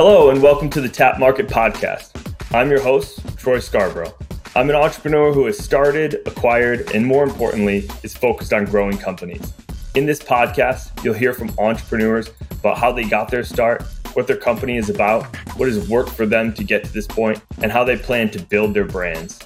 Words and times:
Hello, 0.00 0.30
and 0.30 0.40
welcome 0.40 0.70
to 0.70 0.80
the 0.80 0.88
Tapt 0.88 1.18
Market 1.18 1.48
Podcast. 1.48 2.12
I'm 2.54 2.70
your 2.70 2.80
host, 2.80 3.36
Troy 3.36 3.58
Scarborough. 3.58 4.14
I'm 4.54 4.70
an 4.70 4.76
entrepreneur 4.76 5.32
who 5.32 5.46
has 5.46 5.58
started, 5.58 6.20
acquired, 6.24 6.92
and 6.94 7.04
more 7.04 7.24
importantly, 7.24 7.90
is 8.04 8.14
focused 8.16 8.52
on 8.52 8.64
growing 8.64 8.96
companies. 8.96 9.52
In 9.96 10.06
this 10.06 10.20
podcast, 10.20 11.02
you'll 11.02 11.14
hear 11.14 11.32
from 11.32 11.50
entrepreneurs 11.58 12.30
about 12.52 12.78
how 12.78 12.92
they 12.92 13.08
got 13.08 13.28
their 13.28 13.42
start, 13.42 13.82
what 14.12 14.28
their 14.28 14.36
company 14.36 14.76
is 14.76 14.88
about, 14.88 15.24
what 15.56 15.66
has 15.66 15.88
worked 15.88 16.10
for 16.10 16.26
them 16.26 16.54
to 16.54 16.62
get 16.62 16.84
to 16.84 16.92
this 16.92 17.08
point, 17.08 17.42
and 17.60 17.72
how 17.72 17.82
they 17.82 17.96
plan 17.96 18.30
to 18.30 18.38
build 18.40 18.74
their 18.74 18.84
brands. 18.84 19.40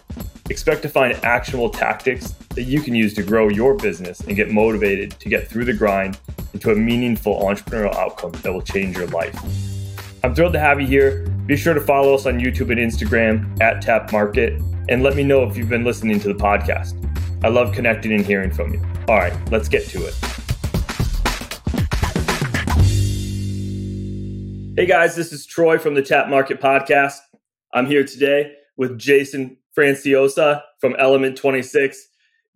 Expect 0.50 0.82
to 0.82 0.88
find 0.90 1.14
actionable 1.24 1.70
tactics 1.70 2.32
that 2.50 2.64
you 2.64 2.82
can 2.82 2.94
use 2.94 3.14
to 3.14 3.22
grow 3.22 3.48
your 3.48 3.72
business 3.72 4.20
and 4.20 4.36
get 4.36 4.50
motivated 4.50 5.12
to 5.12 5.30
get 5.30 5.48
through 5.48 5.64
the 5.64 5.72
grind 5.72 6.18
into 6.52 6.70
a 6.70 6.74
meaningful 6.74 7.40
entrepreneurial 7.40 7.94
outcome 7.94 8.32
that 8.42 8.52
will 8.52 8.60
change 8.60 8.98
your 8.98 9.06
life. 9.06 9.34
I'm 10.24 10.36
thrilled 10.36 10.52
to 10.52 10.60
have 10.60 10.80
you 10.80 10.86
here. 10.86 11.26
Be 11.46 11.56
sure 11.56 11.74
to 11.74 11.80
follow 11.80 12.14
us 12.14 12.26
on 12.26 12.38
YouTube 12.38 12.70
and 12.70 12.78
Instagram 12.78 13.60
at 13.60 13.82
Tapt 13.82 14.12
Market 14.12 14.62
and 14.88 15.02
let 15.02 15.16
me 15.16 15.24
know 15.24 15.42
if 15.42 15.56
you've 15.56 15.68
been 15.68 15.82
listening 15.82 16.20
to 16.20 16.28
the 16.28 16.34
podcast. 16.34 16.94
I 17.42 17.48
love 17.48 17.74
connecting 17.74 18.12
and 18.12 18.24
hearing 18.24 18.52
from 18.52 18.72
you. 18.72 18.80
All 19.08 19.16
right, 19.16 19.32
let's 19.50 19.68
get 19.68 19.84
to 19.88 20.06
it. 20.06 20.14
Hey 24.76 24.86
guys, 24.86 25.16
this 25.16 25.32
is 25.32 25.44
Troy 25.44 25.76
from 25.76 25.94
the 25.94 26.02
Tapt 26.02 26.30
Market 26.30 26.60
Podcast. 26.60 27.18
I'm 27.74 27.86
here 27.86 28.04
today 28.04 28.52
with 28.76 28.96
Jason 29.00 29.56
Franciosa 29.76 30.62
from 30.80 30.94
Element 31.00 31.36
26. 31.36 32.00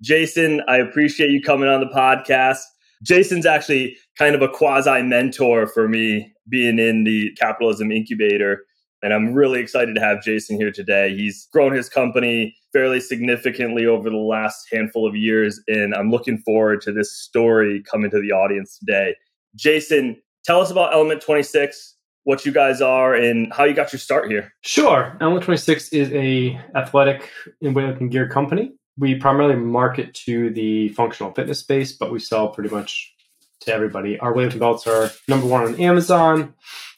Jason, 0.02 0.62
I 0.68 0.76
appreciate 0.76 1.30
you 1.30 1.42
coming 1.42 1.68
on 1.68 1.80
the 1.80 1.88
podcast. 1.88 2.60
Jason's 3.02 3.44
actually 3.44 3.96
kind 4.16 4.36
of 4.36 4.42
a 4.42 4.48
quasi 4.48 5.02
mentor 5.02 5.66
for 5.66 5.88
me 5.88 6.32
being 6.48 6.78
in 6.78 7.04
the 7.04 7.32
capitalism 7.38 7.90
incubator. 7.90 8.64
And 9.02 9.12
I'm 9.12 9.34
really 9.34 9.60
excited 9.60 9.94
to 9.94 10.00
have 10.00 10.22
Jason 10.22 10.56
here 10.56 10.72
today. 10.72 11.14
He's 11.14 11.48
grown 11.52 11.72
his 11.72 11.88
company 11.88 12.56
fairly 12.72 13.00
significantly 13.00 13.86
over 13.86 14.10
the 14.10 14.16
last 14.16 14.66
handful 14.72 15.06
of 15.06 15.14
years. 15.14 15.60
And 15.68 15.94
I'm 15.94 16.10
looking 16.10 16.38
forward 16.38 16.80
to 16.82 16.92
this 16.92 17.12
story 17.12 17.82
coming 17.90 18.10
to 18.10 18.20
the 18.20 18.32
audience 18.32 18.78
today. 18.78 19.14
Jason, 19.54 20.16
tell 20.44 20.60
us 20.60 20.70
about 20.70 20.92
Element 20.92 21.20
26, 21.20 21.94
what 22.24 22.44
you 22.44 22.52
guys 22.52 22.80
are, 22.80 23.14
and 23.14 23.52
how 23.52 23.64
you 23.64 23.74
got 23.74 23.92
your 23.92 24.00
start 24.00 24.30
here. 24.30 24.52
Sure. 24.62 25.16
Element 25.20 25.44
26 25.44 25.90
is 25.90 26.10
a 26.12 26.60
athletic 26.74 27.30
and 27.62 27.76
weightlifting 27.76 28.10
gear 28.10 28.28
company. 28.28 28.72
We 28.98 29.14
primarily 29.14 29.56
market 29.56 30.14
to 30.24 30.50
the 30.50 30.88
functional 30.90 31.32
fitness 31.32 31.60
space, 31.60 31.92
but 31.92 32.10
we 32.10 32.18
sell 32.18 32.48
pretty 32.48 32.74
much 32.74 33.14
to 33.60 33.72
everybody. 33.72 34.18
Our 34.18 34.32
weightlifting 34.32 34.60
belts 34.60 34.86
are 34.86 35.10
number 35.28 35.46
one 35.46 35.64
on 35.64 35.80
Amazon, 35.80 36.54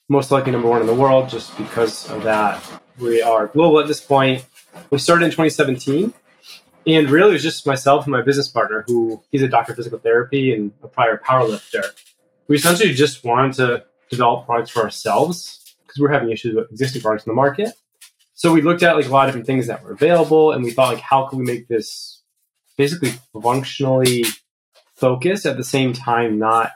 most 0.08 0.30
likely 0.30 0.52
number 0.52 0.68
one 0.68 0.80
in 0.80 0.86
the 0.86 0.94
world, 0.94 1.28
just 1.28 1.56
because 1.56 2.10
of 2.10 2.22
that. 2.24 2.62
We 2.98 3.22
are 3.22 3.46
global 3.46 3.80
at 3.80 3.86
this 3.86 4.00
point. 4.00 4.44
We 4.90 4.98
started 4.98 5.26
in 5.26 5.30
2017, 5.30 6.12
and 6.86 7.10
really 7.10 7.30
it 7.30 7.34
was 7.34 7.42
just 7.42 7.66
myself 7.66 8.04
and 8.04 8.12
my 8.12 8.22
business 8.22 8.48
partner, 8.48 8.84
who 8.86 9.22
he's 9.30 9.42
a 9.42 9.48
doctor 9.48 9.72
of 9.72 9.76
physical 9.76 9.98
therapy 9.98 10.52
and 10.54 10.72
a 10.82 10.88
prior 10.88 11.18
powerlifter. 11.18 11.84
We 12.48 12.56
essentially 12.56 12.92
just 12.94 13.24
wanted 13.24 13.54
to 13.54 13.84
develop 14.10 14.46
products 14.46 14.70
for 14.70 14.82
ourselves 14.82 15.74
because 15.82 15.98
we 15.98 16.04
we're 16.04 16.12
having 16.12 16.30
issues 16.30 16.54
with 16.54 16.70
existing 16.70 17.02
products 17.02 17.26
in 17.26 17.30
the 17.30 17.34
market. 17.34 17.74
So 18.34 18.52
we 18.52 18.62
looked 18.62 18.82
at 18.82 18.96
like 18.96 19.06
a 19.06 19.08
lot 19.08 19.28
of 19.28 19.28
different 19.28 19.46
things 19.46 19.66
that 19.66 19.82
were 19.82 19.92
available, 19.92 20.52
and 20.52 20.62
we 20.64 20.70
thought 20.70 20.94
like, 20.94 21.02
how 21.02 21.26
can 21.26 21.38
we 21.38 21.44
make 21.44 21.68
this 21.68 22.22
basically 22.76 23.12
functionally 23.42 24.24
focus 24.98 25.46
at 25.46 25.56
the 25.56 25.64
same 25.64 25.92
time, 25.92 26.38
not 26.38 26.72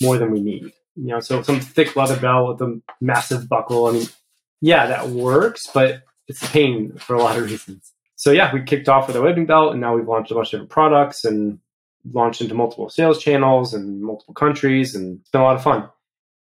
more 0.00 0.18
than 0.18 0.30
we 0.30 0.40
need. 0.40 0.72
You 0.94 1.06
know, 1.06 1.20
so 1.20 1.42
some 1.42 1.60
thick 1.60 1.96
leather 1.96 2.18
belt 2.18 2.60
with 2.60 2.68
a 2.68 2.80
massive 3.00 3.48
buckle. 3.48 3.86
I 3.86 3.92
mean, 3.92 4.06
yeah, 4.60 4.86
that 4.86 5.08
works, 5.08 5.68
but 5.72 6.02
it's 6.28 6.42
a 6.42 6.48
pain 6.48 6.92
for 6.98 7.14
a 7.14 7.22
lot 7.22 7.36
of 7.36 7.44
reasons. 7.50 7.92
So 8.16 8.30
yeah, 8.30 8.52
we 8.52 8.62
kicked 8.62 8.88
off 8.88 9.06
with 9.06 9.16
a 9.16 9.22
wedding 9.22 9.46
belt, 9.46 9.72
and 9.72 9.80
now 9.80 9.96
we've 9.96 10.06
launched 10.06 10.30
a 10.30 10.34
bunch 10.34 10.48
of 10.48 10.50
different 10.52 10.70
products 10.70 11.24
and 11.24 11.58
launched 12.12 12.40
into 12.40 12.54
multiple 12.54 12.88
sales 12.88 13.22
channels 13.22 13.74
and 13.74 14.02
multiple 14.02 14.34
countries, 14.34 14.94
and 14.94 15.20
it's 15.20 15.30
been 15.30 15.40
a 15.40 15.44
lot 15.44 15.56
of 15.56 15.62
fun. 15.62 15.88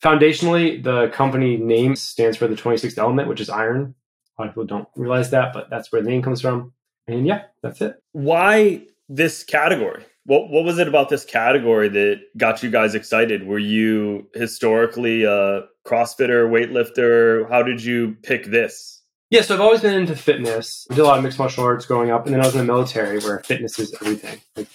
Foundationally, 0.03 0.81
the 0.81 1.09
company 1.09 1.57
name 1.57 1.95
stands 1.95 2.37
for 2.37 2.47
the 2.47 2.55
26th 2.55 2.97
element, 2.97 3.27
which 3.27 3.41
is 3.41 3.49
iron. 3.49 3.95
A 4.37 4.41
lot 4.41 4.49
of 4.49 4.53
people 4.53 4.65
don't 4.65 4.87
realize 4.95 5.31
that, 5.31 5.53
but 5.53 5.69
that's 5.69 5.91
where 5.91 6.01
the 6.01 6.09
name 6.09 6.21
comes 6.21 6.41
from. 6.41 6.73
And 7.07 7.25
yeah, 7.25 7.43
that's 7.63 7.81
it. 7.81 8.01
Why 8.11 8.83
this 9.09 9.43
category? 9.43 10.03
What 10.27 10.49
what 10.49 10.65
was 10.65 10.77
it 10.77 10.89
about 10.89 11.07
this 11.07 11.23
category 11.23 11.87
that 11.87 12.19
got 12.35 12.61
you 12.61 12.69
guys 12.69 12.95
excited? 12.95 13.47
Were 13.47 13.57
you 13.57 14.27
historically 14.33 15.23
a 15.23 15.63
CrossFitter, 15.85 16.49
weightlifter? 16.49 17.49
How 17.49 17.63
did 17.63 17.81
you 17.81 18.17
pick 18.23 18.45
this? 18.45 19.01
Yeah, 19.29 19.41
so 19.41 19.55
I've 19.55 19.61
always 19.61 19.81
been 19.81 19.93
into 19.93 20.17
fitness. 20.17 20.85
I 20.91 20.95
did 20.95 21.01
a 21.01 21.05
lot 21.05 21.17
of 21.17 21.23
mixed 21.23 21.39
martial 21.39 21.63
arts 21.63 21.85
growing 21.85 22.11
up, 22.11 22.25
and 22.25 22.33
then 22.33 22.41
I 22.41 22.45
was 22.45 22.55
in 22.55 22.59
the 22.59 22.73
military 22.73 23.19
where 23.19 23.39
fitness 23.39 23.79
is 23.79 23.93
everything. 24.01 24.39
Like, 24.57 24.67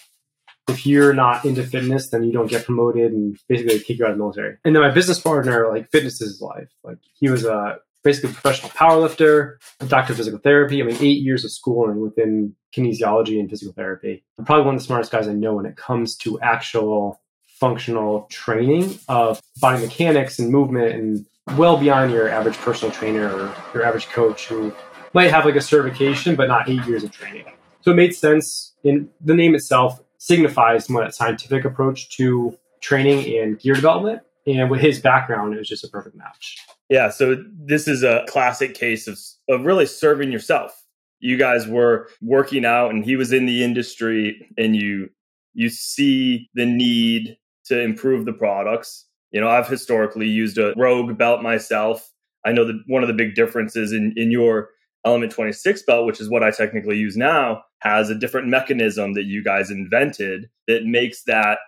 if 0.69 0.87
you're 0.87 1.13
not 1.13 1.45
into 1.45 1.63
fitness, 1.65 2.09
then 2.09 2.25
you 2.25 2.33
don't 2.33 2.51
get 2.51 2.65
promoted, 2.65 3.13
and 3.13 3.39
basically 3.47 3.79
kick 3.81 3.99
you 3.99 4.07
out 4.07 4.13
of 4.13 4.17
the 4.17 4.23
military. 4.23 4.57
And 4.65 4.75
then 4.75 4.83
my 4.83 4.91
business 4.91 5.21
partner, 5.21 5.69
like 5.69 5.91
fitness 5.91 6.15
is 6.23 6.33
his 6.33 6.41
life. 6.41 6.71
Like 6.83 6.99
he 7.13 7.29
was 7.29 7.45
a 7.45 7.77
basically 8.03 8.33
professional 8.33 8.71
powerlifter, 8.71 9.57
doctor 9.87 10.13
of 10.13 10.17
physical 10.17 10.41
therapy. 10.41 10.83
I 10.83 10.85
mean, 10.85 10.97
eight 11.01 11.23
years 11.23 11.45
of 11.45 11.53
schooling 11.53 12.01
within 12.01 12.55
kinesiology 12.77 13.39
and 13.39 13.49
physical 13.49 13.73
therapy. 13.73 14.25
I'm 14.39 14.45
probably 14.45 14.65
one 14.65 14.75
of 14.75 14.81
the 14.81 14.87
smartest 14.87 15.13
guys 15.13 15.29
I 15.29 15.35
know 15.35 15.55
when 15.55 15.67
it 15.67 15.77
comes 15.77 16.17
to 16.19 16.41
actual 16.41 17.21
functional 17.61 18.27
training 18.31 18.99
of 19.09 19.41
body 19.61 19.81
mechanics 19.81 20.39
and 20.39 20.51
movement 20.51 20.95
and 20.95 21.27
well 21.57 21.77
beyond 21.77 22.11
your 22.11 22.29
average 22.29 22.57
personal 22.57 22.93
trainer 22.93 23.33
or 23.33 23.55
your 23.75 23.85
average 23.85 24.09
coach 24.09 24.47
who 24.47 24.75
might 25.13 25.31
have 25.31 25.45
like 25.45 25.55
a 25.55 25.61
certification 25.61 26.34
but 26.34 26.49
not 26.49 26.69
eight 26.69 26.84
years 26.87 27.05
of 27.05 27.13
training. 27.13 27.45
So 27.83 27.93
it 27.93 27.95
made 27.95 28.15
sense 28.15 28.75
in 28.83 29.11
the 29.21 29.34
name 29.34 29.55
itself 29.55 30.01
signifies 30.19 30.89
more 30.89 31.03
that 31.03 31.15
scientific 31.15 31.65
approach 31.65 32.17
to 32.17 32.57
training 32.81 33.39
and 33.39 33.59
gear 33.59 33.75
development. 33.75 34.23
And 34.47 34.71
with 34.71 34.81
his 34.81 35.01
background, 35.01 35.55
it 35.55 35.59
was 35.59 35.69
just 35.69 35.84
a 35.84 35.89
perfect 35.89 36.17
match. 36.17 36.59
Yeah, 36.92 37.08
so 37.08 37.42
this 37.50 37.88
is 37.88 38.03
a 38.03 38.22
classic 38.28 38.75
case 38.75 39.08
of, 39.08 39.19
of 39.48 39.64
really 39.64 39.86
serving 39.86 40.30
yourself. 40.30 40.78
You 41.20 41.38
guys 41.38 41.66
were 41.66 42.10
working 42.20 42.66
out 42.66 42.91
and 42.91 43.03
he 43.03 43.16
was 43.16 43.32
in 43.32 43.47
the 43.47 43.64
industry 43.64 44.47
and 44.58 44.76
you 44.76 45.08
you 45.54 45.70
see 45.70 46.50
the 46.53 46.66
need 46.66 47.38
to 47.64 47.80
improve 47.80 48.26
the 48.26 48.34
products. 48.34 49.06
You 49.30 49.41
know, 49.41 49.48
I've 49.48 49.69
historically 49.69 50.28
used 50.28 50.58
a 50.58 50.75
Rogue 50.76 51.16
belt 51.16 51.42
myself. 51.42 52.10
I 52.44 52.53
know 52.53 52.66
that 52.66 52.82
one 52.88 53.03
of 53.03 53.09
the 53.09 53.14
big 53.14 53.34
differences 53.34 53.92
in, 53.92 54.12
in 54.14 54.30
your 54.30 54.69
Element 55.06 55.32
26 55.32 55.84
belt, 55.84 56.04
which 56.04 56.20
is 56.20 56.28
what 56.28 56.42
I 56.42 56.50
technically 56.50 56.98
use 56.98 57.16
now, 57.16 57.62
has 57.78 58.10
a 58.10 58.14
different 58.14 58.48
mechanism 58.48 59.14
that 59.14 59.24
you 59.24 59.42
guys 59.42 59.70
invented 59.70 60.50
that 60.69 60.84
makes 60.84 61.22
that 61.24 61.59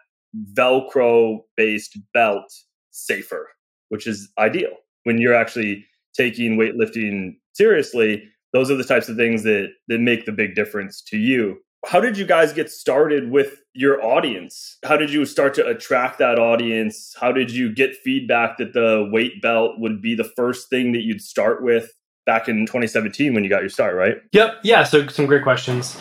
Velcro 0.53 1.39
based 1.57 1.97
belt 2.13 2.53
safer, 2.91 3.49
which 3.89 4.07
is 4.07 4.31
ideal 4.37 4.73
when 5.05 5.19
you're 5.19 5.35
actually 5.35 5.87
taking 6.15 6.57
weightlifting 6.57 7.37
seriously, 7.53 8.25
those 8.53 8.71
are 8.71 8.77
the 8.77 8.85
types 8.85 9.09
of 9.09 9.17
things 9.17 9.43
that 9.45 9.69
that 9.89 10.01
make 10.01 10.27
the 10.27 10.33
big 10.33 10.55
difference 10.55 11.01
to 11.03 11.17
you. 11.17 11.59
How 11.87 12.01
did 12.01 12.17
you 12.17 12.25
guys 12.25 12.53
get 12.55 12.71
started 12.71 13.31
with 13.31 13.61
your 13.75 14.03
audience? 14.03 14.79
How 14.85 14.97
did 14.97 15.13
you 15.13 15.27
start 15.27 15.53
to 15.55 15.67
attract 15.67 16.19
that 16.19 16.39
audience? 16.39 17.15
How 17.21 17.31
did 17.31 17.51
you 17.51 17.75
get 17.75 17.95
feedback 17.95 18.57
that 18.57 18.73
the 18.73 19.09
weight 19.13 19.43
belt 19.43 19.73
would 19.79 20.01
be 20.01 20.15
the 20.15 20.25
first 20.25 20.71
thing 20.71 20.93
that 20.93 21.03
you'd 21.03 21.21
start 21.21 21.63
with 21.63 21.93
back 22.25 22.49
in 22.49 22.65
2017 22.65 23.35
when 23.35 23.45
you 23.45 23.51
got 23.51 23.61
your 23.61 23.69
start, 23.69 23.95
right? 23.97 24.17
Yep. 24.33 24.61
Yeah. 24.63 24.85
So 24.85 25.07
some 25.09 25.27
great 25.27 25.43
questions. 25.43 26.01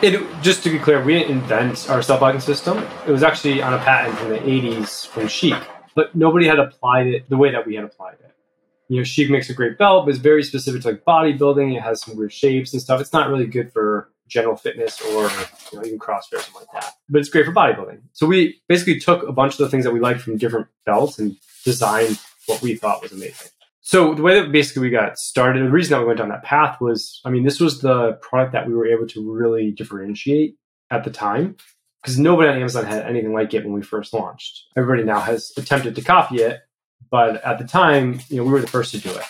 It, 0.00 0.24
just 0.40 0.62
to 0.62 0.70
be 0.70 0.78
clear, 0.78 1.02
we 1.02 1.14
didn't 1.18 1.30
invent 1.30 1.90
our 1.90 2.00
self 2.00 2.22
locking 2.22 2.40
system. 2.40 2.78
It 3.06 3.10
was 3.10 3.22
actually 3.22 3.60
on 3.60 3.74
a 3.74 3.78
patent 3.78 4.16
from 4.16 4.30
the 4.30 4.38
80s 4.38 5.06
from 5.06 5.24
Schiek, 5.24 5.62
but 5.94 6.14
nobody 6.14 6.46
had 6.46 6.58
applied 6.58 7.08
it 7.08 7.28
the 7.28 7.36
way 7.36 7.52
that 7.52 7.66
we 7.66 7.74
had 7.74 7.84
applied 7.84 8.14
it 8.14 8.28
you 8.88 8.96
know, 8.96 9.02
Schiek 9.02 9.30
makes 9.30 9.50
a 9.50 9.54
great 9.54 9.78
belt, 9.78 10.06
but 10.06 10.10
it's 10.10 10.18
very 10.18 10.42
specific 10.42 10.82
to 10.82 10.88
like 10.88 11.04
bodybuilding. 11.04 11.76
It 11.76 11.82
has 11.82 12.02
some 12.02 12.16
weird 12.16 12.32
shapes 12.32 12.72
and 12.72 12.80
stuff. 12.80 13.00
It's 13.00 13.12
not 13.12 13.28
really 13.28 13.46
good 13.46 13.72
for 13.72 14.10
general 14.28 14.56
fitness 14.56 15.00
or 15.00 15.30
you 15.72 15.78
know, 15.78 15.84
even 15.84 15.98
CrossFit 15.98 16.34
or 16.34 16.40
something 16.40 16.54
like 16.54 16.82
that. 16.82 16.94
But 17.08 17.20
it's 17.20 17.28
great 17.28 17.46
for 17.46 17.52
bodybuilding. 17.52 18.00
So 18.12 18.26
we 18.26 18.60
basically 18.68 18.98
took 18.98 19.26
a 19.26 19.32
bunch 19.32 19.52
of 19.54 19.58
the 19.58 19.68
things 19.68 19.84
that 19.84 19.92
we 19.92 20.00
liked 20.00 20.20
from 20.20 20.36
different 20.36 20.68
belts 20.86 21.18
and 21.18 21.36
designed 21.64 22.18
what 22.46 22.62
we 22.62 22.74
thought 22.74 23.02
was 23.02 23.12
amazing. 23.12 23.48
So 23.80 24.14
the 24.14 24.22
way 24.22 24.38
that 24.38 24.52
basically 24.52 24.82
we 24.82 24.90
got 24.90 25.16
started, 25.16 25.64
the 25.64 25.70
reason 25.70 25.92
that 25.92 26.00
we 26.00 26.06
went 26.06 26.18
down 26.18 26.28
that 26.28 26.42
path 26.42 26.78
was, 26.80 27.22
I 27.24 27.30
mean, 27.30 27.44
this 27.44 27.58
was 27.58 27.80
the 27.80 28.18
product 28.20 28.52
that 28.52 28.66
we 28.66 28.74
were 28.74 28.86
able 28.86 29.06
to 29.08 29.32
really 29.32 29.70
differentiate 29.70 30.56
at 30.90 31.04
the 31.04 31.10
time 31.10 31.56
because 32.02 32.18
nobody 32.18 32.50
on 32.50 32.58
Amazon 32.58 32.84
had 32.84 33.04
anything 33.04 33.32
like 33.32 33.54
it 33.54 33.64
when 33.64 33.72
we 33.72 33.82
first 33.82 34.12
launched. 34.12 34.64
Everybody 34.76 35.04
now 35.04 35.20
has 35.20 35.52
attempted 35.56 35.94
to 35.96 36.02
copy 36.02 36.36
it, 36.42 36.60
but 37.10 37.44
at 37.44 37.58
the 37.58 37.64
time, 37.64 38.20
you 38.28 38.36
know, 38.36 38.44
we 38.44 38.50
were 38.50 38.60
the 38.60 38.66
first 38.66 38.92
to 38.92 38.98
do 38.98 39.10
it. 39.10 39.24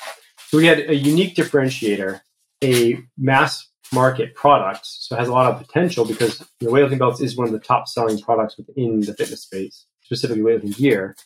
So 0.48 0.56
we 0.56 0.66
had 0.66 0.78
a 0.88 0.94
unique 0.94 1.34
differentiator, 1.36 2.20
a 2.62 2.98
mass 3.16 3.68
market 3.92 4.34
product, 4.34 4.86
so 4.86 5.14
it 5.14 5.18
has 5.18 5.28
a 5.28 5.32
lot 5.32 5.50
of 5.50 5.58
potential 5.66 6.04
because 6.04 6.40
you 6.60 6.68
know, 6.68 6.72
weightlifting 6.72 6.98
belts 6.98 7.20
is 7.20 7.36
one 7.36 7.46
of 7.46 7.52
the 7.52 7.58
top 7.58 7.88
selling 7.88 8.18
products 8.18 8.56
within 8.56 9.00
the 9.00 9.14
fitness 9.14 9.42
space, 9.42 9.86
specifically 10.02 10.42
weightlifting 10.42 10.76
gear. 10.76 11.16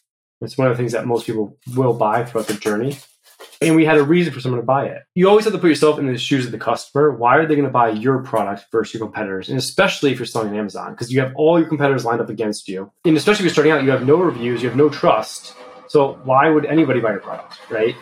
It's 0.41 0.59
one 0.59 0.69
of 0.69 0.77
the 0.77 0.81
things 0.81 0.93
that 0.93 1.07
most 1.07 1.27
people 1.27 1.57
will 1.75 1.95
buy 1.95 2.25
throughout 2.25 2.49
the 2.49 2.55
journey. 2.55 2.99
and 3.61 3.77
we 3.77 3.85
had 3.85 3.99
a 3.99 4.03
reason 4.03 4.33
for 4.33 4.41
someone 4.41 4.61
to 4.61 4.67
buy 4.67 4.87
it. 4.87 5.03
You 5.15 5.29
always 5.29 5.45
have 5.45 5.55
to 5.55 5.59
put 5.59 5.69
yourself 5.69 5.99
in 5.99 6.07
the 6.07 6.19
shoes 6.19 6.45
of 6.47 6.53
the 6.53 6.59
customer. 6.59 7.13
Why 7.13 7.37
are 7.37 7.47
they 7.47 7.55
going 7.55 7.67
to 7.67 7.73
buy 7.73 7.91
your 7.91 8.23
product 8.23 8.67
versus 8.73 8.95
your 8.95 9.07
competitors? 9.07 9.49
And 9.49 9.59
especially 9.59 10.13
if 10.13 10.19
you're 10.19 10.27
selling 10.27 10.49
on 10.51 10.57
Amazon, 10.57 10.93
because 10.93 11.13
you 11.13 11.21
have 11.21 11.33
all 11.37 11.59
your 11.59 11.69
competitors 11.69 12.05
lined 12.05 12.21
up 12.21 12.29
against 12.29 12.69
you. 12.69 12.91
And 13.05 13.17
especially 13.17 13.43
if 13.43 13.45
you're 13.45 13.53
starting 13.53 13.73
out, 13.73 13.85
you 13.85 13.91
have 13.91 14.07
no 14.07 14.17
reviews, 14.17 14.63
you 14.63 14.69
have 14.69 14.77
no 14.77 14.89
trust. 14.89 15.55
So 15.93 16.15
why 16.25 16.49
would 16.49 16.65
anybody 16.65 17.01
buy 17.01 17.11
your 17.11 17.21
product, 17.21 17.61
right? 17.69 17.95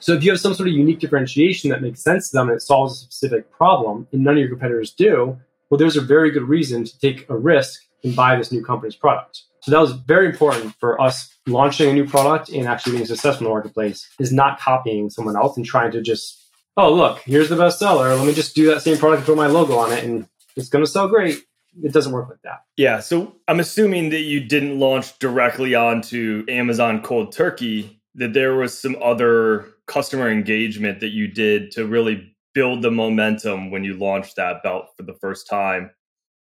So 0.00 0.12
if 0.12 0.24
you 0.24 0.32
have 0.32 0.40
some 0.40 0.54
sort 0.54 0.68
of 0.68 0.74
unique 0.74 0.98
differentiation 0.98 1.70
that 1.70 1.80
makes 1.80 2.02
sense 2.02 2.30
to 2.30 2.36
them 2.36 2.48
and 2.48 2.56
it 2.56 2.62
solves 2.62 2.94
a 2.94 2.96
specific 2.96 3.48
problem, 3.52 4.08
and 4.10 4.24
none 4.24 4.34
of 4.34 4.40
your 4.40 4.48
competitors 4.48 4.90
do, 4.90 5.38
well, 5.70 5.78
there's 5.78 5.96
a 5.96 6.00
very 6.00 6.32
good 6.32 6.42
reason 6.42 6.82
to 6.82 6.98
take 6.98 7.30
a 7.30 7.36
risk 7.36 7.80
and 8.02 8.16
buy 8.16 8.34
this 8.34 8.50
new 8.50 8.64
company's 8.64 8.96
product. 8.96 9.42
So 9.60 9.70
that 9.70 9.78
was 9.78 9.92
very 9.92 10.26
important 10.26 10.74
for 10.80 11.00
us 11.00 11.32
launching 11.46 11.88
a 11.90 11.92
new 11.92 12.08
product 12.08 12.48
and 12.48 12.66
actually 12.66 12.94
being 12.94 13.06
successful 13.06 13.46
in 13.46 13.50
the 13.50 13.54
marketplace 13.54 14.08
is 14.18 14.32
not 14.32 14.58
copying 14.58 15.08
someone 15.08 15.36
else 15.36 15.56
and 15.56 15.64
trying 15.64 15.92
to 15.92 16.02
just, 16.02 16.44
oh, 16.76 16.92
look, 16.92 17.20
here's 17.20 17.50
the 17.50 17.54
best 17.54 17.78
seller. 17.78 18.16
Let 18.16 18.26
me 18.26 18.34
just 18.34 18.56
do 18.56 18.66
that 18.74 18.82
same 18.82 18.98
product 18.98 19.20
and 19.20 19.26
put 19.26 19.36
my 19.36 19.46
logo 19.46 19.78
on 19.78 19.92
it 19.92 20.02
and 20.02 20.26
it's 20.56 20.68
going 20.68 20.84
to 20.84 20.90
sell 20.90 21.06
great. 21.06 21.38
It 21.82 21.92
doesn't 21.92 22.12
work 22.12 22.28
like 22.28 22.42
that. 22.44 22.64
Yeah. 22.76 23.00
So 23.00 23.36
I'm 23.48 23.60
assuming 23.60 24.10
that 24.10 24.20
you 24.20 24.40
didn't 24.40 24.78
launch 24.78 25.18
directly 25.18 25.74
onto 25.74 26.44
Amazon 26.48 27.02
cold 27.02 27.32
turkey, 27.32 28.00
that 28.14 28.32
there 28.32 28.54
was 28.54 28.78
some 28.78 28.96
other 29.02 29.66
customer 29.86 30.30
engagement 30.30 31.00
that 31.00 31.10
you 31.10 31.28
did 31.28 31.70
to 31.72 31.86
really 31.86 32.34
build 32.54 32.82
the 32.82 32.90
momentum 32.90 33.70
when 33.70 33.84
you 33.84 33.94
launched 33.94 34.36
that 34.36 34.62
belt 34.62 34.88
for 34.96 35.02
the 35.04 35.14
first 35.14 35.48
time 35.48 35.90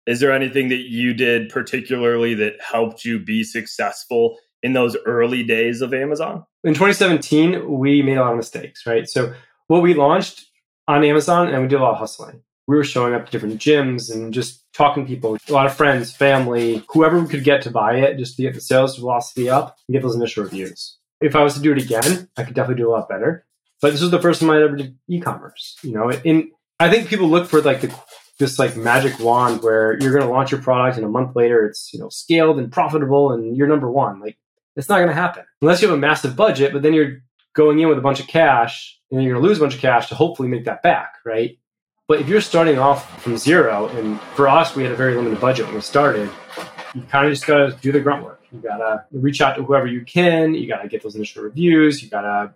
is 0.07 0.19
there 0.19 0.31
anything 0.31 0.69
that 0.69 0.89
you 0.89 1.13
did 1.13 1.49
particularly 1.49 2.33
that 2.35 2.59
helped 2.61 3.05
you 3.05 3.19
be 3.19 3.43
successful 3.43 4.37
in 4.63 4.73
those 4.73 4.97
early 5.05 5.43
days 5.43 5.81
of 5.81 5.93
Amazon? 5.93 6.43
In 6.63 6.73
2017, 6.73 7.69
we 7.69 8.01
made 8.01 8.17
a 8.17 8.21
lot 8.21 8.31
of 8.31 8.37
mistakes, 8.37 8.85
right? 8.85 9.07
So, 9.07 9.33
what 9.67 9.81
we 9.81 9.93
launched 9.93 10.45
on 10.87 11.03
Amazon 11.03 11.47
and 11.47 11.61
we 11.61 11.67
did 11.67 11.79
a 11.79 11.83
lot 11.83 11.93
of 11.93 11.99
hustling. 11.99 12.41
We 12.71 12.77
were 12.77 12.85
showing 12.85 13.13
up 13.13 13.25
to 13.25 13.31
different 13.31 13.59
gyms 13.59 14.13
and 14.13 14.33
just 14.33 14.63
talking 14.73 15.03
to 15.03 15.09
people, 15.09 15.37
a 15.49 15.51
lot 15.51 15.65
of 15.65 15.75
friends, 15.75 16.15
family, 16.15 16.83
whoever 16.89 17.19
we 17.19 17.27
could 17.27 17.43
get 17.43 17.61
to 17.63 17.69
buy 17.69 17.97
it, 17.97 18.17
just 18.17 18.37
to 18.37 18.43
get 18.43 18.53
the 18.53 18.61
sales 18.61 18.97
velocity 18.97 19.49
up 19.49 19.77
and 19.87 19.93
get 19.93 20.01
those 20.01 20.15
initial 20.15 20.43
reviews. 20.43 20.97
If 21.19 21.35
I 21.35 21.43
was 21.43 21.55
to 21.55 21.59
do 21.59 21.73
it 21.73 21.83
again, 21.83 22.29
I 22.37 22.43
could 22.43 22.55
definitely 22.55 22.81
do 22.81 22.89
a 22.89 22.93
lot 22.93 23.09
better. 23.09 23.45
But 23.81 23.91
this 23.91 24.01
was 24.01 24.11
the 24.11 24.21
first 24.21 24.39
time 24.39 24.51
I 24.51 24.61
ever 24.61 24.77
did 24.77 24.97
e-commerce. 25.09 25.77
You 25.83 25.91
know, 25.91 26.11
in 26.11 26.51
I 26.79 26.89
think 26.89 27.09
people 27.09 27.27
look 27.27 27.49
for 27.49 27.61
like 27.61 27.81
the 27.81 27.93
this 28.39 28.57
like 28.57 28.75
magic 28.77 29.19
wand 29.19 29.61
where 29.61 29.99
you're 29.99 30.13
going 30.13 30.25
to 30.25 30.31
launch 30.31 30.51
your 30.51 30.61
product 30.61 30.97
and 30.97 31.05
a 31.05 31.09
month 31.09 31.35
later 31.35 31.65
it's 31.65 31.93
you 31.93 31.99
know 31.99 32.09
scaled 32.09 32.57
and 32.57 32.71
profitable 32.71 33.31
and 33.31 33.55
you're 33.55 33.67
number 33.67 33.89
one 33.89 34.19
like 34.19 34.35
it's 34.75 34.89
not 34.89 34.97
going 34.97 35.09
to 35.09 35.13
happen 35.13 35.43
unless 35.61 35.79
you 35.79 35.87
have 35.87 35.95
a 35.95 35.99
massive 35.99 36.35
budget 36.35 36.73
but 36.73 36.81
then 36.81 36.93
you're 36.93 37.19
going 37.53 37.79
in 37.79 37.87
with 37.87 37.99
a 37.99 38.01
bunch 38.01 38.19
of 38.19 38.25
cash 38.25 38.99
and 39.11 39.21
you're 39.21 39.33
going 39.33 39.43
to 39.43 39.47
lose 39.47 39.59
a 39.59 39.61
bunch 39.61 39.75
of 39.75 39.79
cash 39.79 40.09
to 40.09 40.15
hopefully 40.15 40.49
make 40.49 40.65
that 40.65 40.81
back 40.81 41.13
right 41.23 41.59
but 42.11 42.19
if 42.19 42.27
you're 42.27 42.41
starting 42.41 42.77
off 42.77 43.21
from 43.21 43.37
zero 43.37 43.87
and 43.87 44.19
for 44.35 44.49
us 44.49 44.75
we 44.75 44.83
had 44.83 44.91
a 44.91 44.95
very 44.95 45.15
limited 45.15 45.39
budget 45.39 45.65
when 45.65 45.75
we 45.75 45.81
started 45.81 46.29
you 46.93 47.01
kind 47.03 47.25
of 47.25 47.31
just 47.31 47.47
got 47.47 47.57
to 47.57 47.71
do 47.81 47.93
the 47.93 48.01
grunt 48.01 48.21
work 48.21 48.43
you 48.51 48.59
got 48.59 48.77
to 48.79 49.05
reach 49.13 49.39
out 49.39 49.55
to 49.55 49.63
whoever 49.63 49.87
you 49.87 50.03
can 50.03 50.53
you 50.53 50.67
got 50.67 50.81
to 50.81 50.89
get 50.89 51.01
those 51.03 51.15
initial 51.15 51.41
reviews 51.41 52.03
you 52.03 52.09
got 52.09 52.23
to 52.23 52.53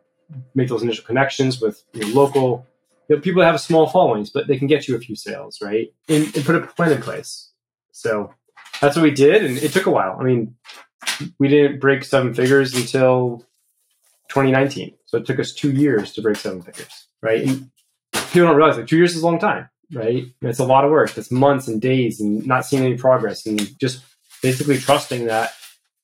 make 0.56 0.68
those 0.68 0.84
initial 0.84 1.06
connections 1.06 1.62
with 1.62 1.84
your 1.94 2.08
local 2.10 2.68
you 3.08 3.16
know, 3.16 3.22
people 3.22 3.42
that 3.42 3.52
have 3.52 3.62
small 3.62 3.88
followings, 3.88 4.30
but 4.30 4.48
they 4.48 4.58
can 4.58 4.68
get 4.68 4.88
you 4.88 4.96
a 4.96 5.00
few 5.00 5.16
sales, 5.16 5.62
right? 5.62 5.94
And, 6.10 6.36
and 6.36 6.46
put 6.46 6.56
a 6.56 6.62
plan 6.62 6.92
in 6.92 7.02
place. 7.02 7.52
So 7.92 8.34
that's 8.82 8.96
what 8.96 9.04
we 9.04 9.12
did, 9.12 9.46
and 9.46 9.58
it 9.58 9.72
took 9.72 9.86
a 9.86 9.92
while. 9.92 10.18
I 10.20 10.24
mean, 10.24 10.56
we 11.40 11.48
didn't 11.48 11.80
break 11.80 12.04
seven 12.04 12.34
figures 12.34 12.74
until 12.74 13.46
2019, 14.30 14.96
so 15.06 15.18
it 15.18 15.26
took 15.26 15.40
us 15.40 15.54
two 15.54 15.72
years 15.72 16.14
to 16.14 16.22
break 16.22 16.38
seven 16.38 16.62
figures, 16.62 17.08
right? 17.22 17.48
And 17.48 17.70
people 18.36 18.50
don't 18.50 18.58
realize 18.58 18.78
like 18.78 18.88
two 18.88 18.98
years 18.98 19.16
is 19.16 19.24
a 19.24 19.26
long 19.26 19.40
time, 19.40 19.70
right? 19.94 20.24
Mm-hmm. 20.24 20.48
It's 20.48 20.60
a 20.60 20.66
lot 20.66 20.86
of 20.86 20.92
work. 20.92 21.18
It's 21.18 21.32
months 21.32 21.68
and 21.68 21.82
days, 21.82 22.20
and 22.20 22.46
not 22.46 22.66
seeing 22.66 22.84
any 22.84 22.98
progress, 22.98 23.46
and 23.46 23.80
just 23.80 24.04
basically 24.42 24.78
trusting 24.78 25.26
that 25.26 25.54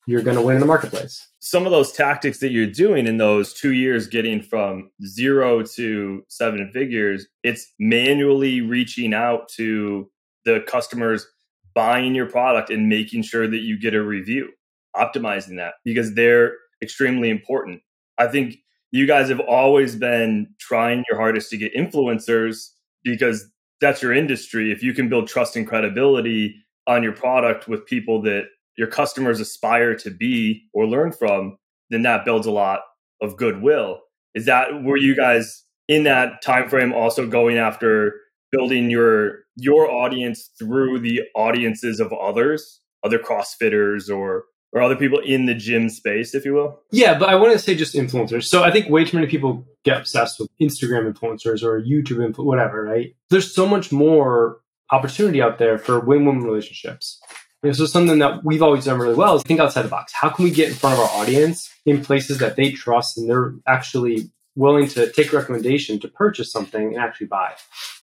you're 0.06 0.22
going 0.22 0.36
to 0.36 0.42
win 0.42 0.56
in 0.56 0.60
the 0.60 0.66
marketplace 0.66 1.28
some 1.44 1.66
of 1.66 1.72
those 1.72 1.90
tactics 1.90 2.38
that 2.38 2.52
you're 2.52 2.66
doing 2.66 3.08
in 3.08 3.16
those 3.16 3.52
two 3.52 3.72
years 3.72 4.06
getting 4.06 4.40
from 4.40 4.88
zero 5.04 5.62
to 5.62 6.24
seven 6.28 6.70
figures 6.72 7.26
it's 7.42 7.72
manually 7.78 8.60
reaching 8.60 9.12
out 9.12 9.48
to 9.48 10.08
the 10.44 10.60
customers 10.68 11.26
buying 11.74 12.14
your 12.14 12.26
product 12.26 12.70
and 12.70 12.88
making 12.88 13.22
sure 13.22 13.48
that 13.48 13.58
you 13.58 13.78
get 13.78 13.94
a 13.94 14.02
review 14.02 14.48
optimizing 14.94 15.56
that 15.56 15.74
because 15.84 16.14
they're 16.14 16.56
extremely 16.80 17.28
important 17.28 17.80
i 18.18 18.26
think 18.26 18.56
you 18.92 19.06
guys 19.06 19.28
have 19.28 19.40
always 19.40 19.96
been 19.96 20.46
trying 20.58 21.04
your 21.10 21.18
hardest 21.18 21.50
to 21.50 21.56
get 21.56 21.74
influencers 21.74 22.68
because 23.02 23.46
that's 23.80 24.00
your 24.00 24.12
industry 24.12 24.70
if 24.70 24.82
you 24.82 24.94
can 24.94 25.08
build 25.08 25.26
trust 25.26 25.56
and 25.56 25.66
credibility 25.66 26.54
on 26.86 27.02
your 27.02 27.12
product 27.12 27.66
with 27.66 27.84
people 27.86 28.22
that 28.22 28.44
your 28.76 28.86
customers 28.86 29.40
aspire 29.40 29.94
to 29.94 30.10
be 30.10 30.62
or 30.72 30.86
learn 30.86 31.12
from, 31.12 31.56
then 31.90 32.02
that 32.02 32.24
builds 32.24 32.46
a 32.46 32.50
lot 32.50 32.80
of 33.20 33.36
goodwill. 33.36 34.00
Is 34.34 34.46
that 34.46 34.82
were 34.82 34.96
you 34.96 35.14
guys 35.14 35.64
in 35.88 36.04
that 36.04 36.42
time 36.42 36.68
frame 36.68 36.92
also 36.92 37.26
going 37.26 37.58
after 37.58 38.14
building 38.50 38.90
your 38.90 39.40
your 39.56 39.90
audience 39.90 40.50
through 40.58 41.00
the 41.00 41.22
audiences 41.34 42.00
of 42.00 42.12
others, 42.12 42.80
other 43.04 43.18
CrossFitters 43.18 44.14
or 44.14 44.44
or 44.72 44.80
other 44.80 44.96
people 44.96 45.18
in 45.18 45.46
the 45.46 45.54
gym 45.54 45.88
space, 45.90 46.34
if 46.34 46.44
you 46.44 46.54
will? 46.54 46.80
Yeah, 46.90 47.18
but 47.18 47.28
I 47.28 47.34
want 47.36 47.52
to 47.52 47.58
say 47.58 47.74
just 47.74 47.94
influencers. 47.94 48.44
So 48.44 48.62
I 48.62 48.70
think 48.70 48.88
way 48.88 49.04
too 49.04 49.16
many 49.16 49.28
people 49.28 49.66
get 49.84 49.98
obsessed 49.98 50.40
with 50.40 50.48
Instagram 50.60 51.12
influencers 51.12 51.62
or 51.62 51.80
YouTube 51.80 52.18
influ- 52.18 52.44
whatever, 52.44 52.82
right? 52.82 53.14
There's 53.30 53.54
so 53.54 53.66
much 53.66 53.92
more 53.92 54.60
opportunity 54.90 55.42
out 55.42 55.58
there 55.58 55.78
for 55.78 56.00
win-win 56.00 56.42
relationships. 56.42 57.20
This 57.62 57.78
is 57.78 57.92
something 57.92 58.18
that 58.18 58.44
we've 58.44 58.62
always 58.62 58.86
done 58.86 58.98
really 58.98 59.14
well 59.14 59.36
is 59.36 59.42
think 59.42 59.60
outside 59.60 59.82
the 59.82 59.88
box. 59.88 60.12
How 60.12 60.30
can 60.30 60.44
we 60.44 60.50
get 60.50 60.68
in 60.68 60.74
front 60.74 60.98
of 60.98 61.00
our 61.00 61.10
audience 61.20 61.70
in 61.86 62.04
places 62.04 62.38
that 62.38 62.56
they 62.56 62.72
trust 62.72 63.16
and 63.16 63.30
they're 63.30 63.54
actually 63.68 64.30
willing 64.56 64.88
to 64.88 65.10
take 65.12 65.32
a 65.32 65.36
recommendation 65.36 66.00
to 66.00 66.08
purchase 66.08 66.50
something 66.50 66.94
and 66.94 66.96
actually 66.96 67.28
buy? 67.28 67.52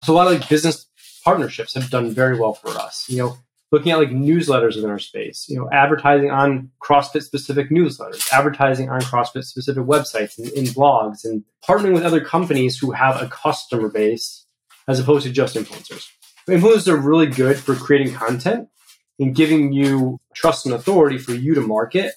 So 0.04 0.14
a 0.14 0.16
lot 0.16 0.28
of 0.28 0.40
like 0.40 0.48
business 0.48 0.86
partnerships 1.24 1.74
have 1.74 1.90
done 1.90 2.12
very 2.12 2.38
well 2.40 2.54
for 2.54 2.70
us. 2.70 3.06
You 3.10 3.18
know, 3.18 3.38
looking 3.72 3.92
at 3.92 3.98
like 3.98 4.10
newsletters 4.10 4.76
within 4.76 4.90
our 4.90 5.00
space, 5.00 5.46
you 5.50 5.58
know, 5.58 5.70
advertising 5.72 6.32
on 6.32 6.72
CrossFit 6.82 7.24
specific 7.24 7.70
newsletters, 7.70 8.24
advertising 8.32 8.90
on 8.90 9.02
CrossFit 9.02 9.44
specific 9.44 9.84
websites 9.84 10.38
and 10.38 10.48
in 10.50 10.66
blogs, 10.66 11.26
and 11.26 11.44
partnering 11.68 11.94
with 11.94 12.04
other 12.04 12.22
companies 12.22 12.78
who 12.78 12.92
have 12.92 13.22
a 13.22 13.28
customer 13.28 13.90
base 13.90 14.46
as 14.88 15.00
opposed 15.00 15.26
to 15.26 15.32
just 15.32 15.56
influencers. 15.56 16.08
Influencers 16.48 16.88
are 16.88 16.98
really 16.98 17.28
good 17.28 17.58
for 17.58 17.76
creating 17.76 18.14
content 18.14 18.70
and 19.20 19.36
giving 19.36 19.74
you 19.74 20.20
trust 20.34 20.66
and 20.66 20.76
authority 20.76 21.18
for 21.18 21.34
you 21.34 21.56
to 21.56 21.62
market, 21.62 22.14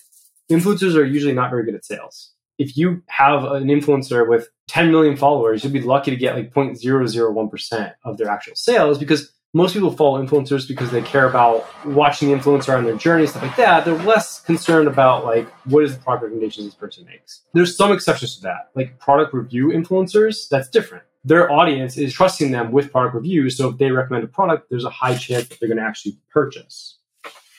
influencers 0.50 0.95
are 0.95 1.04
usually 1.04 1.33
not 1.33 1.50
very 1.50 1.64
good 1.64 1.75
at 1.75 1.85
sales. 1.85 2.33
If 2.59 2.76
you 2.76 3.02
have 3.07 3.45
an 3.45 3.64
influencer 3.64 4.28
with 4.28 4.49
10 4.69 4.90
million 4.90 5.16
followers, 5.16 5.64
you'll 5.64 5.73
be 5.73 5.80
lucky 5.80 6.11
to 6.11 6.16
get 6.16 6.37
like 6.37 6.52
0.001% 6.52 7.95
of 8.04 8.19
their 8.19 8.28
actual 8.28 8.54
sales 8.54 8.99
because 8.99 9.33
most 9.52 9.75
people 9.75 9.90
follow 9.90 10.25
influencers 10.25 10.66
because 10.66 10.90
they 10.90 11.02
care 11.02 11.28
about 11.28 11.66
watching 11.85 12.28
the 12.28 12.35
influencer 12.35 12.76
on 12.76 12.85
their 12.85 12.97
journey, 12.97 13.26
stuff 13.26 13.42
like 13.42 13.57
that. 13.57 13.85
They're 13.85 13.95
less 13.95 14.40
concerned 14.40 14.87
about 14.87 15.25
like 15.25 15.49
what 15.64 15.83
is 15.83 15.97
the 15.97 16.02
product 16.02 16.25
recommendations 16.25 16.66
this 16.66 16.75
person 16.75 17.04
makes. 17.04 17.42
There's 17.52 17.76
some 17.76 17.92
exceptions 17.92 18.37
to 18.37 18.42
that, 18.42 18.71
like 18.76 18.99
product 19.00 19.35
review 19.35 19.69
influencers. 19.69 20.49
That's 20.49 20.69
different. 20.69 21.04
Their 21.25 21.50
audience 21.50 21.99
is 21.99 22.14
trusting 22.14 22.50
them 22.50 22.71
with 22.71 22.92
product 22.92 23.14
reviews, 23.14 23.57
so 23.57 23.69
if 23.69 23.78
they 23.78 23.90
recommend 23.90 24.25
a 24.25 24.28
product, 24.28 24.71
there's 24.71 24.85
a 24.85 24.90
high 24.90 25.16
chance 25.16 25.49
that 25.49 25.61
they're 25.61 25.69
going 25.69 25.78
to 25.78 25.85
actually 25.85 26.16
purchase. 26.33 26.99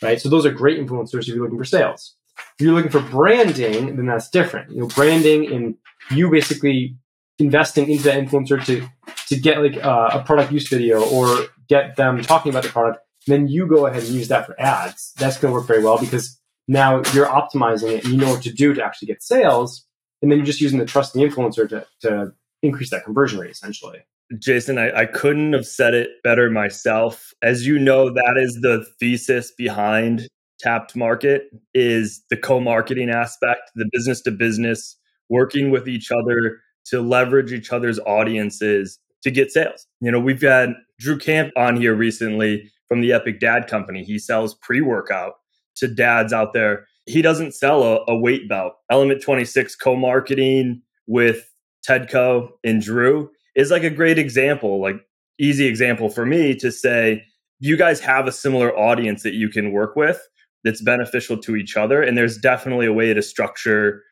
Right. 0.02 0.20
So 0.20 0.30
those 0.30 0.48
are 0.48 0.52
great 0.52 0.80
influencers 0.80 1.22
if 1.22 1.28
you're 1.28 1.44
looking 1.44 1.60
for 1.60 1.66
sales. 1.66 2.16
If 2.58 2.66
you're 2.66 2.74
looking 2.74 2.90
for 2.90 3.02
branding, 3.02 3.98
then 3.98 4.08
that's 4.08 4.30
different. 4.30 4.72
You 4.72 4.82
know, 4.82 4.88
branding 4.88 5.52
and 5.54 5.76
you 6.10 6.32
basically 6.32 6.96
investing 7.38 7.90
into 7.90 8.04
that 8.04 8.24
influencer 8.24 8.64
to 8.66 8.88
to 9.28 9.40
get 9.40 9.62
like 9.62 9.84
uh, 9.84 10.10
a 10.14 10.24
product 10.24 10.52
use 10.52 10.68
video 10.68 11.04
or 11.10 11.48
get 11.72 11.96
them 11.96 12.22
talking 12.22 12.52
about 12.52 12.64
the 12.64 12.70
product, 12.70 13.00
then 13.28 13.48
you 13.48 13.66
go 13.66 13.86
ahead 13.86 14.04
and 14.04 14.12
use 14.12 14.28
that 14.28 14.46
for 14.46 14.60
ads. 14.60 15.14
That's 15.18 15.38
going 15.38 15.54
to 15.54 15.58
work 15.58 15.68
very 15.68 15.82
well 15.82 15.98
because 15.98 16.38
now 16.68 16.98
you're 17.14 17.28
optimizing 17.28 17.92
it 17.92 18.04
and 18.04 18.14
you 18.14 18.20
know 18.20 18.32
what 18.32 18.44
to 18.44 18.52
do 18.52 18.74
to 18.74 18.84
actually 18.84 19.08
get 19.08 19.24
sales. 19.24 19.86
And 20.22 20.30
then 20.30 20.38
you're 20.38 20.46
just 20.46 20.60
using 20.60 20.80
the 20.80 20.86
trust 20.86 21.14
the 21.14 21.22
influencer 21.22 21.68
to, 21.70 21.88
to 22.02 22.34
increase 22.62 22.90
that 22.90 23.06
conversion 23.06 23.40
rate 23.40 23.52
essentially. 23.52 24.00
Jason, 24.38 24.78
I, 24.78 25.02
I 25.02 25.06
couldn't 25.06 25.54
have 25.54 25.66
said 25.66 25.94
it 25.94 26.10
better 26.24 26.50
myself. 26.50 27.34
As 27.42 27.66
you 27.66 27.80
know, 27.80 28.10
that 28.10 28.36
is 28.38 28.60
the 28.62 28.86
thesis 29.00 29.52
behind 29.52 30.28
Tapt 30.62 30.96
Market 30.96 31.44
is 31.74 32.22
the 32.30 32.38
co-marketing 32.38 33.10
aspect, 33.10 33.72
the 33.76 33.90
business 33.92 34.22
to 34.22 34.32
business, 34.32 34.98
working 35.30 35.72
with 35.72 35.88
each 35.88 36.12
other 36.12 36.60
to 36.86 37.02
leverage 37.02 37.52
each 37.52 37.72
other's 37.72 38.00
audiences 38.00 39.00
to 39.24 39.32
get 39.32 39.52
sales. 39.52 39.88
You 40.02 40.12
know, 40.12 40.20
we've 40.20 40.42
had 40.42 40.74
Drew 41.02 41.18
Camp 41.18 41.52
on 41.58 41.76
here 41.76 41.96
recently 41.96 42.72
from 42.88 43.02
the 43.02 43.12
Epic 43.12 43.40
Dad 43.40 43.68
Company. 43.68 44.04
He 44.04 44.20
sells 44.20 44.56
pre 44.56 44.82
workout 44.82 45.34
to 45.78 45.88
dads 45.88 46.32
out 46.32 46.54
there. 46.54 46.86
He 47.08 47.22
doesn't 47.22 47.54
sell 47.54 47.84
a, 47.84 48.06
a 48.08 48.16
weight 48.16 48.48
belt. 48.48 48.74
Element 48.90 49.22
26 49.22 49.76
co 49.76 49.96
marketing 49.96 50.82
with 51.08 51.52
Tedco 51.88 52.50
and 52.64 52.82
Drew 52.82 53.30
is 53.56 53.72
like 53.72 53.84
a 53.84 53.90
great 53.90 54.20
example, 54.20 54.80
like 54.80 54.98
easy 55.40 55.66
example 55.66 56.10
for 56.10 56.26
me 56.26 56.56
to 56.56 56.72
say, 56.72 57.24
you 57.60 57.76
guys 57.76 58.00
have 58.00 58.28
a 58.28 58.32
similar 58.32 58.78
audience 58.78 59.24
that 59.24 59.34
you 59.34 59.50
can 59.50 59.72
work 59.72 59.96
with 59.96 60.20
that's 60.64 60.82
beneficial 60.82 61.38
to 61.38 61.56
each 61.56 61.76
other. 61.76 62.02
And 62.02 62.18
there's 62.18 62.38
definitely 62.38 62.86
a 62.86 62.94
way 62.94 63.14
to 63.14 63.22
structure 63.22 64.04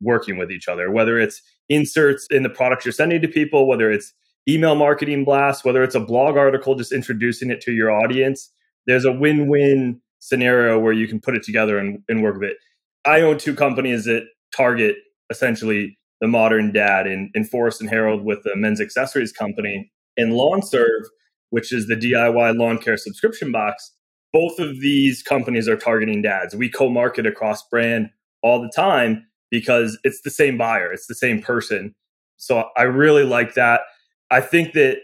working 0.00 0.38
with 0.38 0.52
each 0.52 0.68
other, 0.68 0.90
whether 0.90 1.18
it's 1.18 1.42
inserts 1.68 2.26
in 2.30 2.42
the 2.42 2.50
products 2.50 2.84
you're 2.84 2.92
sending 2.92 3.20
to 3.22 3.28
people, 3.28 3.66
whether 3.66 3.90
it's 3.90 4.12
email 4.48 4.74
marketing 4.74 5.24
blast, 5.24 5.64
whether 5.64 5.82
it's 5.82 5.94
a 5.94 6.00
blog 6.00 6.36
article, 6.36 6.74
just 6.74 6.92
introducing 6.92 7.50
it 7.50 7.60
to 7.62 7.72
your 7.72 7.90
audience. 7.90 8.52
There's 8.86 9.04
a 9.04 9.12
win 9.12 9.48
win 9.48 10.00
scenario 10.20 10.78
where 10.78 10.92
you 10.92 11.08
can 11.08 11.20
put 11.20 11.36
it 11.36 11.42
together 11.42 11.78
and, 11.78 11.98
and 12.08 12.22
work 12.22 12.34
with 12.34 12.50
it. 12.50 12.56
I 13.04 13.20
own 13.20 13.38
two 13.38 13.54
companies 13.54 14.04
that 14.04 14.26
target 14.56 14.96
essentially 15.30 15.98
the 16.20 16.28
modern 16.28 16.72
dad 16.72 17.06
in, 17.06 17.30
in 17.34 17.48
and 17.52 17.90
Harold 17.90 18.24
with 18.24 18.42
the 18.44 18.56
men's 18.56 18.80
accessories 18.80 19.32
company 19.32 19.90
and 20.16 20.32
LawnServe, 20.32 21.04
which 21.50 21.72
is 21.72 21.86
the 21.86 21.96
DIY 21.96 22.56
lawn 22.56 22.78
care 22.78 22.96
subscription 22.96 23.52
box. 23.52 23.92
Both 24.32 24.58
of 24.58 24.80
these 24.80 25.22
companies 25.22 25.68
are 25.68 25.76
targeting 25.76 26.22
dads. 26.22 26.54
We 26.54 26.68
co 26.68 26.88
market 26.90 27.26
across 27.26 27.66
brand 27.68 28.10
all 28.42 28.60
the 28.60 28.72
time 28.74 29.26
because 29.50 29.98
it's 30.04 30.22
the 30.22 30.30
same 30.30 30.58
buyer, 30.58 30.92
it's 30.92 31.06
the 31.06 31.14
same 31.14 31.40
person. 31.40 31.94
So 32.36 32.68
I 32.76 32.82
really 32.82 33.24
like 33.24 33.54
that. 33.54 33.82
I 34.30 34.40
think 34.40 34.72
that 34.74 34.98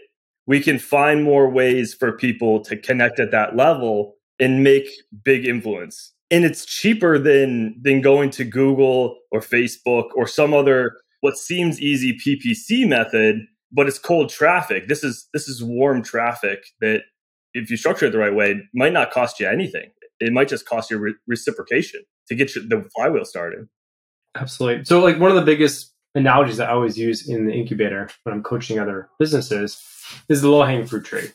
we 0.45 0.61
can 0.61 0.79
find 0.79 1.23
more 1.23 1.49
ways 1.49 1.93
for 1.93 2.11
people 2.11 2.61
to 2.65 2.75
connect 2.75 3.19
at 3.19 3.31
that 3.31 3.55
level 3.55 4.15
and 4.39 4.63
make 4.63 4.89
big 5.23 5.45
influence. 5.45 6.13
And 6.31 6.43
it's 6.43 6.65
cheaper 6.65 7.19
than 7.19 7.79
than 7.81 8.01
going 8.01 8.29
to 8.31 8.43
Google 8.43 9.17
or 9.31 9.39
Facebook 9.39 10.09
or 10.15 10.27
some 10.27 10.53
other 10.53 10.93
what 11.21 11.37
seems 11.37 11.79
easy 11.79 12.17
PPC 12.17 12.87
method, 12.87 13.45
but 13.71 13.87
it's 13.87 13.99
cold 13.99 14.29
traffic. 14.29 14.87
This 14.87 15.03
is 15.03 15.27
this 15.33 15.47
is 15.47 15.63
warm 15.63 16.03
traffic 16.03 16.65
that 16.81 17.03
if 17.53 17.69
you 17.69 17.77
structure 17.77 18.07
it 18.07 18.11
the 18.11 18.17
right 18.17 18.33
way, 18.33 18.61
might 18.73 18.93
not 18.93 19.11
cost 19.11 19.39
you 19.39 19.47
anything. 19.47 19.91
It 20.19 20.33
might 20.33 20.47
just 20.47 20.65
cost 20.65 20.89
you 20.89 20.97
re- 20.97 21.15
reciprocation 21.27 22.01
to 22.27 22.35
get 22.35 22.55
you, 22.55 22.67
the 22.67 22.87
flywheel 22.95 23.25
started. 23.25 23.67
Absolutely. 24.35 24.85
So, 24.85 24.99
like 24.99 25.19
one 25.19 25.29
of 25.29 25.35
the 25.35 25.43
biggest 25.43 25.92
analogies 26.15 26.57
that 26.57 26.69
I 26.69 26.73
always 26.73 26.97
use 26.97 27.27
in 27.27 27.47
the 27.47 27.53
incubator 27.53 28.09
when 28.23 28.33
I'm 28.33 28.43
coaching 28.43 28.79
other 28.79 29.09
businesses 29.19 29.81
is 30.29 30.41
the 30.41 30.49
low 30.49 30.63
hanging 30.63 30.85
fruit 30.85 31.05
tree, 31.05 31.29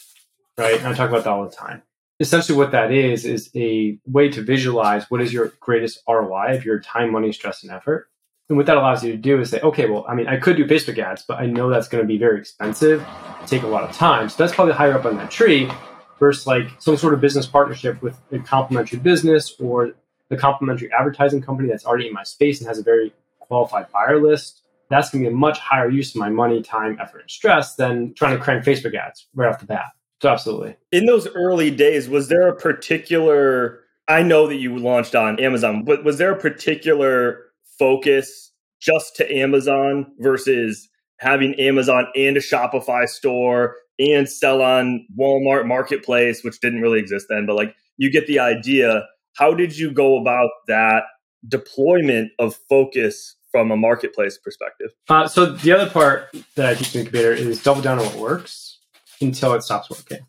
right? 0.57 0.79
And 0.79 0.87
I 0.87 0.95
talk 0.95 1.11
about 1.11 1.25
that 1.25 1.31
all 1.31 1.45
the 1.45 1.55
time. 1.55 1.83
Essentially, 2.21 2.59
what 2.59 2.73
that 2.73 2.91
is 2.91 3.25
is 3.25 3.51
a 3.55 3.99
way 4.07 4.29
to 4.31 4.43
visualize 4.43 5.09
what 5.09 5.21
is 5.21 5.33
your 5.33 5.53
greatest 5.61 6.03
ROI 6.09 6.57
of 6.57 6.65
your 6.65 6.81
time, 6.81 7.13
money, 7.13 7.33
stress, 7.33 7.63
and 7.63 7.71
effort. 7.71 8.09
And 8.49 8.57
what 8.57 8.67
that 8.67 8.77
allows 8.77 9.05
you 9.05 9.13
to 9.13 9.19
do 9.19 9.41
is 9.41 9.51
say, 9.51 9.61
okay, 9.61 9.89
well, 9.89 10.05
I 10.09 10.15
mean, 10.15 10.27
I 10.27 10.37
could 10.39 10.57
do 10.57 10.65
Facebook 10.65 10.99
ads, 10.99 11.23
but 11.23 11.39
I 11.39 11.47
know 11.47 11.69
that's 11.69 11.87
going 11.87 12.03
to 12.03 12.09
be 12.09 12.17
very 12.17 12.41
expensive, 12.41 13.07
take 13.47 13.63
a 13.63 13.67
lot 13.67 13.85
of 13.85 13.95
time. 13.95 14.29
So 14.29 14.37
that's 14.39 14.55
probably 14.55 14.75
higher 14.75 14.95
up 14.99 15.05
on 15.05 15.17
that 15.17 15.31
tree 15.31 15.71
versus 16.19 16.47
like 16.47 16.69
some 16.79 16.97
sort 16.97 17.15
of 17.15 17.21
business 17.21 17.47
partnership 17.47 18.03
with 18.03 18.19
a 18.33 18.39
complementary 18.39 18.99
business 18.99 19.55
or 19.61 19.93
the 20.29 20.37
complementary 20.37 20.91
advertising 20.93 21.43
company 21.43 21.69
that's 21.69 21.85
already 21.85 22.09
in 22.09 22.13
my 22.13 22.23
space 22.23 22.59
and 22.59 22.69
has 22.69 22.79
a 22.79 22.83
very 22.83 23.13
qualified 23.39 23.87
buyer 23.93 24.21
list 24.21 24.63
that's 24.91 25.11
going 25.11 25.25
to 25.25 25.31
be 25.31 25.35
a 25.35 25.37
much 25.37 25.59
higher 25.59 25.91
use 25.91 26.15
of 26.15 26.17
my 26.17 26.31
money, 26.31 26.63
time, 26.63 26.97
effort, 27.01 27.21
and 27.21 27.31
stress 27.31 27.75
than 27.75 28.15
trying 28.15 28.37
to 28.37 28.43
crank 28.43 28.65
Facebook 28.65 28.95
ads 28.95 29.27
right 29.35 29.49
off 29.49 29.61
the 29.61 29.67
bat. 29.67 29.87
So 30.23 30.29
absolutely. 30.31 30.77
In 30.93 31.07
those 31.07 31.29
early 31.29 31.71
days, 31.71 32.09
was 32.09 32.29
there 32.29 32.49
a 32.49 32.57
particular 32.57 33.81
I 34.09 34.23
know 34.23 34.47
that 34.47 34.57
you 34.57 34.77
launched 34.79 35.15
on 35.15 35.39
Amazon, 35.39 35.85
but 35.85 36.03
was 36.03 36.17
there 36.17 36.33
a 36.33 36.41
particular 36.41 37.45
focus 37.79 38.53
just 38.81 39.17
to 39.17 39.31
Amazon 39.31 40.11
versus 40.19 40.89
having 41.19 41.55
Amazon 41.57 42.07
and 42.17 42.37
a 42.37 42.41
Shopify 42.41 43.07
store 43.07 43.77
and 43.99 44.29
sell 44.29 44.63
on 44.63 45.07
Walmart 45.19 45.67
marketplace, 45.67 46.43
which 46.43 46.61
didn't 46.61 46.81
really 46.81 47.01
exist 47.01 47.27
then, 47.29 47.45
but 47.45 47.57
like 47.57 47.75
you 47.99 48.11
get 48.11 48.27
the 48.27 48.39
idea. 48.39 49.07
How 49.37 49.53
did 49.55 49.77
you 49.77 49.93
go 49.93 50.19
about 50.19 50.51
that 50.69 51.03
deployment 51.47 52.33
of 52.39 52.57
focus 52.69 53.37
from 53.51 53.71
a 53.71 53.77
marketplace 53.77 54.39
perspective? 54.39 54.91
Uh, 55.09 55.27
so 55.27 55.47
the 55.47 55.73
other 55.73 55.89
part 55.91 56.35
that 56.55 56.67
I 56.67 56.75
teach 56.75 56.95
in 56.95 57.01
incubator 57.01 57.33
is 57.33 57.63
double 57.63 57.83
down 57.83 57.99
on 57.99 58.07
what 58.07 58.17
works 58.17 58.79
until 59.21 59.55
it 59.55 59.63
stops 59.63 59.91
working. 59.91 60.27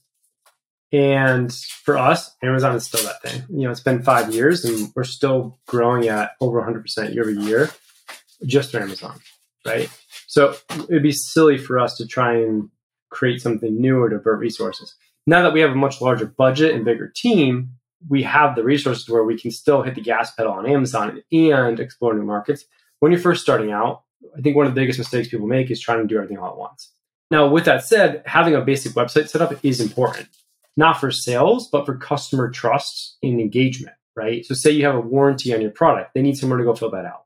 And 0.91 1.53
for 1.53 1.97
us, 1.97 2.35
Amazon 2.41 2.75
is 2.75 2.85
still 2.85 3.03
that 3.03 3.21
thing. 3.21 3.43
You 3.49 3.65
know, 3.65 3.71
it's 3.71 3.79
been 3.79 4.01
five 4.01 4.33
years 4.33 4.65
and 4.65 4.91
we're 4.95 5.03
still 5.03 5.59
growing 5.67 6.07
at 6.07 6.31
over 6.41 6.61
100% 6.61 7.13
year 7.13 7.23
over 7.23 7.31
year 7.31 7.69
just 8.45 8.71
for 8.71 8.79
Amazon, 8.79 9.19
right? 9.65 9.89
So 10.27 10.55
it'd 10.89 11.03
be 11.03 11.11
silly 11.11 11.57
for 11.57 11.79
us 11.79 11.95
to 11.97 12.07
try 12.07 12.35
and 12.35 12.69
create 13.11 13.41
something 13.41 13.79
new 13.79 13.99
or 13.99 14.09
divert 14.09 14.39
resources. 14.39 14.95
Now 15.27 15.43
that 15.43 15.53
we 15.53 15.61
have 15.61 15.71
a 15.71 15.75
much 15.75 16.01
larger 16.01 16.25
budget 16.25 16.73
and 16.73 16.85
bigger 16.85 17.11
team, 17.15 17.71
we 18.07 18.23
have 18.23 18.55
the 18.55 18.63
resources 18.63 19.07
where 19.09 19.23
we 19.23 19.37
can 19.37 19.51
still 19.51 19.83
hit 19.83 19.95
the 19.95 20.01
gas 20.01 20.33
pedal 20.33 20.53
on 20.53 20.65
Amazon 20.65 21.21
and 21.31 21.79
explore 21.79 22.13
new 22.13 22.23
markets 22.23 22.65
when 22.99 23.11
you're 23.11 23.21
first 23.21 23.41
starting 23.41 23.71
out, 23.71 24.03
I 24.37 24.41
think 24.41 24.55
one 24.55 24.65
of 24.65 24.73
the 24.73 24.79
biggest 24.79 24.99
mistakes 24.99 25.29
people 25.29 25.47
make 25.47 25.71
is 25.71 25.79
trying 25.79 25.99
to 25.99 26.07
do 26.07 26.17
everything 26.17 26.37
all 26.37 26.51
at 26.51 26.57
once. 26.57 26.91
Now, 27.31 27.47
with 27.47 27.65
that 27.65 27.85
said, 27.85 28.23
having 28.25 28.55
a 28.55 28.61
basic 28.61 28.93
website 28.93 29.29
set 29.29 29.41
up 29.41 29.53
is 29.63 29.79
important, 29.79 30.27
not 30.75 30.99
for 30.99 31.11
sales, 31.11 31.69
but 31.69 31.85
for 31.85 31.95
customer 31.95 32.49
trust 32.49 33.17
and 33.21 33.39
engagement, 33.39 33.95
right? 34.15 34.45
So, 34.45 34.55
say 34.55 34.71
you 34.71 34.85
have 34.85 34.95
a 34.95 35.01
warranty 35.01 35.53
on 35.53 35.61
your 35.61 35.71
product, 35.71 36.13
they 36.13 36.21
need 36.21 36.37
somewhere 36.37 36.57
to 36.57 36.65
go 36.65 36.75
fill 36.75 36.91
that 36.91 37.05
out. 37.05 37.25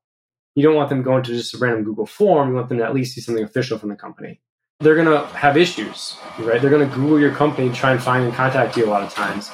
You 0.55 0.63
don't 0.63 0.75
want 0.75 0.89
them 0.89 1.01
going 1.01 1.23
to 1.23 1.33
just 1.33 1.55
a 1.55 1.57
random 1.57 1.83
Google 1.83 2.05
form. 2.05 2.49
You 2.49 2.55
want 2.55 2.69
them 2.69 2.77
to 2.77 2.83
at 2.83 2.93
least 2.93 3.15
see 3.15 3.21
something 3.21 3.43
official 3.43 3.79
from 3.79 3.89
the 3.89 3.95
company. 3.95 4.39
They're 4.81 4.95
going 4.95 5.07
to 5.07 5.25
have 5.35 5.57
issues, 5.57 6.17
right? 6.39 6.61
They're 6.61 6.69
going 6.69 6.87
to 6.87 6.95
Google 6.95 7.19
your 7.19 7.33
company, 7.33 7.67
and 7.67 7.75
try 7.75 7.91
and 7.91 8.03
find 8.03 8.25
and 8.25 8.33
contact 8.33 8.75
you 8.75 8.85
a 8.85 8.89
lot 8.89 9.01
of 9.01 9.13
times 9.13 9.49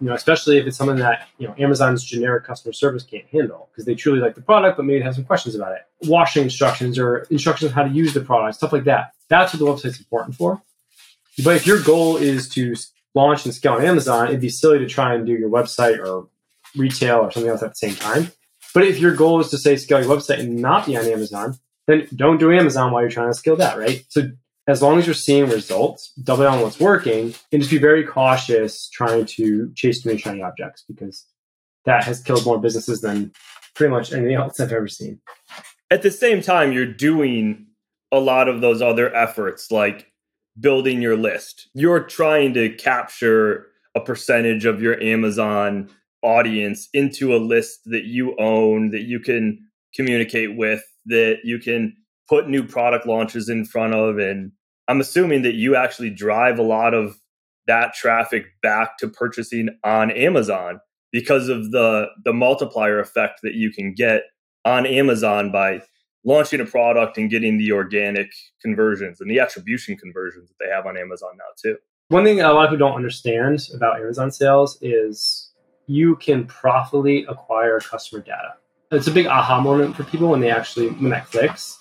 you 0.00 0.08
know, 0.08 0.14
especially 0.14 0.58
if 0.58 0.66
it's 0.66 0.76
something 0.76 0.96
that 0.96 1.28
you 1.38 1.46
know 1.46 1.54
Amazon's 1.58 2.02
generic 2.02 2.44
customer 2.44 2.72
service 2.72 3.02
can't 3.02 3.26
handle 3.26 3.68
because 3.70 3.84
they 3.84 3.94
truly 3.94 4.20
like 4.20 4.34
the 4.34 4.40
product, 4.40 4.76
but 4.76 4.86
maybe 4.86 5.02
have 5.02 5.14
some 5.14 5.24
questions 5.24 5.54
about 5.54 5.72
it. 5.72 5.82
Washing 6.08 6.44
instructions 6.44 6.98
or 6.98 7.26
instructions 7.30 7.70
on 7.70 7.74
how 7.74 7.82
to 7.82 7.90
use 7.90 8.14
the 8.14 8.20
product, 8.20 8.56
stuff 8.56 8.72
like 8.72 8.84
that. 8.84 9.12
That's 9.28 9.52
what 9.52 9.58
the 9.58 9.66
website's 9.66 9.98
important 9.98 10.36
for. 10.36 10.62
But 11.44 11.56
if 11.56 11.66
your 11.66 11.82
goal 11.82 12.16
is 12.16 12.48
to 12.50 12.74
launch 13.14 13.44
and 13.44 13.54
scale 13.54 13.74
on 13.74 13.84
Amazon, 13.84 14.28
it'd 14.28 14.40
be 14.40 14.48
silly 14.48 14.78
to 14.78 14.86
try 14.86 15.14
and 15.14 15.26
do 15.26 15.32
your 15.32 15.50
website 15.50 15.98
or 15.98 16.28
retail 16.76 17.18
or 17.18 17.30
something 17.30 17.50
else 17.50 17.62
at 17.62 17.70
the 17.70 17.76
same 17.76 17.94
time. 17.94 18.32
But 18.72 18.84
if 18.84 18.98
your 18.98 19.14
goal 19.14 19.40
is 19.40 19.50
to 19.50 19.58
say 19.58 19.76
scale 19.76 20.02
your 20.02 20.16
website 20.16 20.40
and 20.40 20.56
not 20.56 20.86
be 20.86 20.96
on 20.96 21.04
Amazon, 21.06 21.58
then 21.86 22.06
don't 22.14 22.38
do 22.38 22.52
Amazon 22.52 22.92
while 22.92 23.02
you're 23.02 23.10
trying 23.10 23.30
to 23.30 23.34
scale 23.34 23.56
that, 23.56 23.78
right? 23.78 24.04
So 24.08 24.30
as 24.66 24.82
long 24.82 24.98
as 24.98 25.06
you're 25.06 25.14
seeing 25.14 25.48
results, 25.48 26.12
double 26.22 26.44
down 26.44 26.58
on 26.58 26.62
what's 26.62 26.80
working, 26.80 27.34
and 27.52 27.60
just 27.60 27.70
be 27.70 27.78
very 27.78 28.04
cautious 28.04 28.88
trying 28.88 29.24
to 29.26 29.72
chase 29.74 30.02
too 30.02 30.10
many 30.10 30.20
shiny 30.20 30.42
objects 30.42 30.84
because 30.86 31.26
that 31.84 32.04
has 32.04 32.22
killed 32.22 32.44
more 32.44 32.60
businesses 32.60 33.00
than 33.00 33.32
pretty 33.74 33.90
much 33.90 34.12
anything 34.12 34.34
else 34.34 34.60
I've 34.60 34.72
ever 34.72 34.88
seen. 34.88 35.20
At 35.90 36.02
the 36.02 36.10
same 36.10 36.42
time, 36.42 36.72
you're 36.72 36.86
doing 36.86 37.66
a 38.12 38.20
lot 38.20 38.48
of 38.48 38.60
those 38.60 38.82
other 38.82 39.14
efforts 39.14 39.70
like 39.70 40.12
building 40.58 41.00
your 41.00 41.16
list. 41.16 41.68
You're 41.74 42.04
trying 42.04 42.54
to 42.54 42.70
capture 42.74 43.66
a 43.94 44.00
percentage 44.00 44.66
of 44.66 44.82
your 44.82 45.00
Amazon 45.02 45.90
audience 46.22 46.88
into 46.92 47.34
a 47.34 47.38
list 47.38 47.80
that 47.86 48.04
you 48.04 48.36
own, 48.38 48.90
that 48.90 49.02
you 49.02 49.20
can 49.20 49.66
communicate 49.94 50.56
with, 50.56 50.82
that 51.06 51.38
you 51.44 51.58
can 51.58 51.96
put 52.30 52.48
new 52.48 52.62
product 52.62 53.06
launches 53.06 53.48
in 53.48 53.64
front 53.64 53.92
of 53.92 54.18
and 54.18 54.52
I'm 54.88 55.00
assuming 55.00 55.42
that 55.42 55.54
you 55.54 55.76
actually 55.76 56.10
drive 56.10 56.58
a 56.58 56.62
lot 56.62 56.94
of 56.94 57.20
that 57.66 57.92
traffic 57.94 58.46
back 58.62 58.98
to 58.98 59.08
purchasing 59.08 59.68
on 59.84 60.10
Amazon 60.10 60.80
because 61.12 61.48
of 61.48 61.72
the 61.72 62.06
the 62.24 62.32
multiplier 62.32 63.00
effect 63.00 63.40
that 63.42 63.54
you 63.54 63.70
can 63.70 63.94
get 63.94 64.22
on 64.64 64.86
Amazon 64.86 65.50
by 65.50 65.82
launching 66.24 66.60
a 66.60 66.64
product 66.64 67.18
and 67.18 67.30
getting 67.30 67.58
the 67.58 67.72
organic 67.72 68.30
conversions 68.62 69.20
and 69.20 69.30
the 69.30 69.40
attribution 69.40 69.96
conversions 69.96 70.48
that 70.48 70.56
they 70.60 70.70
have 70.70 70.86
on 70.86 70.96
Amazon 70.96 71.30
now 71.36 71.44
too. 71.60 71.76
One 72.08 72.24
thing 72.24 72.40
a 72.40 72.52
lot 72.52 72.64
of 72.64 72.70
people 72.70 72.88
don't 72.88 72.96
understand 72.96 73.68
about 73.74 74.00
Amazon 74.00 74.30
sales 74.30 74.78
is 74.82 75.52
you 75.86 76.16
can 76.16 76.46
profitably 76.46 77.24
acquire 77.28 77.80
customer 77.80 78.22
data. 78.22 78.54
It's 78.92 79.06
a 79.06 79.12
big 79.12 79.26
aha 79.26 79.60
moment 79.60 79.96
for 79.96 80.04
people 80.04 80.28
when 80.28 80.40
they 80.40 80.50
actually 80.50 80.88
when 80.88 81.10
that 81.10 81.26
clicks 81.26 81.79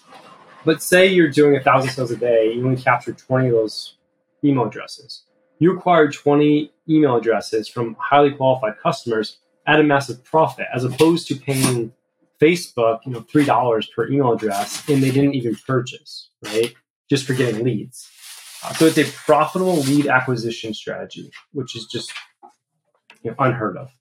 but 0.65 0.81
say 0.81 1.07
you're 1.07 1.29
doing 1.29 1.55
a 1.55 1.61
thousand 1.61 1.91
sales 1.91 2.11
a 2.11 2.17
day, 2.17 2.53
you 2.53 2.65
only 2.65 2.81
capture 2.81 3.13
20 3.13 3.47
of 3.47 3.53
those 3.53 3.95
email 4.43 4.65
addresses. 4.65 5.23
You 5.59 5.77
acquire 5.77 6.09
20 6.09 6.71
email 6.87 7.15
addresses 7.17 7.67
from 7.67 7.95
highly 7.99 8.31
qualified 8.31 8.79
customers 8.79 9.37
at 9.67 9.79
a 9.79 9.83
massive 9.83 10.23
profit, 10.23 10.67
as 10.73 10.83
opposed 10.83 11.27
to 11.27 11.35
paying 11.35 11.93
Facebook, 12.41 12.99
you 13.05 13.11
know, 13.11 13.21
three 13.21 13.45
dollars 13.45 13.89
per 13.93 14.07
email 14.07 14.33
address, 14.33 14.87
and 14.87 15.03
they 15.03 15.11
didn't 15.11 15.35
even 15.35 15.55
purchase, 15.67 16.29
right? 16.45 16.73
Just 17.09 17.25
for 17.25 17.33
getting 17.33 17.63
leads. 17.63 18.09
Uh, 18.63 18.73
so 18.73 18.85
it's 18.85 18.97
a 18.97 19.05
profitable 19.05 19.77
lead 19.77 20.07
acquisition 20.07 20.73
strategy, 20.73 21.31
which 21.51 21.75
is 21.75 21.85
just 21.85 22.13
you 23.23 23.31
know, 23.31 23.35
unheard 23.39 23.77
of. 23.77 23.91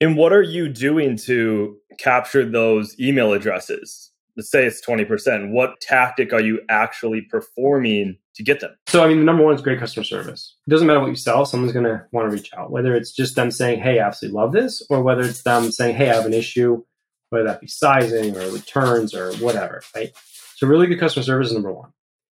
And 0.00 0.16
what 0.16 0.32
are 0.32 0.42
you 0.42 0.68
doing 0.68 1.16
to 1.18 1.78
capture 1.98 2.44
those 2.44 2.98
email 3.00 3.32
addresses? 3.32 4.12
Let's 4.36 4.50
say 4.50 4.66
it's 4.66 4.84
20%, 4.84 5.50
what 5.50 5.80
tactic 5.80 6.32
are 6.32 6.40
you 6.40 6.60
actually 6.68 7.22
performing 7.22 8.18
to 8.34 8.42
get 8.42 8.60
them? 8.60 8.76
So, 8.86 9.02
I 9.02 9.08
mean, 9.08 9.18
the 9.18 9.24
number 9.24 9.42
one 9.42 9.54
is 9.54 9.62
great 9.62 9.78
customer 9.78 10.04
service. 10.04 10.54
It 10.66 10.70
doesn't 10.70 10.86
matter 10.86 11.00
what 11.00 11.08
you 11.08 11.16
sell, 11.16 11.46
someone's 11.46 11.72
going 11.72 11.86
to 11.86 12.04
want 12.12 12.30
to 12.30 12.34
reach 12.34 12.50
out, 12.54 12.70
whether 12.70 12.94
it's 12.94 13.12
just 13.12 13.34
them 13.34 13.50
saying, 13.50 13.80
Hey, 13.80 13.98
I 13.98 14.06
absolutely 14.06 14.38
love 14.38 14.52
this, 14.52 14.84
or 14.90 15.02
whether 15.02 15.22
it's 15.22 15.42
them 15.42 15.70
saying, 15.72 15.96
Hey, 15.96 16.10
I 16.10 16.14
have 16.14 16.26
an 16.26 16.34
issue, 16.34 16.84
whether 17.30 17.44
that 17.44 17.60
be 17.60 17.66
sizing 17.66 18.36
or 18.36 18.50
returns 18.50 19.14
or 19.14 19.32
whatever, 19.36 19.82
right? 19.94 20.12
So, 20.56 20.66
really 20.66 20.86
good 20.86 21.00
customer 21.00 21.24
service 21.24 21.48
is 21.48 21.54
number 21.54 21.72
one. 21.72 21.92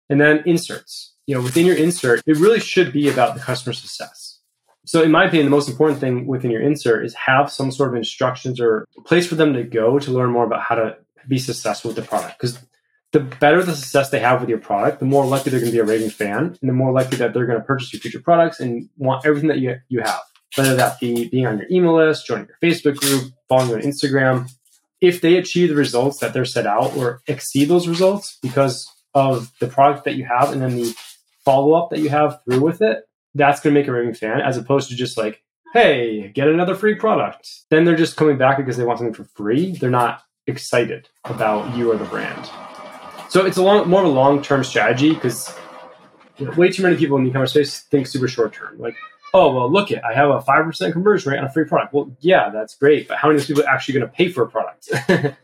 And 0.10 0.22
then 0.22 0.44
inserts. 0.46 1.14
You 1.26 1.36
know, 1.36 1.42
within 1.42 1.66
your 1.66 1.76
insert, 1.76 2.22
it 2.26 2.38
really 2.38 2.62
should 2.62 2.94
be 2.94 3.10
about 3.10 3.34
the 3.34 3.42
customer 3.42 3.74
success. 3.74 4.40
So, 4.86 5.04
in 5.04 5.12
my 5.12 5.26
opinion, 5.26 5.46
the 5.46 5.52
most 5.52 5.68
important 5.68 6.00
thing 6.00 6.28
within 6.28 6.50
your 6.50 6.62
insert 6.62 7.06
is 7.06 7.14
have 7.16 7.52
some 7.52 7.72
sort 7.72 7.90
of 7.90 7.96
instructions 7.96 8.62
or 8.62 8.86
place 9.06 9.28
for 9.28 9.36
them 9.36 9.54
to 9.54 9.64
go 9.64 10.00
to 10.00 10.12
learn 10.12 10.32
more 10.32 10.46
about 10.46 10.62
how 10.62 10.76
to 10.76 10.96
be 11.28 11.38
successful 11.40 11.90
with 11.90 11.96
the 11.96 12.04
product. 12.04 12.40
Because 12.40 12.60
the 13.12 13.20
better 13.20 13.64
the 13.64 13.76
success 13.76 14.10
they 14.10 14.20
have 14.20 14.42
with 14.42 14.50
your 14.50 14.60
product, 14.60 15.00
the 15.00 15.06
more 15.06 15.26
likely 15.26 15.52
they're 15.52 15.60
going 15.60 15.72
to 15.72 15.76
be 15.76 15.82
a 15.82 15.86
raving 15.86 16.10
fan, 16.10 16.58
and 16.62 16.70
the 16.70 16.74
more 16.74 16.92
likely 16.92 17.18
that 17.18 17.34
they're 17.34 17.46
going 17.46 17.60
to 17.60 17.66
purchase 17.66 17.94
your 17.94 18.00
future 18.00 18.20
products 18.20 18.60
and 18.60 18.90
want 18.98 19.26
everything 19.26 19.50
that 19.50 19.60
you, 19.60 19.76
you 19.90 20.02
have. 20.02 20.22
Whether 20.56 20.76
that 20.76 21.00
be 21.00 21.28
being 21.30 21.46
on 21.46 21.58
your 21.58 21.68
email 21.70 21.96
list, 21.96 22.26
joining 22.26 22.48
your 22.48 22.58
Facebook 22.62 22.98
group, 22.98 23.32
following 23.48 23.70
you 23.70 23.76
on 23.76 23.82
Instagram. 23.82 24.50
If 25.00 25.22
they 25.22 25.38
achieve 25.38 25.70
the 25.70 25.76
results 25.76 26.20
that 26.20 26.34
they're 26.34 26.46
set 26.46 26.66
out 26.66 26.96
or 26.98 27.22
exceed 27.28 27.66
those 27.66 27.88
results 27.88 28.40
because 28.42 28.90
of 29.14 29.52
the 29.60 29.68
product 29.68 30.06
that 30.06 30.16
you 30.16 30.26
have 30.26 30.52
and 30.52 30.62
then 30.62 30.76
the 30.76 30.96
follow 31.46 31.74
up 31.74 31.92
that 31.92 32.00
you 32.00 32.10
have 32.10 32.40
through 32.44 32.62
with 32.62 32.82
it, 32.82 33.04
that's 33.36 33.62
going 33.62 33.74
to 33.74 33.80
make 33.80 33.88
a 33.88 33.92
raving 33.92 34.16
fan 34.16 34.42
as 34.42 34.58
opposed 34.58 34.90
to 34.90 34.96
just 34.96 35.18
like, 35.18 35.44
hey, 35.74 36.30
get 36.30 36.48
another 36.48 36.76
free 36.76 36.96
product. 36.96 37.50
Then 37.70 37.86
they're 37.86 37.96
just 37.96 38.16
coming 38.16 38.38
back 38.38 38.58
because 38.58 38.78
they 38.78 38.84
want 38.84 39.00
something 39.00 39.14
for 39.14 39.30
free. 39.36 39.74
They're 39.74 39.90
not 39.90 40.24
excited 40.48 41.10
about 41.26 41.76
you 41.76 41.92
or 41.92 41.98
the 41.98 42.06
brand. 42.06 42.50
So 43.30 43.46
it's 43.46 43.58
a 43.58 43.64
long, 43.64 43.90
more 43.90 44.02
of 44.02 44.08
a 44.08 44.12
long 44.12 44.42
term 44.42 44.64
strategy 44.64 45.14
because 45.14 45.54
you 46.38 46.46
know, 46.46 46.52
way 46.54 46.70
too 46.70 46.84
many 46.84 46.96
people 46.96 47.18
in 47.18 47.24
the 47.24 47.30
e-commerce 47.30 47.52
space 47.52 47.82
think 47.82 48.08
super 48.08 48.28
short 48.28 48.54
term. 48.54 48.80
Like, 48.80 48.96
oh 49.34 49.54
well, 49.54 49.72
look 49.72 49.92
it, 49.92 50.02
I 50.04 50.14
have 50.14 50.30
a 50.30 50.42
five 50.42 50.66
percent 50.66 50.94
conversion 50.94 51.32
rate 51.32 51.40
on 51.40 51.46
a 51.46 51.52
free 51.52 51.66
product. 51.66 51.94
Well, 51.94 52.16
yeah, 52.22 52.50
that's 52.50 52.76
great, 52.76 53.08
but 53.08 53.18
how 53.18 53.28
many 53.28 53.36
of 53.36 53.42
those 53.42 53.48
people 53.48 53.64
are 53.64 53.74
actually 53.74 54.00
going 54.00 54.10
to 54.10 54.16
pay 54.16 54.30
for 54.30 54.44
a 54.44 54.50
product? 54.50 54.90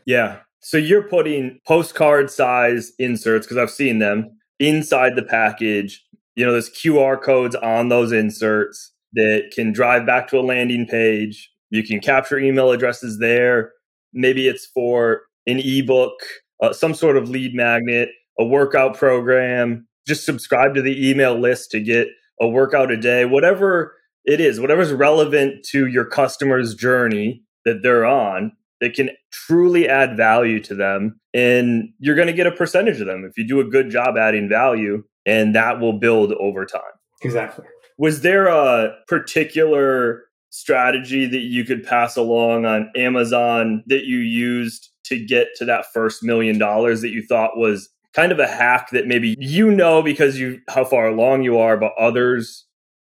yeah. 0.06 0.38
So 0.60 0.78
you're 0.78 1.02
putting 1.02 1.60
postcard 1.66 2.30
size 2.30 2.92
inserts 2.98 3.46
because 3.46 3.58
I've 3.58 3.70
seen 3.70 3.98
them 3.98 4.38
inside 4.58 5.14
the 5.14 5.22
package. 5.22 6.02
You 6.36 6.46
know, 6.46 6.52
there's 6.52 6.70
QR 6.70 7.20
codes 7.20 7.54
on 7.54 7.90
those 7.90 8.12
inserts 8.12 8.92
that 9.12 9.50
can 9.54 9.72
drive 9.72 10.06
back 10.06 10.28
to 10.28 10.38
a 10.38 10.40
landing 10.40 10.86
page. 10.86 11.50
You 11.68 11.82
can 11.82 12.00
capture 12.00 12.38
email 12.38 12.70
addresses 12.70 13.18
there. 13.18 13.72
Maybe 14.14 14.48
it's 14.48 14.66
for 14.66 15.22
an 15.46 15.58
ebook, 15.58 16.14
uh, 16.62 16.72
some 16.72 16.94
sort 16.94 17.16
of 17.16 17.28
lead 17.28 17.54
magnet, 17.54 18.08
a 18.38 18.44
workout 18.44 18.96
program. 18.96 19.86
Just 20.06 20.24
subscribe 20.24 20.74
to 20.74 20.82
the 20.82 21.10
email 21.10 21.38
list 21.38 21.70
to 21.72 21.80
get 21.80 22.08
a 22.40 22.48
workout 22.48 22.90
a 22.90 22.96
day, 22.96 23.24
whatever 23.24 23.94
it 24.24 24.40
is, 24.40 24.60
whatever's 24.60 24.92
relevant 24.92 25.64
to 25.66 25.86
your 25.86 26.04
customer's 26.04 26.74
journey 26.74 27.42
that 27.64 27.82
they're 27.82 28.06
on 28.06 28.52
that 28.80 28.94
can 28.94 29.10
truly 29.30 29.88
add 29.88 30.16
value 30.16 30.60
to 30.60 30.74
them. 30.74 31.18
And 31.32 31.90
you're 31.98 32.16
going 32.16 32.26
to 32.26 32.32
get 32.32 32.46
a 32.46 32.52
percentage 32.52 33.00
of 33.00 33.06
them 33.06 33.24
if 33.24 33.38
you 33.38 33.46
do 33.46 33.60
a 33.60 33.64
good 33.64 33.90
job 33.90 34.16
adding 34.16 34.48
value, 34.48 35.04
and 35.24 35.54
that 35.54 35.80
will 35.80 35.98
build 35.98 36.32
over 36.34 36.66
time. 36.66 36.82
Exactly. 37.22 37.64
Was 37.96 38.22
there 38.22 38.48
a 38.48 38.94
particular 39.06 40.23
strategy 40.54 41.26
that 41.26 41.40
you 41.40 41.64
could 41.64 41.82
pass 41.82 42.16
along 42.16 42.64
on 42.64 42.88
Amazon 42.94 43.82
that 43.88 44.04
you 44.04 44.18
used 44.18 44.90
to 45.02 45.18
get 45.18 45.48
to 45.56 45.64
that 45.64 45.84
first 45.92 46.22
million 46.22 46.58
dollars 46.58 47.00
that 47.00 47.10
you 47.10 47.26
thought 47.26 47.56
was 47.56 47.88
kind 48.12 48.30
of 48.30 48.38
a 48.38 48.46
hack 48.46 48.90
that 48.92 49.08
maybe 49.08 49.34
you 49.40 49.68
know 49.68 50.00
because 50.00 50.38
you 50.38 50.60
how 50.68 50.84
far 50.84 51.08
along 51.08 51.42
you 51.42 51.58
are, 51.58 51.76
but 51.76 51.92
others 51.98 52.66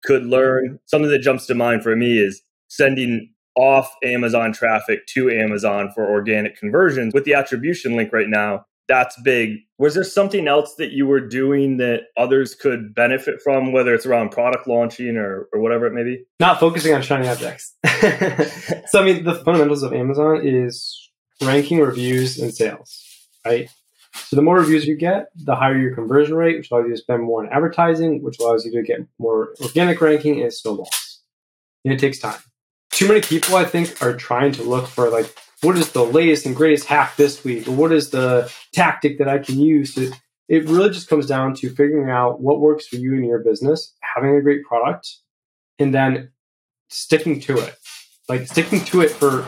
could 0.03 0.27
learn? 0.27 0.65
Mm-hmm. 0.67 0.75
Something 0.85 1.09
that 1.09 1.23
jumps 1.23 1.47
to 1.47 1.55
mind 1.55 1.81
for 1.81 1.95
me 1.95 2.19
is 2.19 2.43
sending 2.67 3.33
off 3.55 3.91
Amazon 4.03 4.53
traffic 4.53 5.07
to 5.07 5.31
Amazon 5.31 5.89
for 5.95 6.07
organic 6.07 6.55
conversions 6.55 7.11
with 7.11 7.23
the 7.23 7.33
attribution 7.33 7.95
link 7.95 8.13
right 8.13 8.29
now 8.29 8.67
that's 8.87 9.19
big. 9.21 9.59
Was 9.77 9.95
there 9.95 10.03
something 10.03 10.47
else 10.47 10.75
that 10.75 10.91
you 10.91 11.07
were 11.07 11.19
doing 11.19 11.77
that 11.77 12.01
others 12.17 12.55
could 12.55 12.93
benefit 12.93 13.41
from, 13.41 13.71
whether 13.71 13.93
it's 13.93 14.05
around 14.05 14.31
product 14.31 14.67
launching 14.67 15.17
or, 15.17 15.47
or 15.53 15.61
whatever 15.61 15.87
it 15.87 15.93
may 15.93 16.03
be? 16.03 16.23
Not 16.39 16.59
focusing 16.59 16.93
on 16.93 17.01
shiny 17.01 17.27
objects. 17.27 17.75
so, 18.87 19.01
I 19.01 19.05
mean, 19.05 19.23
the 19.23 19.41
fundamentals 19.45 19.83
of 19.83 19.93
Amazon 19.93 20.41
is 20.43 21.09
ranking, 21.41 21.79
reviews, 21.79 22.39
and 22.39 22.53
sales, 22.53 23.01
right? 23.45 23.69
So, 24.13 24.35
the 24.35 24.41
more 24.41 24.59
reviews 24.59 24.85
you 24.85 24.97
get, 24.97 25.27
the 25.35 25.55
higher 25.55 25.77
your 25.77 25.95
conversion 25.95 26.35
rate, 26.35 26.57
which 26.57 26.69
allows 26.69 26.85
you 26.85 26.91
to 26.91 26.97
spend 26.97 27.23
more 27.23 27.43
on 27.43 27.51
advertising, 27.51 28.21
which 28.23 28.39
allows 28.39 28.65
you 28.65 28.71
to 28.73 28.83
get 28.83 28.99
more 29.19 29.55
organic 29.61 30.01
ranking, 30.01 30.41
and 30.41 30.53
snowballs. 30.53 31.21
And 31.85 31.93
it 31.93 31.99
takes 31.99 32.19
time. 32.19 32.39
Too 32.91 33.07
many 33.07 33.21
people, 33.21 33.55
I 33.55 33.63
think, 33.63 34.01
are 34.03 34.15
trying 34.15 34.51
to 34.53 34.63
look 34.63 34.87
for 34.87 35.09
like 35.09 35.33
what 35.61 35.77
is 35.77 35.91
the 35.91 36.03
latest 36.03 36.45
and 36.45 36.55
greatest 36.55 36.85
hack 36.85 37.15
this 37.15 37.43
week? 37.43 37.67
Or 37.67 37.71
what 37.71 37.91
is 37.91 38.09
the 38.09 38.51
tactic 38.73 39.17
that 39.19 39.27
i 39.27 39.37
can 39.37 39.59
use 39.59 39.95
to 39.95 40.11
it 40.47 40.67
really 40.67 40.89
just 40.89 41.07
comes 41.07 41.27
down 41.27 41.53
to 41.55 41.69
figuring 41.69 42.09
out 42.09 42.41
what 42.41 42.59
works 42.59 42.85
for 42.85 42.97
you 42.97 43.13
and 43.13 43.25
your 43.25 43.39
business 43.39 43.93
having 44.01 44.35
a 44.35 44.41
great 44.41 44.65
product 44.65 45.17
and 45.79 45.93
then 45.93 46.29
sticking 46.89 47.39
to 47.39 47.57
it. 47.57 47.75
Like 48.27 48.47
sticking 48.47 48.81
to 48.85 49.01
it 49.01 49.11
for 49.11 49.47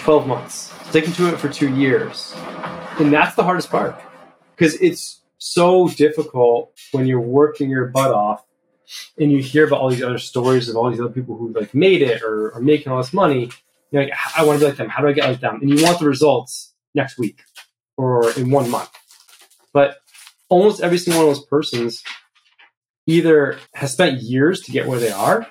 12 0.00 0.26
months 0.26 0.74
sticking 0.94 1.12
to 1.12 1.26
it 1.26 1.40
for 1.40 1.48
two 1.48 1.74
years. 1.74 2.32
And 3.00 3.12
that's 3.12 3.34
the 3.34 3.42
hardest 3.42 3.68
part 3.68 4.00
because 4.54 4.76
it's 4.76 5.22
so 5.38 5.88
difficult 5.88 6.72
when 6.92 7.08
you're 7.08 7.20
working 7.20 7.68
your 7.68 7.86
butt 7.86 8.12
off 8.12 8.44
and 9.18 9.32
you 9.32 9.42
hear 9.42 9.66
about 9.66 9.80
all 9.80 9.90
these 9.90 10.04
other 10.04 10.18
stories 10.18 10.68
of 10.68 10.76
all 10.76 10.88
these 10.88 11.00
other 11.00 11.12
people 11.12 11.36
who 11.36 11.52
like 11.52 11.74
made 11.74 12.00
it 12.00 12.22
or 12.22 12.54
are 12.54 12.60
making 12.60 12.92
all 12.92 12.98
this 12.98 13.12
money 13.12 13.50
you're 13.94 14.04
like, 14.04 14.14
I 14.36 14.44
want 14.44 14.58
to 14.58 14.64
be 14.64 14.68
like 14.68 14.76
them. 14.76 14.88
How 14.88 15.02
do 15.02 15.08
I 15.08 15.12
get 15.12 15.28
like 15.28 15.40
them? 15.40 15.60
And 15.62 15.70
you 15.70 15.84
want 15.84 16.00
the 16.00 16.06
results 16.06 16.74
next 16.94 17.16
week 17.16 17.42
or 17.96 18.28
in 18.32 18.50
one 18.50 18.68
month. 18.68 18.90
But 19.72 19.98
almost 20.48 20.82
every 20.82 20.98
single 20.98 21.22
one 21.22 21.30
of 21.30 21.36
those 21.36 21.46
persons 21.46 22.02
either 23.06 23.56
has 23.74 23.92
spent 23.92 24.20
years 24.20 24.62
to 24.62 24.72
get 24.72 24.88
where 24.88 24.98
they 24.98 25.12
are, 25.12 25.46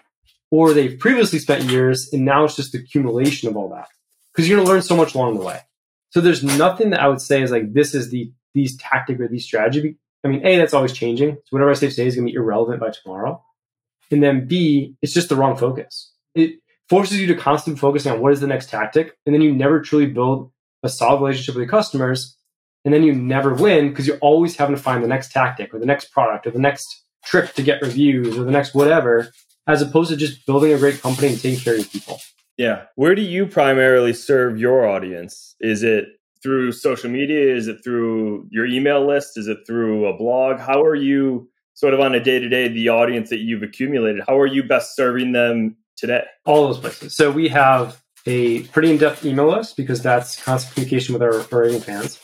or 0.51 0.73
they've 0.73 0.99
previously 0.99 1.39
spent 1.39 1.71
years 1.71 2.09
and 2.11 2.25
now 2.25 2.43
it's 2.43 2.55
just 2.55 2.73
the 2.73 2.79
accumulation 2.79 3.47
of 3.47 3.55
all 3.55 3.69
that. 3.69 3.87
Because 4.33 4.49
you're 4.49 4.57
gonna 4.57 4.69
learn 4.69 4.81
so 4.81 4.97
much 4.97 5.15
along 5.15 5.35
the 5.35 5.45
way. 5.45 5.61
So 6.09 6.19
there's 6.19 6.43
nothing 6.43 6.89
that 6.89 7.01
I 7.01 7.07
would 7.07 7.21
say 7.21 7.41
is 7.41 7.51
like 7.51 7.73
this 7.73 7.95
is 7.95 8.09
the 8.09 8.31
these 8.53 8.75
tactic 8.75 9.19
or 9.21 9.27
these 9.29 9.45
strategy. 9.45 9.97
I 10.23 10.27
mean, 10.27 10.45
A, 10.45 10.57
that's 10.57 10.73
always 10.73 10.93
changing. 10.93 11.35
So 11.35 11.49
whatever 11.51 11.71
I 11.71 11.75
say 11.75 11.89
today 11.89 12.07
is 12.07 12.15
gonna 12.15 12.25
be 12.25 12.33
irrelevant 12.33 12.81
by 12.81 12.89
tomorrow. 12.91 13.41
And 14.11 14.21
then 14.21 14.47
B, 14.47 14.95
it's 15.01 15.13
just 15.13 15.29
the 15.29 15.35
wrong 15.35 15.55
focus. 15.55 16.11
It 16.35 16.59
forces 16.89 17.19
you 17.19 17.27
to 17.27 17.35
constantly 17.35 17.79
focus 17.79 18.05
on 18.05 18.19
what 18.19 18.33
is 18.33 18.41
the 18.41 18.47
next 18.47 18.69
tactic, 18.69 19.17
and 19.25 19.33
then 19.33 19.41
you 19.41 19.53
never 19.53 19.81
truly 19.81 20.05
build 20.05 20.51
a 20.83 20.89
solid 20.89 21.21
relationship 21.21 21.55
with 21.55 21.61
your 21.61 21.69
customers, 21.69 22.37
and 22.85 22.93
then 22.93 23.03
you 23.03 23.13
never 23.13 23.53
win 23.53 23.89
because 23.89 24.05
you're 24.05 24.17
always 24.17 24.55
having 24.57 24.75
to 24.75 24.81
find 24.81 25.03
the 25.03 25.07
next 25.07 25.31
tactic 25.31 25.73
or 25.73 25.79
the 25.79 25.85
next 25.85 26.11
product 26.11 26.45
or 26.45 26.51
the 26.51 26.59
next 26.59 27.03
trick 27.25 27.53
to 27.53 27.63
get 27.63 27.81
reviews 27.81 28.37
or 28.37 28.43
the 28.43 28.51
next 28.51 28.73
whatever, 28.73 29.31
as 29.67 29.81
opposed 29.81 30.09
to 30.09 30.17
just 30.17 30.45
building 30.45 30.73
a 30.73 30.77
great 30.77 31.01
company 31.01 31.29
and 31.29 31.39
taking 31.39 31.59
care 31.59 31.77
of 31.77 31.89
people. 31.91 32.19
Yeah. 32.57 32.83
Where 32.95 33.15
do 33.15 33.21
you 33.21 33.47
primarily 33.47 34.13
serve 34.13 34.59
your 34.59 34.87
audience? 34.87 35.55
Is 35.61 35.83
it 35.83 36.05
through 36.43 36.73
social 36.73 37.09
media? 37.09 37.55
Is 37.55 37.67
it 37.67 37.77
through 37.83 38.47
your 38.51 38.65
email 38.65 39.07
list? 39.07 39.37
Is 39.37 39.47
it 39.47 39.59
through 39.65 40.05
a 40.05 40.17
blog? 40.17 40.59
How 40.59 40.81
are 40.83 40.95
you 40.95 41.49
sort 41.73 41.93
of 41.93 42.01
on 42.01 42.13
a 42.13 42.19
day 42.19 42.39
to 42.39 42.49
day, 42.49 42.67
the 42.67 42.89
audience 42.89 43.29
that 43.29 43.39
you've 43.39 43.63
accumulated? 43.63 44.23
How 44.27 44.37
are 44.37 44.45
you 44.45 44.63
best 44.63 44.95
serving 44.95 45.31
them 45.31 45.77
today? 46.03 46.25
All 46.45 46.67
those 46.67 46.79
places. 46.79 47.15
So 47.15 47.31
we 47.31 47.47
have 47.47 48.01
a 48.25 48.63
pretty 48.63 48.91
in-depth 48.91 49.25
email 49.25 49.49
list 49.49 49.77
because 49.77 50.01
that's 50.01 50.41
constant 50.43 50.73
communication 50.73 51.13
with 51.13 51.23
our, 51.23 51.39
our 51.53 51.79
fans. 51.79 52.19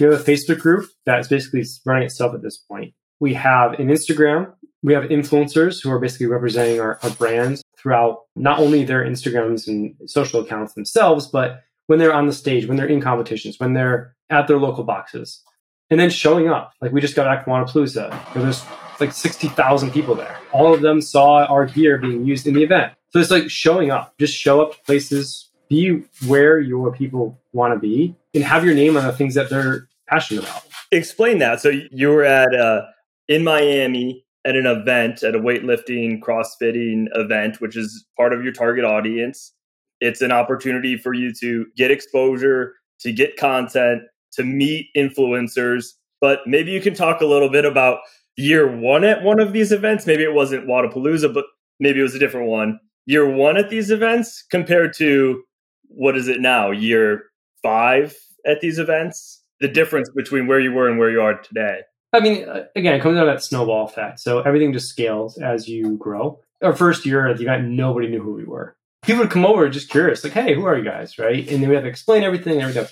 We 0.00 0.06
have 0.06 0.20
a 0.20 0.24
Facebook 0.24 0.58
group 0.58 0.90
that's 1.06 1.28
basically 1.28 1.64
running 1.86 2.02
itself 2.02 2.34
at 2.34 2.42
this 2.42 2.56
point. 2.58 2.94
We 3.20 3.34
have 3.34 3.74
an 3.74 3.88
Instagram. 3.88 4.52
We 4.82 4.92
have 4.94 5.04
influencers 5.04 5.80
who 5.80 5.90
are 5.92 6.00
basically 6.00 6.26
representing 6.26 6.80
our, 6.80 6.98
our 7.04 7.10
brands 7.10 7.62
throughout 7.78 8.22
not 8.34 8.58
only 8.58 8.82
their 8.82 9.04
Instagrams 9.04 9.68
and 9.68 9.94
social 10.06 10.40
accounts 10.40 10.74
themselves, 10.74 11.28
but 11.28 11.62
when 11.86 12.00
they're 12.00 12.12
on 12.12 12.26
the 12.26 12.32
stage, 12.32 12.66
when 12.66 12.76
they're 12.76 12.86
in 12.86 13.00
competitions, 13.00 13.60
when 13.60 13.74
they're 13.74 14.16
at 14.30 14.48
their 14.48 14.58
local 14.58 14.82
boxes, 14.82 15.42
and 15.90 16.00
then 16.00 16.10
showing 16.10 16.48
up. 16.48 16.72
Like 16.80 16.90
we 16.90 17.00
just 17.00 17.14
got 17.14 17.26
back 17.26 17.44
from 17.44 17.52
Wodapalooza. 17.52 18.34
There's 18.34 18.64
like 19.00 19.12
60,000 19.12 19.90
people 19.90 20.14
there. 20.14 20.38
All 20.52 20.72
of 20.72 20.80
them 20.80 21.00
saw 21.00 21.44
our 21.46 21.66
gear 21.66 21.98
being 21.98 22.24
used 22.24 22.46
in 22.46 22.54
the 22.54 22.62
event. 22.62 22.92
So 23.10 23.18
it's 23.18 23.30
like 23.30 23.50
showing 23.50 23.90
up. 23.90 24.16
Just 24.18 24.34
show 24.34 24.62
up 24.62 24.72
to 24.72 24.78
places, 24.84 25.50
be 25.68 26.02
where 26.26 26.58
your 26.58 26.92
people 26.92 27.38
want 27.52 27.74
to 27.74 27.78
be, 27.78 28.16
and 28.34 28.42
have 28.42 28.64
your 28.64 28.74
name 28.74 28.96
on 28.96 29.04
the 29.04 29.12
things 29.12 29.34
that 29.34 29.50
they're 29.50 29.88
passionate 30.08 30.44
about. 30.44 30.62
Explain 30.90 31.38
that. 31.38 31.60
So 31.60 31.70
you 31.90 32.08
were 32.08 32.24
at 32.24 32.54
uh, 32.54 32.82
in 33.28 33.44
Miami 33.44 34.24
at 34.44 34.56
an 34.56 34.66
event, 34.66 35.22
at 35.22 35.34
a 35.34 35.38
weightlifting, 35.38 36.20
crossfitting 36.20 37.06
event, 37.14 37.60
which 37.60 37.76
is 37.76 38.04
part 38.16 38.32
of 38.32 38.42
your 38.42 38.52
target 38.52 38.84
audience. 38.84 39.52
It's 40.00 40.20
an 40.20 40.32
opportunity 40.32 40.96
for 40.96 41.14
you 41.14 41.32
to 41.34 41.66
get 41.76 41.90
exposure, 41.90 42.74
to 43.00 43.12
get 43.12 43.36
content, 43.36 44.02
to 44.32 44.42
meet 44.42 44.88
influencers. 44.96 45.92
But 46.20 46.40
maybe 46.46 46.72
you 46.72 46.80
can 46.80 46.94
talk 46.94 47.20
a 47.20 47.26
little 47.26 47.48
bit 47.48 47.64
about 47.64 48.00
year 48.36 48.76
one 48.76 49.04
at 49.04 49.22
one 49.22 49.40
of 49.40 49.52
these 49.52 49.72
events. 49.72 50.06
Maybe 50.06 50.22
it 50.22 50.34
wasn't 50.34 50.66
Wodapalooza, 50.66 51.32
but 51.32 51.44
maybe 51.80 52.00
it 52.00 52.04
was 52.04 52.14
a 52.14 52.18
different 52.18 52.48
one. 52.48 52.80
Year 53.06 53.28
one 53.28 53.56
at 53.56 53.70
these 53.70 53.90
events 53.90 54.44
compared 54.50 54.94
to 54.98 55.42
what 55.88 56.16
is 56.16 56.28
it 56.28 56.40
now? 56.40 56.70
Year 56.70 57.24
five 57.62 58.16
at 58.46 58.60
these 58.60 58.78
events? 58.78 59.42
The 59.60 59.68
difference 59.68 60.10
between 60.14 60.46
where 60.46 60.60
you 60.60 60.72
were 60.72 60.88
and 60.88 60.98
where 60.98 61.10
you 61.10 61.20
are 61.20 61.38
today. 61.38 61.80
I 62.12 62.20
mean, 62.20 62.48
uh, 62.48 62.64
again, 62.76 62.94
it 62.94 63.00
comes 63.00 63.16
down 63.16 63.26
to 63.26 63.32
that 63.32 63.42
snowball 63.42 63.86
effect. 63.86 64.20
So 64.20 64.40
everything 64.40 64.72
just 64.72 64.88
scales 64.88 65.38
as 65.38 65.68
you 65.68 65.96
grow. 65.96 66.40
Our 66.62 66.74
first 66.74 67.06
year 67.06 67.26
at 67.26 67.38
the 67.38 67.44
event, 67.44 67.68
nobody 67.68 68.08
knew 68.08 68.22
who 68.22 68.34
we 68.34 68.44
were. 68.44 68.76
People 69.02 69.22
would 69.22 69.30
come 69.30 69.46
over 69.46 69.68
just 69.68 69.88
curious, 69.88 70.22
like, 70.22 70.32
"Hey, 70.32 70.54
who 70.54 70.64
are 70.64 70.76
you 70.76 70.84
guys?" 70.84 71.18
Right? 71.18 71.48
And 71.50 71.62
then 71.62 71.68
we 71.68 71.74
have 71.74 71.84
to 71.84 71.90
explain 71.90 72.22
everything 72.22 72.60
everything. 72.60 72.86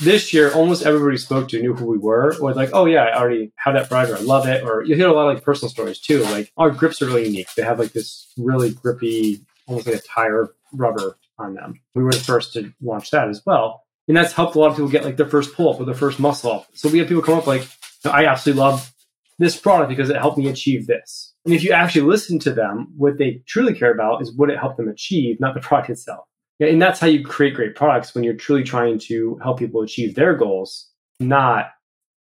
This 0.00 0.32
year, 0.32 0.52
almost 0.54 0.86
everybody 0.86 1.16
spoke 1.16 1.48
to 1.48 1.60
knew 1.60 1.74
who 1.74 1.86
we 1.86 1.98
were, 1.98 2.36
or 2.40 2.54
like, 2.54 2.70
"Oh 2.72 2.84
yeah, 2.84 3.02
I 3.02 3.18
already 3.18 3.52
have 3.56 3.74
that 3.74 3.88
product, 3.88 4.12
or 4.12 4.22
I 4.22 4.24
love 4.24 4.46
it." 4.46 4.62
Or 4.62 4.84
you 4.84 4.94
hear 4.94 5.08
a 5.08 5.12
lot 5.12 5.28
of 5.28 5.34
like 5.34 5.44
personal 5.44 5.70
stories 5.70 5.98
too. 5.98 6.22
Like 6.24 6.52
our 6.56 6.70
grips 6.70 7.02
are 7.02 7.06
really 7.06 7.26
unique. 7.26 7.52
They 7.56 7.62
have 7.62 7.80
like 7.80 7.92
this 7.92 8.32
really 8.36 8.70
grippy, 8.70 9.40
almost 9.66 9.86
like 9.88 9.96
a 9.96 10.00
tire 10.00 10.50
rubber 10.72 11.18
on 11.38 11.54
them. 11.54 11.80
We 11.96 12.04
were 12.04 12.12
the 12.12 12.18
first 12.18 12.52
to 12.52 12.72
launch 12.80 13.10
that 13.10 13.28
as 13.28 13.42
well, 13.44 13.82
and 14.06 14.16
that's 14.16 14.32
helped 14.32 14.54
a 14.54 14.60
lot 14.60 14.70
of 14.70 14.76
people 14.76 14.88
get 14.88 15.04
like 15.04 15.16
their 15.16 15.28
first 15.28 15.54
pull 15.54 15.72
up 15.72 15.80
or 15.80 15.84
their 15.84 15.94
first 15.94 16.20
muscle 16.20 16.52
up. 16.52 16.66
So 16.74 16.88
we 16.88 17.00
have 17.00 17.08
people 17.08 17.22
come 17.22 17.38
up 17.38 17.48
like, 17.48 17.66
"I 18.04 18.26
absolutely 18.26 18.60
love 18.60 18.92
this 19.40 19.56
product 19.56 19.88
because 19.88 20.10
it 20.10 20.16
helped 20.16 20.38
me 20.38 20.48
achieve 20.48 20.86
this." 20.86 21.34
And 21.44 21.54
if 21.54 21.64
you 21.64 21.72
actually 21.72 22.02
listen 22.02 22.38
to 22.40 22.52
them, 22.52 22.92
what 22.96 23.18
they 23.18 23.42
truly 23.46 23.74
care 23.74 23.92
about 23.92 24.22
is 24.22 24.32
what 24.32 24.50
it 24.50 24.58
helped 24.58 24.76
them 24.76 24.88
achieve, 24.88 25.40
not 25.40 25.54
the 25.54 25.60
product 25.60 25.90
itself. 25.90 26.27
And 26.60 26.82
that's 26.82 26.98
how 26.98 27.06
you 27.06 27.24
create 27.24 27.54
great 27.54 27.74
products 27.74 28.14
when 28.14 28.24
you're 28.24 28.34
truly 28.34 28.64
trying 28.64 28.98
to 29.00 29.38
help 29.42 29.58
people 29.58 29.82
achieve 29.82 30.14
their 30.14 30.34
goals, 30.34 30.90
not 31.20 31.70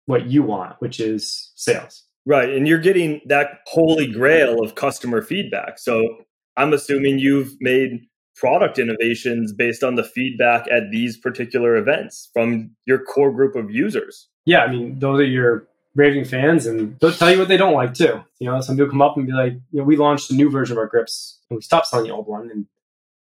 what 0.06 0.26
you 0.26 0.42
want, 0.42 0.76
which 0.78 1.00
is 1.00 1.52
sales. 1.56 2.04
Right. 2.24 2.50
And 2.50 2.68
you're 2.68 2.78
getting 2.78 3.20
that 3.26 3.60
holy 3.66 4.06
grail 4.10 4.62
of 4.62 4.76
customer 4.76 5.22
feedback. 5.22 5.78
So 5.78 6.18
I'm 6.56 6.72
assuming 6.72 7.18
you've 7.18 7.56
made 7.60 8.06
product 8.36 8.78
innovations 8.78 9.52
based 9.52 9.82
on 9.82 9.96
the 9.96 10.04
feedback 10.04 10.66
at 10.70 10.90
these 10.90 11.16
particular 11.16 11.76
events 11.76 12.30
from 12.32 12.70
your 12.86 12.98
core 12.98 13.32
group 13.32 13.56
of 13.56 13.70
users. 13.70 14.28
Yeah. 14.44 14.60
I 14.60 14.70
mean, 14.70 15.00
those 15.00 15.20
are 15.20 15.24
your 15.24 15.66
raving 15.94 16.24
fans 16.24 16.66
and 16.66 16.98
they'll 17.00 17.12
tell 17.12 17.30
you 17.30 17.38
what 17.38 17.48
they 17.48 17.56
don't 17.56 17.74
like 17.74 17.92
too. 17.92 18.22
You 18.38 18.50
know, 18.50 18.60
some 18.60 18.76
people 18.76 18.90
come 18.90 19.02
up 19.02 19.16
and 19.16 19.26
be 19.26 19.32
like, 19.32 19.54
you 19.72 19.80
know, 19.80 19.84
we 19.84 19.96
launched 19.96 20.30
a 20.30 20.34
new 20.34 20.48
version 20.48 20.74
of 20.74 20.78
our 20.78 20.86
grips 20.86 21.40
and 21.50 21.56
we 21.56 21.62
stopped 21.62 21.88
selling 21.88 22.06
the 22.06 22.14
old 22.14 22.26
one 22.26 22.50
and 22.50 22.66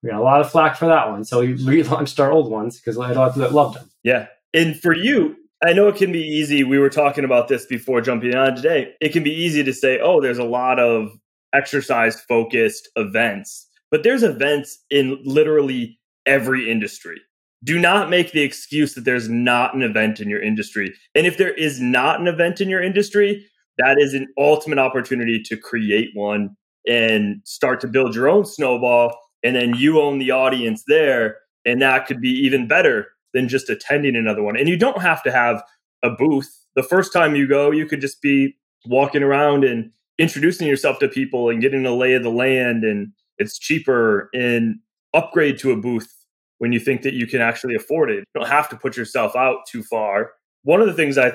we 0.03 0.11
got 0.11 0.21
a 0.21 0.23
lot 0.23 0.41
of 0.41 0.51
flack 0.51 0.77
for 0.77 0.87
that 0.87 1.11
one. 1.11 1.25
So 1.25 1.41
we 1.41 1.55
relaunched 1.55 2.19
our 2.19 2.33
old 2.33 2.51
ones 2.51 2.79
because 2.79 2.99
I 2.99 3.09
had 3.09 3.17
loved 3.17 3.77
them. 3.77 3.91
Yeah. 4.03 4.27
And 4.53 4.79
for 4.79 4.95
you, 4.95 5.37
I 5.65 5.73
know 5.73 5.89
it 5.89 5.97
can 5.97 6.11
be 6.11 6.23
easy. 6.23 6.65
We 6.65 6.79
were 6.79 6.91
talking 6.91 7.25
about 7.25 7.49
this 7.49 7.67
before 7.67 8.01
jumping 8.01 8.35
on 8.35 8.57
today. 8.57 8.95
It 9.01 9.13
can 9.13 9.23
be 9.23 9.33
easy 9.33 9.63
to 9.63 9.73
say, 9.73 10.01
oh, 10.01 10.21
there's 10.21 10.39
a 10.39 10.45
lot 10.45 10.81
of 10.81 11.11
exercise 11.53 12.21
focused 12.21 12.89
events, 12.97 13.69
but 13.91 14.03
there's 14.03 14.23
events 14.23 14.79
in 14.91 15.21
literally 15.25 15.99
every 16.27 16.71
industry 16.71 17.21
do 17.65 17.79
not 17.79 18.11
make 18.11 18.33
the 18.33 18.43
excuse 18.43 18.95
that 18.95 19.05
there's 19.05 19.29
not 19.29 19.75
an 19.75 19.83
event 19.83 20.21
in 20.21 20.29
your 20.29 20.43
industry. 20.43 20.95
And 21.15 21.27
if 21.27 21.37
there 21.37 21.55
is 21.55 21.81
not 21.81 22.21
an 22.21 22.27
event 22.27 22.61
in 22.61 22.69
your 22.69 22.83
industry, 22.83 23.47
that 23.79 23.99
is 23.99 24.15
an 24.15 24.29
ultimate 24.39 24.79
opportunity 24.79 25.41
to 25.45 25.57
create 25.57 26.11
one 26.15 26.57
and 26.87 27.41
start 27.45 27.81
to 27.81 27.89
build 27.89 28.15
your 28.15 28.29
own 28.29 28.45
snowball. 28.45 29.17
And 29.43 29.57
then 29.57 29.75
you 29.75 30.01
own 30.01 30.19
the 30.19 30.31
audience 30.31 30.85
there. 30.87 31.39
And 31.65 31.81
that 31.83 32.07
could 32.07 32.21
be 32.21 32.31
even 32.31 32.67
better 32.67 33.09
than 33.33 33.49
just 33.49 33.71
attending 33.71 34.17
another 34.17 34.43
one. 34.43 34.57
And 34.57 34.69
you 34.69 34.77
don't 34.77 35.01
have 35.01 35.23
to 35.25 35.33
have 35.33 35.63
a 36.03 36.11
booth. 36.11 36.67
The 36.75 36.83
first 36.83 37.13
time 37.13 37.37
you 37.37 37.47
go, 37.47 37.71
you 37.71 37.87
could 37.87 38.01
just 38.01 38.21
be 38.21 38.57
walking 38.87 39.23
around 39.23 39.65
and 39.65 39.91
introducing 40.19 40.67
yourself 40.67 40.99
to 40.99 41.09
people 41.09 41.49
and 41.49 41.61
getting 41.61 41.87
a 41.87 41.95
lay 41.95 42.15
of 42.15 42.23
the 42.23 42.31
land. 42.31 42.85
And 42.85 43.13
it's 43.39 43.59
cheaper 43.59 44.29
and 44.35 44.77
upgrade 45.15 45.59
to 45.59 45.73
a 45.73 45.77
booth 45.77 46.13
when 46.59 46.73
you 46.73 46.81
think 46.81 47.03
that 47.03 47.15
you 47.15 47.27
can 47.27 47.41
actually 47.41 47.75
afford 47.75 48.11
it. 48.11 48.19
You 48.19 48.41
don't 48.41 48.49
have 48.49 48.69
to 48.69 48.77
put 48.77 48.97
yourself 48.97 49.35
out 49.35 49.67
too 49.69 49.83
far. 49.83 50.33
One 50.63 50.81
of 50.81 50.87
the 50.87 50.95
things 50.95 51.19
I 51.19 51.33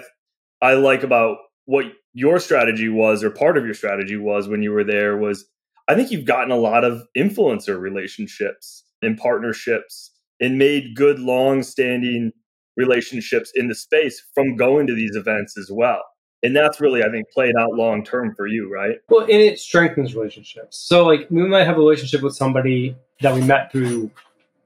I 0.62 0.74
like 0.74 1.04
about 1.04 1.38
what 1.66 1.86
your 2.14 2.40
strategy 2.40 2.90
was 2.90 3.24
or 3.24 3.30
part 3.30 3.58
of 3.58 3.66
your 3.66 3.74
strategy 3.74 4.18
was 4.18 4.48
when 4.48 4.64
you 4.64 4.72
were 4.72 4.84
there 4.84 5.18
was 5.18 5.46
I 5.88 5.96
think 5.96 6.12
you've 6.12 6.26
gotten 6.26 6.52
a 6.52 6.58
lot 6.58 6.84
of 6.84 7.04
influencer 7.18 7.80
relationships 7.80 8.84
and 9.02 9.18
partnerships 9.18 10.12
and 10.40 10.58
made 10.58 10.96
good 10.96 11.20
long-standing 11.20 12.32
relationships 12.76 13.52
in 13.56 13.68
the 13.68 13.76
space 13.76 14.22
from 14.36 14.56
going 14.56 14.88
to 14.88 14.94
these 14.94 15.16
events 15.16 15.58
as 15.58 15.70
well. 15.72 16.04
And 16.44 16.56
that's 16.56 16.80
really, 16.80 17.04
I 17.04 17.10
think, 17.10 17.26
played 17.34 17.56
out 17.60 17.74
long 17.74 18.04
term 18.04 18.36
for 18.36 18.46
you, 18.46 18.72
right? 18.72 18.98
Well, 19.10 19.22
and 19.22 19.32
it 19.32 19.60
strengthens 19.60 20.16
relationships. 20.16 20.78
So, 20.78 21.06
like, 21.06 21.28
we 21.32 21.48
might 21.48 21.66
have 21.66 21.78
a 21.78 21.80
relationship 21.80 22.22
with 22.22 22.36
somebody 22.36 22.96
that 23.22 23.34
we 23.34 23.42
met 23.42 23.72
through 23.72 24.12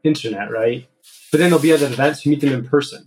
internet, 0.04 0.52
right? 0.52 0.86
But 1.32 1.38
then 1.38 1.50
they'll 1.50 1.60
be 1.60 1.72
at 1.72 1.82
events, 1.82 2.26
you 2.26 2.32
meet 2.32 2.42
them 2.42 2.52
in 2.52 2.68
person. 2.68 3.06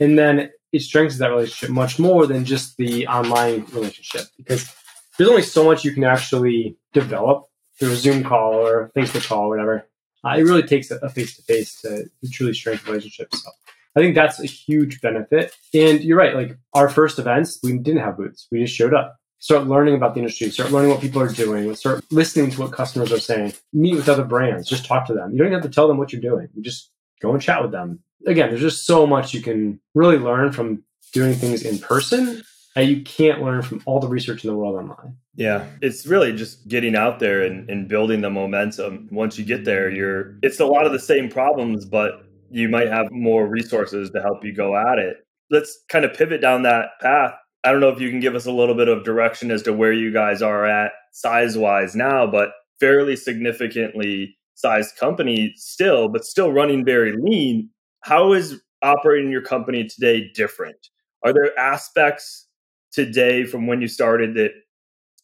And 0.00 0.18
then 0.18 0.50
it 0.72 0.82
strengthens 0.82 1.18
that 1.18 1.30
relationship 1.30 1.70
much 1.70 2.00
more 2.00 2.26
than 2.26 2.44
just 2.44 2.76
the 2.78 3.06
online 3.06 3.64
relationship 3.72 4.22
because 4.36 4.74
there's 5.16 5.30
only 5.30 5.42
so 5.42 5.64
much 5.64 5.84
you 5.84 5.92
can 5.92 6.04
actually 6.04 6.76
develop 6.92 7.46
through 7.78 7.92
a 7.92 7.96
Zoom 7.96 8.24
call 8.24 8.54
or 8.54 8.90
Facebook 8.96 9.26
call 9.26 9.44
or 9.44 9.48
whatever. 9.48 9.88
Uh, 10.24 10.36
it 10.38 10.42
really 10.42 10.62
takes 10.62 10.90
a 10.90 11.08
face 11.08 11.36
to 11.36 11.42
face 11.42 11.80
to 11.82 12.06
truly 12.32 12.54
strengthen 12.54 12.88
relationships. 12.88 13.42
So 13.42 13.50
I 13.96 14.00
think 14.00 14.14
that's 14.14 14.40
a 14.40 14.46
huge 14.46 15.00
benefit. 15.00 15.54
And 15.74 16.02
you're 16.02 16.18
right, 16.18 16.34
like 16.34 16.58
our 16.72 16.88
first 16.88 17.18
events, 17.18 17.58
we 17.62 17.76
didn't 17.78 18.00
have 18.00 18.16
booths. 18.16 18.46
We 18.50 18.60
just 18.60 18.74
showed 18.74 18.94
up 18.94 19.16
start 19.44 19.66
learning 19.66 19.94
about 19.94 20.14
the 20.14 20.20
industry, 20.20 20.48
start 20.48 20.72
learning 20.72 20.90
what 20.90 21.02
people 21.02 21.20
are 21.20 21.28
doing, 21.28 21.74
start 21.74 22.02
listening 22.10 22.50
to 22.50 22.58
what 22.58 22.72
customers 22.72 23.12
are 23.12 23.20
saying, 23.20 23.52
meet 23.74 23.94
with 23.94 24.08
other 24.08 24.24
brands, 24.24 24.66
just 24.66 24.86
talk 24.86 25.06
to 25.06 25.12
them. 25.12 25.32
You 25.32 25.36
don't 25.36 25.48
even 25.48 25.60
have 25.60 25.70
to 25.70 25.74
tell 25.74 25.86
them 25.86 25.98
what 25.98 26.14
you're 26.14 26.22
doing. 26.22 26.48
You 26.54 26.62
just 26.62 26.90
go 27.20 27.30
and 27.30 27.42
chat 27.42 27.60
with 27.60 27.70
them. 27.70 28.00
Again, 28.26 28.48
there's 28.48 28.62
just 28.62 28.86
so 28.86 29.06
much 29.06 29.34
you 29.34 29.42
can 29.42 29.80
really 29.94 30.16
learn 30.16 30.50
from 30.50 30.82
doing 31.12 31.34
things 31.34 31.62
in 31.62 31.78
person 31.78 32.42
you 32.80 33.02
can't 33.02 33.42
learn 33.42 33.62
from 33.62 33.82
all 33.86 34.00
the 34.00 34.08
research 34.08 34.44
in 34.44 34.50
the 34.50 34.56
world 34.56 34.76
online. 34.76 35.16
Yeah, 35.36 35.66
it's 35.80 36.06
really 36.06 36.34
just 36.34 36.66
getting 36.68 36.96
out 36.96 37.18
there 37.18 37.42
and, 37.42 37.68
and 37.70 37.88
building 37.88 38.20
the 38.20 38.30
momentum. 38.30 39.08
Once 39.10 39.38
you 39.38 39.44
get 39.44 39.64
there, 39.64 39.90
you're 39.90 40.38
it's 40.42 40.60
a 40.60 40.66
lot 40.66 40.86
of 40.86 40.92
the 40.92 40.98
same 40.98 41.28
problems, 41.28 41.84
but 41.84 42.24
you 42.50 42.68
might 42.68 42.88
have 42.88 43.10
more 43.10 43.46
resources 43.46 44.10
to 44.10 44.20
help 44.20 44.44
you 44.44 44.52
go 44.52 44.76
at 44.76 44.98
it. 44.98 45.18
Let's 45.50 45.78
kind 45.88 46.04
of 46.04 46.14
pivot 46.14 46.40
down 46.40 46.62
that 46.62 46.90
path 47.00 47.34
I 47.64 47.72
don't 47.72 47.80
know 47.80 47.88
if 47.88 47.98
you 47.98 48.10
can 48.10 48.20
give 48.20 48.34
us 48.34 48.44
a 48.44 48.52
little 48.52 48.74
bit 48.74 48.88
of 48.88 49.04
direction 49.04 49.50
as 49.50 49.62
to 49.62 49.72
where 49.72 49.92
you 49.92 50.12
guys 50.12 50.42
are 50.42 50.66
at 50.66 50.92
size 51.12 51.56
wise 51.56 51.96
now, 51.96 52.26
but 52.26 52.50
fairly 52.78 53.16
significantly 53.16 54.36
sized 54.54 54.96
company 54.96 55.54
still, 55.56 56.08
but 56.08 56.26
still 56.26 56.52
running 56.52 56.84
very 56.84 57.16
lean. 57.16 57.70
How 58.02 58.34
is 58.34 58.60
operating 58.82 59.30
your 59.30 59.40
company 59.40 59.88
today 59.88 60.30
different? 60.34 60.76
Are 61.24 61.32
there 61.32 61.58
aspects 61.58 62.46
today 62.94 63.44
from 63.44 63.66
when 63.66 63.80
you 63.80 63.88
started 63.88 64.34
that 64.34 64.52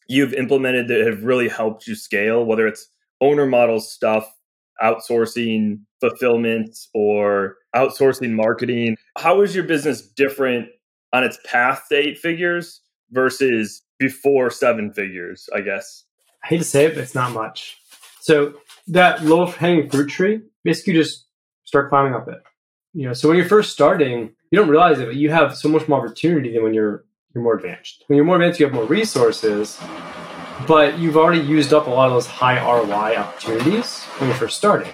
you've 0.07 0.33
implemented 0.33 0.87
that 0.89 1.05
have 1.05 1.23
really 1.23 1.47
helped 1.47 1.87
you 1.87 1.95
scale, 1.95 2.45
whether 2.45 2.67
it's 2.67 2.87
owner 3.21 3.45
model 3.45 3.79
stuff, 3.79 4.31
outsourcing 4.83 5.79
fulfillment, 5.99 6.77
or 6.93 7.57
outsourcing 7.75 8.31
marketing? 8.31 8.97
How 9.17 9.41
is 9.41 9.55
your 9.55 9.63
business 9.63 10.01
different 10.01 10.67
on 11.13 11.23
its 11.23 11.37
path 11.45 11.85
to 11.89 11.95
eight 11.95 12.17
figures 12.17 12.81
versus 13.11 13.83
before 13.99 14.49
seven 14.49 14.91
figures, 14.91 15.47
I 15.53 15.61
guess. 15.61 16.05
I 16.43 16.47
hate 16.47 16.57
to 16.57 16.63
say 16.63 16.85
it, 16.85 16.95
but 16.95 17.03
it's 17.03 17.15
not 17.15 17.33
much. 17.33 17.77
So 18.19 18.55
that 18.87 19.23
low 19.23 19.45
hanging 19.45 19.89
fruit 19.89 20.09
tree, 20.09 20.41
basically 20.63 20.93
just 20.93 21.25
start 21.65 21.89
climbing 21.89 22.15
up 22.15 22.27
it. 22.27 22.41
You 22.93 23.07
know, 23.07 23.13
so 23.13 23.27
when 23.27 23.37
you're 23.37 23.47
first 23.47 23.71
starting, 23.71 24.31
you 24.49 24.59
don't 24.59 24.69
realize 24.69 24.99
it, 24.99 25.05
but 25.05 25.15
you 25.15 25.29
have 25.29 25.55
so 25.55 25.69
much 25.69 25.87
more 25.87 25.99
opportunity 25.99 26.51
than 26.51 26.63
when 26.63 26.73
you're 26.73 27.05
you're 27.33 27.43
more 27.43 27.55
advanced. 27.55 28.03
When 28.07 28.17
you're 28.17 28.25
more 28.25 28.35
advanced, 28.35 28.59
you 28.59 28.65
have 28.65 28.75
more 28.75 28.85
resources, 28.85 29.79
but 30.67 30.99
you've 30.99 31.17
already 31.17 31.41
used 31.41 31.73
up 31.73 31.87
a 31.87 31.89
lot 31.89 32.07
of 32.07 32.13
those 32.13 32.27
high 32.27 32.59
ROI 32.59 33.15
opportunities 33.15 34.03
when 34.03 34.29
you're 34.29 34.37
first 34.37 34.57
starting. 34.57 34.93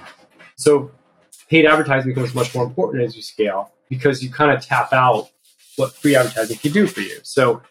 So 0.56 0.92
paid 1.50 1.66
advertising 1.66 2.12
becomes 2.12 2.36
much 2.36 2.54
more 2.54 2.64
important 2.64 3.04
as 3.04 3.16
you 3.16 3.22
scale 3.22 3.72
because 3.90 4.24
you 4.24 4.30
kind 4.30 4.52
of 4.52 4.64
tap 4.64 4.94
out 4.94 5.30
what 5.78 5.94
free 5.94 6.16
advertising 6.16 6.58
can 6.58 6.72
do 6.72 6.88
for 6.88 7.02
you. 7.02 7.20
So, 7.24 7.62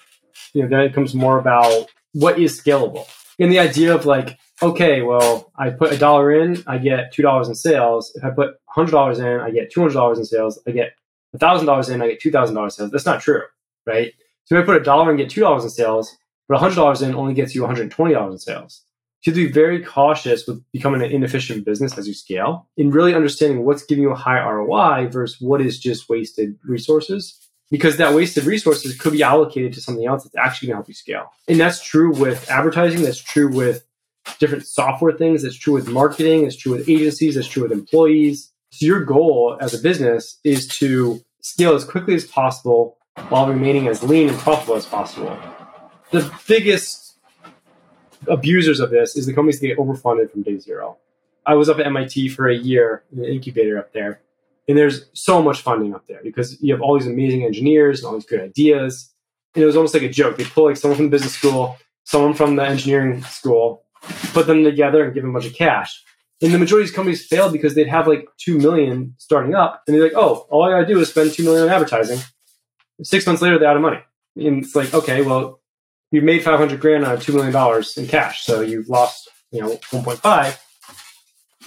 you 0.53 0.63
know, 0.63 0.69
then 0.69 0.81
it 0.81 0.95
comes 0.95 1.15
more 1.15 1.39
about 1.39 1.87
what 2.13 2.39
is 2.39 2.61
scalable. 2.61 3.07
And 3.39 3.53
the 3.53 3.59
idea 3.59 3.95
of 3.95 4.07
like, 4.07 4.39
okay, 4.63 5.03
well, 5.03 5.53
I 5.57 5.71
put 5.71 5.93
a 5.93 5.99
dollar 5.99 6.33
in, 6.33 6.63
I 6.67 6.79
get 6.79 7.13
two 7.13 7.23
dollars 7.23 7.49
in 7.49 7.55
sales. 7.55 8.13
If 8.15 8.25
I 8.25 8.31
put 8.31 8.55
hundred 8.67 8.93
dollars 8.93 9.19
in, 9.19 9.41
I 9.41 9.51
get 9.51 9.71
two 9.71 9.81
hundred 9.81 9.95
dollars 9.95 10.19
in 10.19 10.25
sales. 10.25 10.59
I 10.67 10.71
get 10.71 10.93
thousand 11.39 11.67
dollars 11.67 11.89
in, 11.89 12.01
I 12.01 12.09
get 12.09 12.21
two 12.21 12.31
thousand 12.31 12.55
dollars 12.55 12.77
sales. 12.77 12.91
That's 12.91 13.05
not 13.05 13.21
true, 13.21 13.43
right? 13.87 14.13
So 14.47 14.57
if 14.57 14.63
I 14.63 14.67
put 14.67 14.81
a 14.81 14.85
dollar 14.85 15.11
and 15.11 15.19
get 15.19 15.31
two 15.31 15.43
dollars 15.43 15.65
in 15.65 15.71
sales, 15.71 16.17
but 16.49 16.59
hundred 16.59 16.77
dollars 16.77 17.03
in 17.03 17.15
only 17.15 17.35
gets 17.35 17.55
you 17.55 17.63
one 17.63 17.75
hundred 17.75 17.91
twenty 17.91 18.15
dollars 18.15 18.33
in 18.33 18.39
sales. 18.39 18.83
You 19.25 19.33
have 19.33 19.39
to 19.41 19.47
be 19.47 19.53
very 19.53 19.83
cautious 19.83 20.47
with 20.47 20.63
becoming 20.71 21.03
an 21.03 21.11
inefficient 21.11 21.65
business 21.65 21.99
as 21.99 22.07
you 22.07 22.15
scale 22.15 22.69
and 22.79 22.95
really 22.95 23.13
understanding 23.13 23.65
what's 23.65 23.83
giving 23.83 24.03
you 24.03 24.13
a 24.13 24.15
high 24.15 24.41
ROI 24.41 25.09
versus 25.09 25.41
what 25.41 25.61
is 25.61 25.81
just 25.81 26.09
wasted 26.09 26.57
resources 26.63 27.37
because 27.69 27.97
that 27.97 28.15
wasted 28.15 28.45
resources 28.45 28.97
could 28.97 29.13
be 29.13 29.25
allocated 29.25 29.73
to 29.73 29.81
something 29.81 30.07
else 30.07 30.23
that's 30.23 30.37
actually 30.37 30.69
going 30.69 30.75
to 30.75 30.79
help 30.79 30.89
you 30.89 30.95
scale. 30.95 31.33
And 31.49 31.59
that's 31.59 31.83
true 31.83 32.13
with 32.13 32.49
advertising, 32.49 33.03
that's 33.03 33.21
true 33.21 33.53
with 33.53 33.85
different 34.39 34.65
software 34.65 35.13
things, 35.13 35.43
that's 35.43 35.57
true 35.57 35.75
with 35.75 35.89
marketing, 35.89 36.47
it's 36.47 36.57
true 36.57 36.73
with 36.73 36.89
agencies, 36.89 37.35
that's 37.35 37.49
true 37.49 37.65
with 37.65 37.73
employees. 37.73 38.53
So 38.71 38.87
your 38.87 39.05
goal 39.05 39.57
as 39.61 39.75
a 39.75 39.79
business 39.79 40.39
is 40.45 40.69
to 40.79 41.21
scale 41.41 41.75
as 41.75 41.85
quickly 41.85 42.15
as 42.15 42.25
possible 42.25 42.96
while 43.29 43.49
remaining 43.49 43.89
as 43.89 44.03
lean 44.03 44.29
and 44.29 44.39
profitable 44.39 44.77
as 44.77 44.87
possible. 44.87 45.37
The 46.11 46.31
biggest 46.47 47.19
abusers 48.29 48.81
of 48.81 48.91
this 48.91 49.17
is 49.17 49.27
the 49.27 49.33
companies 49.33 49.61
that 49.61 49.67
get 49.67 49.79
overfunded 49.79 50.31
from 50.31 50.43
day 50.43 50.59
zero. 50.59 50.99
I 51.45 51.55
was 51.55 51.69
up 51.69 51.79
at 51.79 51.87
MIT 51.87 52.29
for 52.31 52.49
a 52.49 52.57
year 52.57 53.05
in 53.13 53.21
an 53.21 53.25
incubator 53.27 53.79
up 53.79 53.93
there 53.93 54.21
and 54.69 54.77
there's 54.77 55.07
so 55.13 55.43
much 55.43 55.61
funding 55.61 55.95
up 55.95 56.07
there 56.09 56.21
because 56.23 56.61
you 56.61 56.73
have 56.75 56.83
all 56.83 56.99
these 56.99 57.07
amazing 57.07 57.45
engineers 57.45 58.01
and 58.01 58.09
all 58.09 58.15
these 58.15 58.27
good 58.27 58.41
ideas. 58.41 59.13
And 59.55 59.63
it 59.63 59.67
was 59.67 59.77
almost 59.77 59.95
like 59.95 60.03
a 60.03 60.09
joke. 60.09 60.37
They 60.37 60.45
pull 60.45 60.65
like 60.65 60.77
someone 60.77 60.97
from 60.97 61.07
the 61.07 61.11
business 61.11 61.35
school, 61.35 61.77
someone 62.05 62.35
from 62.35 62.57
the 62.57 62.65
engineering 62.65 63.23
school, 63.23 63.85
put 64.33 64.47
them 64.47 64.65
together 64.65 65.05
and 65.05 65.15
give 65.15 65.23
them 65.23 65.31
a 65.31 65.33
bunch 65.35 65.47
of 65.47 65.55
cash. 65.55 66.03
And 66.43 66.53
the 66.53 66.59
majority 66.59 66.85
of 66.85 66.89
these 66.89 66.97
companies 66.97 67.27
failed 67.27 67.53
because 67.53 67.75
they'd 67.75 67.89
have 67.89 68.07
like 68.07 68.29
two 68.39 68.59
million 68.59 69.15
starting 69.17 69.55
up, 69.55 69.83
and 69.87 69.97
they're 69.97 70.03
like, 70.03 70.13
"Oh, 70.15 70.47
all 70.51 70.65
I 70.65 70.71
gotta 70.71 70.87
do 70.87 71.01
is 71.01 71.09
spend 71.09 71.33
two 71.33 71.45
million 71.45 71.63
on 71.63 71.71
advertising." 71.71 72.19
Six 73.03 73.27
months 73.27 73.43
later, 73.43 73.59
they're 73.59 73.69
out 73.69 73.77
of 73.77 73.83
money, 73.83 74.01
and 74.37 74.65
it's 74.65 74.75
like, 74.75 74.95
okay, 74.95 75.23
well, 75.23 75.61
you've 76.11 76.25
made 76.25 76.43
five 76.43 76.59
hundred 76.59 76.81
grand 76.81 77.05
on 77.05 77.21
two 77.21 77.33
million 77.33 77.53
dollars 77.53 77.97
in 77.97 78.07
cash, 78.07 78.45
so 78.45 78.61
you've 78.61 78.89
lost, 78.89 79.29
you 79.51 79.61
know, 79.61 79.79
one 79.91 80.05
point 80.05 80.19
five 80.19 80.59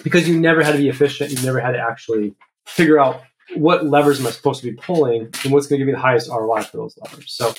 because 0.03 0.27
you 0.27 0.39
never 0.39 0.63
had 0.63 0.73
to 0.73 0.77
be 0.77 0.89
efficient. 0.89 1.31
You 1.31 1.41
never 1.45 1.59
had 1.59 1.73
to 1.73 1.79
actually 1.79 2.35
figure 2.65 2.99
out 2.99 3.21
what 3.55 3.85
levers 3.85 4.19
am 4.19 4.27
I 4.27 4.31
supposed 4.31 4.61
to 4.61 4.71
be 4.71 4.77
pulling 4.77 5.29
and 5.43 5.53
what's 5.53 5.67
going 5.67 5.79
to 5.79 5.85
give 5.85 5.87
me 5.87 5.93
the 5.93 5.99
highest 5.99 6.29
ROI 6.29 6.63
for 6.63 6.77
those 6.77 6.97
levers. 6.97 7.33
So 7.33 7.53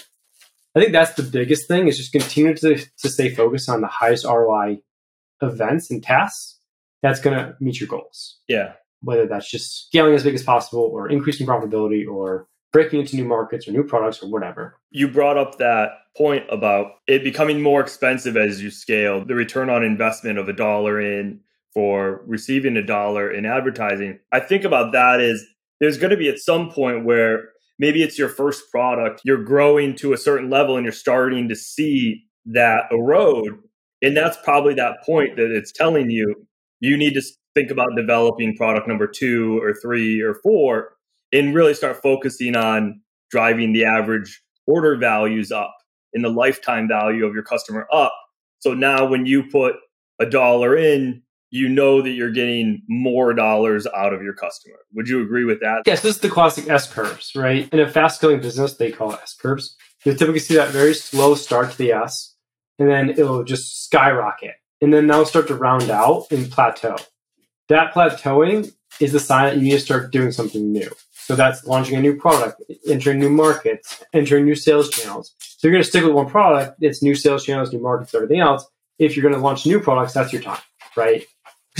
I 0.74 0.80
think 0.80 0.92
that's 0.92 1.14
the 1.14 1.22
biggest 1.22 1.66
thing 1.66 1.88
is 1.88 1.96
just 1.96 2.12
continue 2.12 2.54
to, 2.54 2.76
to 2.76 3.08
stay 3.08 3.34
focused 3.34 3.68
on 3.68 3.80
the 3.80 3.88
highest 3.88 4.24
ROI 4.24 4.82
events 5.42 5.90
and 5.90 6.02
tasks 6.02 6.58
that's 7.02 7.20
going 7.20 7.36
to 7.36 7.56
meet 7.60 7.80
your 7.80 7.88
goals. 7.88 8.38
Yeah. 8.46 8.74
Whether 9.02 9.26
that's 9.26 9.50
just 9.50 9.86
scaling 9.86 10.14
as 10.14 10.22
big 10.22 10.34
as 10.34 10.42
possible 10.42 10.82
or 10.82 11.10
increasing 11.10 11.46
profitability 11.46 12.06
or 12.06 12.46
breaking 12.72 13.00
into 13.00 13.16
new 13.16 13.24
markets 13.24 13.66
or 13.66 13.72
new 13.72 13.84
products 13.84 14.22
or 14.22 14.30
whatever. 14.30 14.78
You 14.90 15.08
brought 15.08 15.38
up 15.38 15.58
that 15.58 15.90
point 16.16 16.44
about 16.50 16.92
it 17.06 17.24
becoming 17.24 17.62
more 17.62 17.80
expensive 17.80 18.36
as 18.36 18.62
you 18.62 18.70
scale, 18.70 19.24
the 19.24 19.34
return 19.34 19.70
on 19.70 19.84
investment 19.84 20.38
of 20.38 20.48
a 20.48 20.52
dollar 20.52 21.00
in 21.00 21.40
for 21.72 22.22
receiving 22.26 22.76
a 22.76 22.82
dollar 22.82 23.30
in 23.30 23.46
advertising. 23.46 24.18
I 24.32 24.40
think 24.40 24.64
about 24.64 24.92
that 24.92 25.20
is 25.20 25.44
there's 25.80 25.98
going 25.98 26.10
to 26.10 26.16
be 26.16 26.28
at 26.28 26.38
some 26.38 26.70
point 26.70 27.04
where 27.04 27.50
maybe 27.78 28.02
it's 28.02 28.18
your 28.18 28.28
first 28.28 28.70
product, 28.70 29.22
you're 29.24 29.42
growing 29.42 29.96
to 29.96 30.12
a 30.12 30.18
certain 30.18 30.50
level 30.50 30.76
and 30.76 30.84
you're 30.84 30.92
starting 30.92 31.48
to 31.48 31.56
see 31.56 32.24
that 32.46 32.84
erode. 32.90 33.58
And 34.02 34.16
that's 34.16 34.36
probably 34.44 34.74
that 34.74 35.02
point 35.04 35.36
that 35.36 35.50
it's 35.50 35.72
telling 35.72 36.10
you 36.10 36.46
you 36.80 36.96
need 36.96 37.14
to 37.14 37.22
think 37.54 37.70
about 37.70 37.96
developing 37.96 38.56
product 38.56 38.88
number 38.88 39.06
two 39.06 39.62
or 39.62 39.74
three 39.74 40.20
or 40.20 40.34
four 40.42 40.90
and 41.32 41.54
really 41.54 41.74
start 41.74 42.02
focusing 42.02 42.56
on 42.56 43.00
driving 43.30 43.72
the 43.72 43.84
average 43.84 44.42
order 44.66 44.96
values 44.96 45.52
up 45.52 45.74
and 46.12 46.24
the 46.24 46.28
lifetime 46.28 46.88
value 46.88 47.24
of 47.24 47.34
your 47.34 47.42
customer 47.42 47.86
up. 47.92 48.14
So 48.58 48.74
now 48.74 49.06
when 49.06 49.26
you 49.26 49.44
put 49.44 49.76
a 50.18 50.26
dollar 50.26 50.76
in, 50.76 51.22
you 51.50 51.68
know 51.68 52.00
that 52.00 52.10
you're 52.10 52.30
getting 52.30 52.82
more 52.88 53.34
dollars 53.34 53.86
out 53.96 54.12
of 54.12 54.22
your 54.22 54.34
customer. 54.34 54.76
Would 54.94 55.08
you 55.08 55.20
agree 55.20 55.44
with 55.44 55.60
that? 55.60 55.82
Yes, 55.84 56.02
this 56.02 56.16
is 56.16 56.20
the 56.20 56.28
classic 56.28 56.68
S 56.68 56.92
curves, 56.92 57.32
right? 57.34 57.68
In 57.72 57.80
a 57.80 57.90
fast 57.90 58.18
scaling 58.18 58.40
business, 58.40 58.74
they 58.74 58.92
call 58.92 59.12
it 59.12 59.20
S 59.22 59.34
curves. 59.34 59.76
You 60.04 60.12
typically 60.14 60.38
see 60.38 60.54
that 60.54 60.70
very 60.70 60.94
slow 60.94 61.34
start 61.34 61.72
to 61.72 61.78
the 61.78 61.92
S, 61.92 62.36
and 62.78 62.88
then 62.88 63.10
it'll 63.10 63.42
just 63.42 63.84
skyrocket. 63.84 64.54
And 64.80 64.94
then 64.94 65.08
that'll 65.08 65.26
start 65.26 65.48
to 65.48 65.54
round 65.56 65.90
out 65.90 66.26
and 66.30 66.50
plateau. 66.50 66.96
That 67.68 67.92
plateauing 67.92 68.72
is 69.00 69.12
the 69.12 69.20
sign 69.20 69.46
that 69.46 69.56
you 69.56 69.62
need 69.62 69.72
to 69.72 69.80
start 69.80 70.12
doing 70.12 70.32
something 70.32 70.72
new. 70.72 70.90
So 71.24 71.36
that's 71.36 71.64
launching 71.64 71.96
a 71.96 72.00
new 72.00 72.16
product, 72.16 72.62
entering 72.88 73.18
new 73.18 73.30
markets, 73.30 74.02
entering 74.12 74.44
new 74.44 74.54
sales 74.54 74.90
channels. 74.90 75.34
So 75.38 75.68
you're 75.68 75.72
going 75.72 75.84
to 75.84 75.88
stick 75.88 76.04
with 76.04 76.14
one 76.14 76.28
product, 76.28 76.78
it's 76.80 77.02
new 77.02 77.14
sales 77.14 77.44
channels, 77.44 77.72
new 77.72 77.80
markets, 77.80 78.14
everything 78.14 78.40
else. 78.40 78.66
If 78.98 79.16
you're 79.16 79.22
going 79.22 79.34
to 79.34 79.40
launch 79.40 79.64
new 79.64 79.80
products, 79.80 80.12
that's 80.12 80.32
your 80.32 80.42
time, 80.42 80.60
right? 80.96 81.24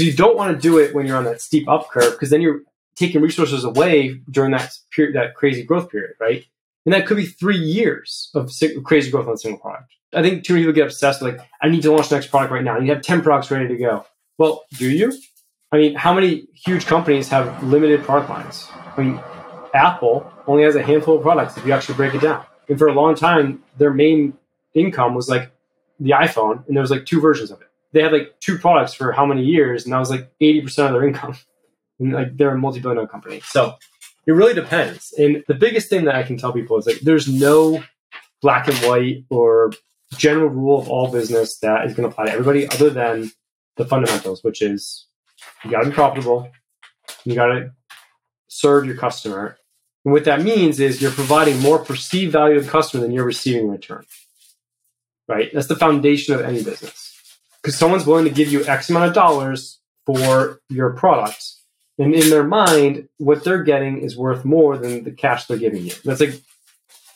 because 0.01 0.07
you 0.07 0.17
don't 0.17 0.37
want 0.37 0.55
to 0.55 0.61
do 0.61 0.79
it 0.79 0.95
when 0.95 1.07
you're 1.07 1.17
on 1.17 1.25
that 1.25 1.41
steep 1.41 1.69
up 1.69 1.91
curve 1.91 2.13
because 2.13 2.31
then 2.31 2.41
you're 2.41 2.63
taking 2.97 3.21
resources 3.21 3.65
away 3.65 4.21
during 4.31 4.53
that 4.53 4.73
period, 4.93 5.15
that 5.15 5.35
crazy 5.35 5.63
growth 5.63 5.91
period, 5.91 6.13
right? 6.21 6.45
And 6.87 6.95
that 6.95 7.07
could 7.07 7.17
be 7.17 7.27
three 7.27 7.59
years 7.59 8.31
of 8.35 8.51
crazy 8.85 9.11
growth 9.11 9.27
on 9.27 9.35
a 9.35 9.39
single 9.39 9.61
product. 9.61 9.93
I 10.15 10.23
think 10.23 10.45
too 10.45 10.55
many 10.55 10.65
people 10.65 10.75
get 10.75 10.87
obsessed 10.87 11.23
with 11.23 11.37
like, 11.37 11.47
I 11.63 11.69
need 11.69 11.83
to 11.83 11.93
launch 11.93 12.09
the 12.09 12.17
next 12.17 12.29
product 12.29 12.53
right 12.53 12.65
now. 12.65 12.79
You 12.79 12.93
have 12.93 13.03
10 13.03 13.23
products 13.23 13.51
ready 13.51 13.69
to 13.69 13.77
go. 13.77 14.07
Well, 14.39 14.65
do 14.79 14.91
you? 14.91 15.13
I 15.73 15.77
mean, 15.77 15.95
how 15.95 16.15
many 16.15 16.47
huge 16.55 16.87
companies 16.87 17.29
have 17.29 17.63
limited 17.63 18.03
product 18.03 18.31
lines? 18.31 18.69
I 18.97 19.03
mean, 19.03 19.21
Apple 19.75 20.31
only 20.47 20.65
has 20.65 20.77
a 20.77 20.83
handful 20.83 21.17
of 21.17 21.23
products 21.23 21.57
if 21.57 21.67
you 21.67 21.73
actually 21.73 21.97
break 21.97 22.15
it 22.15 22.21
down. 22.21 22.45
And 22.69 22.79
for 22.79 22.89
a 22.89 22.93
long 22.93 23.15
time, 23.15 23.63
their 23.79 23.93
main 23.93 24.35
income 24.75 25.15
was 25.15 25.29
like 25.29 25.51
the 25.99 26.11
iPhone, 26.11 26.67
and 26.67 26.77
there 26.77 26.83
was 26.83 26.91
like 26.91 27.07
two 27.07 27.21
versions 27.21 27.51
of 27.51 27.61
it 27.61 27.71
they 27.93 28.03
had 28.03 28.13
like 28.13 28.39
two 28.41 28.59
products 28.59 28.95
for 28.95 29.13
how 29.13 29.27
many 29.27 29.45
years, 29.45 29.85
and 29.85 29.93
that 29.93 29.99
was 29.99 30.11
like 30.11 30.31
eighty 30.41 30.61
percent 30.61 30.89
of 30.89 30.95
their 30.95 31.07
income. 31.07 31.37
And 32.03 32.15
like 32.15 32.35
they're 32.39 32.55
a 32.55 32.57
multi-billion 32.57 32.97
dollar 32.97 33.07
company, 33.07 33.43
so 33.45 33.77
it 34.27 34.33
really 34.33 34.55
depends. 34.55 35.13
And 35.19 35.45
the 35.49 35.55
biggest 35.55 35.91
thing 35.91 36.07
that 36.07 36.15
I 36.15 36.23
can 36.23 36.39
tell 36.39 36.51
people 36.51 36.79
is 36.79 36.87
like 36.87 37.01
there's 37.01 37.29
no 37.29 37.85
black 38.41 38.69
and 38.69 38.77
white 38.79 39.27
or 39.29 39.75
general 40.17 40.49
rule 40.49 40.81
of 40.81 40.89
all 40.89 41.13
business 41.13 41.59
that 41.59 41.85
is 41.85 41.95
going 41.95 42.09
to 42.09 42.11
apply 42.11 42.25
to 42.25 42.33
everybody 42.33 42.67
other 42.71 42.89
than 42.89 43.31
the 43.77 43.85
fundamentals, 43.85 44.43
which 44.43 44.63
is 44.63 45.09
you 45.63 45.71
got 45.71 45.83
to 45.83 45.91
be 45.91 45.95
profitable, 45.95 46.51
you 47.25 47.35
got 47.35 47.49
to 47.49 47.71
serve 48.49 48.87
your 48.87 48.97
customer. 48.97 49.59
And 50.05 50.13
what 50.13 50.25
that 50.25 50.43
means 50.43 50.81
is 50.81 51.03
you're 51.03 51.11
providing 51.11 51.61
more 51.61 51.79
perceived 51.79 52.33
value 52.33 52.55
to 52.55 52.63
the 52.63 52.71
customer 52.71 53.03
than 53.03 53.13
you're 53.13 53.25
receiving 53.25 53.65
in 53.65 53.71
return. 53.71 54.05
Right? 55.29 55.51
That's 55.53 55.69
the 55.69 55.77
foundation 55.77 56.35
of 56.35 56.41
any 56.41 56.63
business 56.63 57.11
because 57.63 57.77
someone's 57.77 58.07
willing 58.07 58.25
to 58.25 58.31
give 58.31 58.51
you 58.51 58.65
X 58.65 58.91
amount 58.91 59.09
of 59.09 59.15
dollars 59.15 59.79
for 60.07 60.61
your 60.69 60.91
product. 60.95 61.45
And 61.99 62.15
in 62.15 62.31
their 62.31 62.45
mind, 62.45 63.09
what 63.19 63.45
they're 63.45 63.63
getting 63.63 64.01
is 64.01 64.17
worth 64.17 64.45
more 64.45 64.79
than 64.79 65.05
the 65.05 65.11
cash 65.11 65.45
they're 65.45 65.59
giving 65.59 65.85
you. 65.85 65.93
That's 66.05 66.21
like 66.21 66.41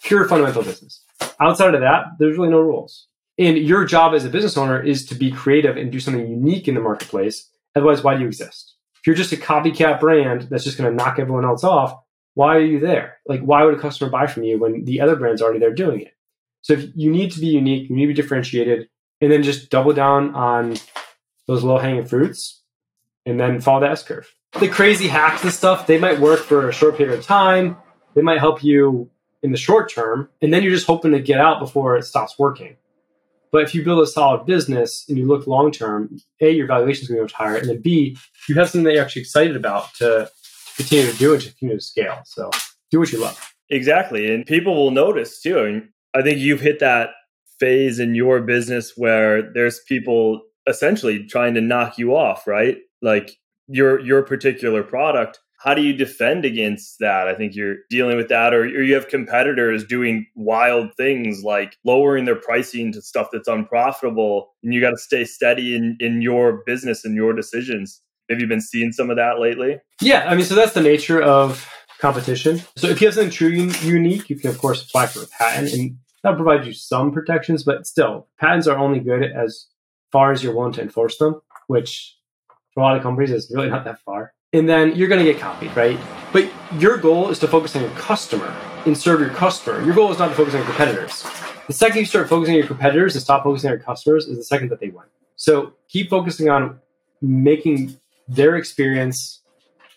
pure 0.03 0.29
fundamental 0.29 0.63
business. 0.63 1.03
Outside 1.41 1.75
of 1.75 1.81
that, 1.81 2.05
there's 2.19 2.37
really 2.37 2.51
no 2.51 2.61
rules. 2.61 3.09
And 3.39 3.57
your 3.57 3.85
job 3.85 4.15
as 4.15 4.25
a 4.25 4.29
business 4.29 4.57
owner 4.57 4.81
is 4.81 5.07
to 5.07 5.15
be 5.15 5.33
creative 5.33 5.77
and 5.77 5.91
do 5.91 5.99
something 5.99 6.29
unique 6.29 6.69
in 6.69 6.75
the 6.75 6.81
marketplace. 6.81 7.51
Otherwise, 7.75 8.05
why 8.05 8.15
do 8.15 8.21
you 8.21 8.27
exist? 8.27 8.75
If 9.01 9.07
you're 9.07 9.17
just 9.17 9.33
a 9.33 9.37
copycat 9.37 9.99
brand 9.99 10.43
that's 10.43 10.65
just 10.65 10.79
going 10.79 10.91
to 10.91 10.97
knock 10.97 11.19
everyone 11.19 11.45
else 11.45 11.65
off, 11.65 11.99
why 12.35 12.57
are 12.57 12.65
you 12.65 12.81
there? 12.81 13.19
Like, 13.27 13.41
why 13.41 13.65
would 13.65 13.75
a 13.75 13.81
customer 13.81 14.11
buy 14.11 14.27
from 14.27 14.43
you 14.45 14.59
when 14.59 14.85
the 14.85 15.01
other 15.01 15.17
brand's 15.17 15.41
already 15.41 15.61
there 15.61 15.73
doing 15.73 16.03
it? 16.03 16.15
So 16.63 16.75
if 16.75 16.91
you 16.95 17.11
need 17.11 17.33
to 17.33 17.41
be 17.41 17.47
unique, 17.47 17.89
you 17.89 17.97
need 17.97 18.07
to 18.07 18.15
be 18.15 18.15
differentiated, 18.15 18.89
and 19.21 19.31
then 19.31 19.43
just 19.43 19.71
double 19.71 19.93
down 19.93 20.35
on 20.35 20.77
those 21.47 21.63
low 21.63 21.79
hanging 21.79 22.07
fruits 22.07 22.63
and 23.27 23.39
then 23.39 23.61
follow 23.61 23.81
the 23.81 23.91
S 23.91 24.03
curve. 24.03 24.35
The 24.59 24.69
crazy 24.69 25.09
hacks 25.09 25.43
and 25.43 25.53
stuff, 25.53 25.87
they 25.87 25.99
might 25.99 26.21
work 26.21 26.41
for 26.41 26.69
a 26.69 26.73
short 26.73 26.97
period 26.97 27.19
of 27.19 27.25
time. 27.25 27.77
They 28.15 28.23
might 28.23 28.39
help 28.39 28.63
you 28.63 29.11
in 29.43 29.51
the 29.51 29.59
short 29.59 29.93
term, 29.93 30.29
and 30.41 30.53
then 30.55 30.63
you're 30.63 30.73
just 30.73 30.87
hoping 30.87 31.13
to 31.13 31.21
get 31.21 31.39
out 31.39 31.61
before 31.61 31.97
it 31.97 32.05
stops 32.05 32.39
working. 32.39 32.77
But 33.53 33.63
if 33.63 33.75
you 33.75 33.85
build 33.85 34.03
a 34.03 34.07
solid 34.07 34.47
business 34.47 35.05
and 35.09 35.19
you 35.19 35.27
look 35.27 35.47
long 35.47 35.71
term, 35.71 36.19
A, 36.41 36.51
your 36.51 36.67
valuation 36.67 37.03
is 37.03 37.09
going 37.09 37.19
to 37.19 37.25
much 37.25 37.33
higher, 37.33 37.57
and 37.57 37.69
then 37.69 37.81
B, 37.81 38.17
you 38.49 38.55
have 38.55 38.71
something 38.71 38.85
that 38.85 38.95
you're 38.95 39.03
actually 39.03 39.23
excited 39.23 39.55
about 39.55 39.93
to, 39.97 40.31
continue 40.77 41.11
to 41.11 41.19
do 41.19 41.35
it 41.35 41.41
to 41.41 41.49
continue 41.49 41.77
to 41.77 41.83
scale. 41.83 42.21
So 42.25 42.51
do 42.91 43.01
what 43.01 43.13
you 43.13 43.21
love. 43.21 43.55
Exactly. 43.71 44.33
And 44.33 44.47
people 44.47 44.75
will 44.75 44.91
notice 44.91 45.41
too. 45.41 45.59
I, 45.59 45.65
mean, 45.65 45.89
I 46.15 46.23
think 46.23 46.39
you've 46.39 46.61
hit 46.61 46.81
that 46.81 47.11
phase 47.59 47.99
in 47.99 48.15
your 48.15 48.41
business 48.41 48.93
where 48.97 49.43
there's 49.53 49.81
people 49.89 50.43
essentially 50.67 51.25
trying 51.27 51.55
to 51.55 51.61
knock 51.61 51.99
you 51.99 52.15
off, 52.17 52.47
right? 52.47 52.79
Like 53.03 53.37
your 53.69 54.01
your 54.01 54.23
particular 54.23 54.83
product. 54.83 55.41
How 55.59 55.73
do 55.73 55.81
you 55.81 55.95
defend 55.95 56.45
against 56.45 56.99
that? 57.01 57.27
I 57.27 57.35
think 57.35 57.55
you're 57.55 57.77
dealing 57.89 58.19
with 58.19 58.29
that, 58.29 58.53
or, 58.53 58.65
or 58.65 58.83
you 58.83 58.95
have 58.95 59.09
competitors 59.09 59.83
doing 59.83 60.27
wild 60.35 60.95
things 60.95 61.43
like 61.43 61.79
lowering 61.85 62.27
their 62.27 62.37
pricing 62.37 62.93
to 62.93 63.01
stuff 63.01 63.29
that's 63.33 63.49
unprofitable, 63.49 64.53
and 64.63 64.75
you 64.75 64.81
got 64.83 64.91
to 64.91 64.99
stay 64.99 65.25
steady 65.25 65.75
in 65.75 65.97
in 66.01 66.21
your 66.21 66.63
business 66.67 67.05
and 67.05 67.15
your 67.15 67.33
decisions. 67.33 68.03
Have 68.31 68.41
you 68.41 68.47
been 68.47 68.61
seeing 68.61 68.93
some 68.93 69.11
of 69.11 69.17
that 69.17 69.39
lately? 69.39 69.81
Yeah, 70.01 70.25
I 70.29 70.35
mean, 70.35 70.45
so 70.45 70.55
that's 70.55 70.73
the 70.73 70.81
nature 70.81 71.21
of 71.21 71.69
competition. 71.99 72.63
So 72.77 72.89
if 72.89 73.01
you 73.01 73.07
have 73.07 73.15
something 73.15 73.31
truly 73.31 73.71
unique, 73.83 74.31
you 74.31 74.37
can 74.37 74.51
of 74.51 74.59
course 74.59 74.83
apply 74.83 75.07
for 75.07 75.23
a 75.23 75.27
patent, 75.27 75.73
and 75.73 75.99
that 76.23 76.37
provides 76.37 76.67
you 76.67 76.73
some 76.73 77.13
protections, 77.13 77.65
but 77.65 77.87
still, 77.87 78.29
patents 78.41 78.67
are 78.67 78.79
only 78.79 79.01
good 79.01 79.25
as 79.25 79.67
far 80.11 80.33
as 80.33 80.43
you're 80.43 80.55
willing 80.55 80.73
to 80.73 80.83
enforce 80.83 81.19
them, 81.19 81.41
which 81.67 82.17
for 82.73 82.81
a 82.81 82.83
lot 82.83 82.97
of 82.97 83.03
companies 83.03 83.31
is 83.31 83.51
really 83.55 83.69
not 83.69 83.85
that 83.85 84.01
far. 84.01 84.33
And 84.53 84.69
then 84.69 84.95
you're 84.95 85.09
going 85.09 85.25
to 85.25 85.31
get 85.31 85.41
copied, 85.41 85.77
right? 85.77 85.99
But 86.33 86.49
your 86.79 86.97
goal 86.97 87.29
is 87.29 87.39
to 87.41 87.49
focus 87.49 87.75
on 87.75 87.83
your 87.83 87.91
customer 87.93 88.55
and 88.87 88.97
serve 88.97 89.21
your 89.21 89.31
customer. 89.31 89.83
Your 89.83 89.95
goal 89.95 90.13
is 90.13 90.19
not 90.19 90.29
to 90.29 90.35
focus 90.35 90.55
on 90.55 90.61
your 90.61 90.69
competitors. 90.69 91.27
The 91.67 91.73
second 91.73 91.99
you 91.99 92.05
start 92.05 92.29
focusing 92.29 92.55
on 92.55 92.59
your 92.59 92.69
competitors 92.69 93.15
and 93.15 93.23
stop 93.23 93.43
focusing 93.43 93.71
on 93.71 93.77
your 93.77 93.85
customers 93.85 94.27
is 94.27 94.37
the 94.37 94.45
second 94.45 94.69
that 94.69 94.81
they 94.81 94.91
win. 94.91 95.07
So 95.37 95.73
keep 95.89 96.11
focusing 96.11 96.51
on 96.51 96.79
making 97.21 97.97
their 98.29 98.57
experience 98.57 99.43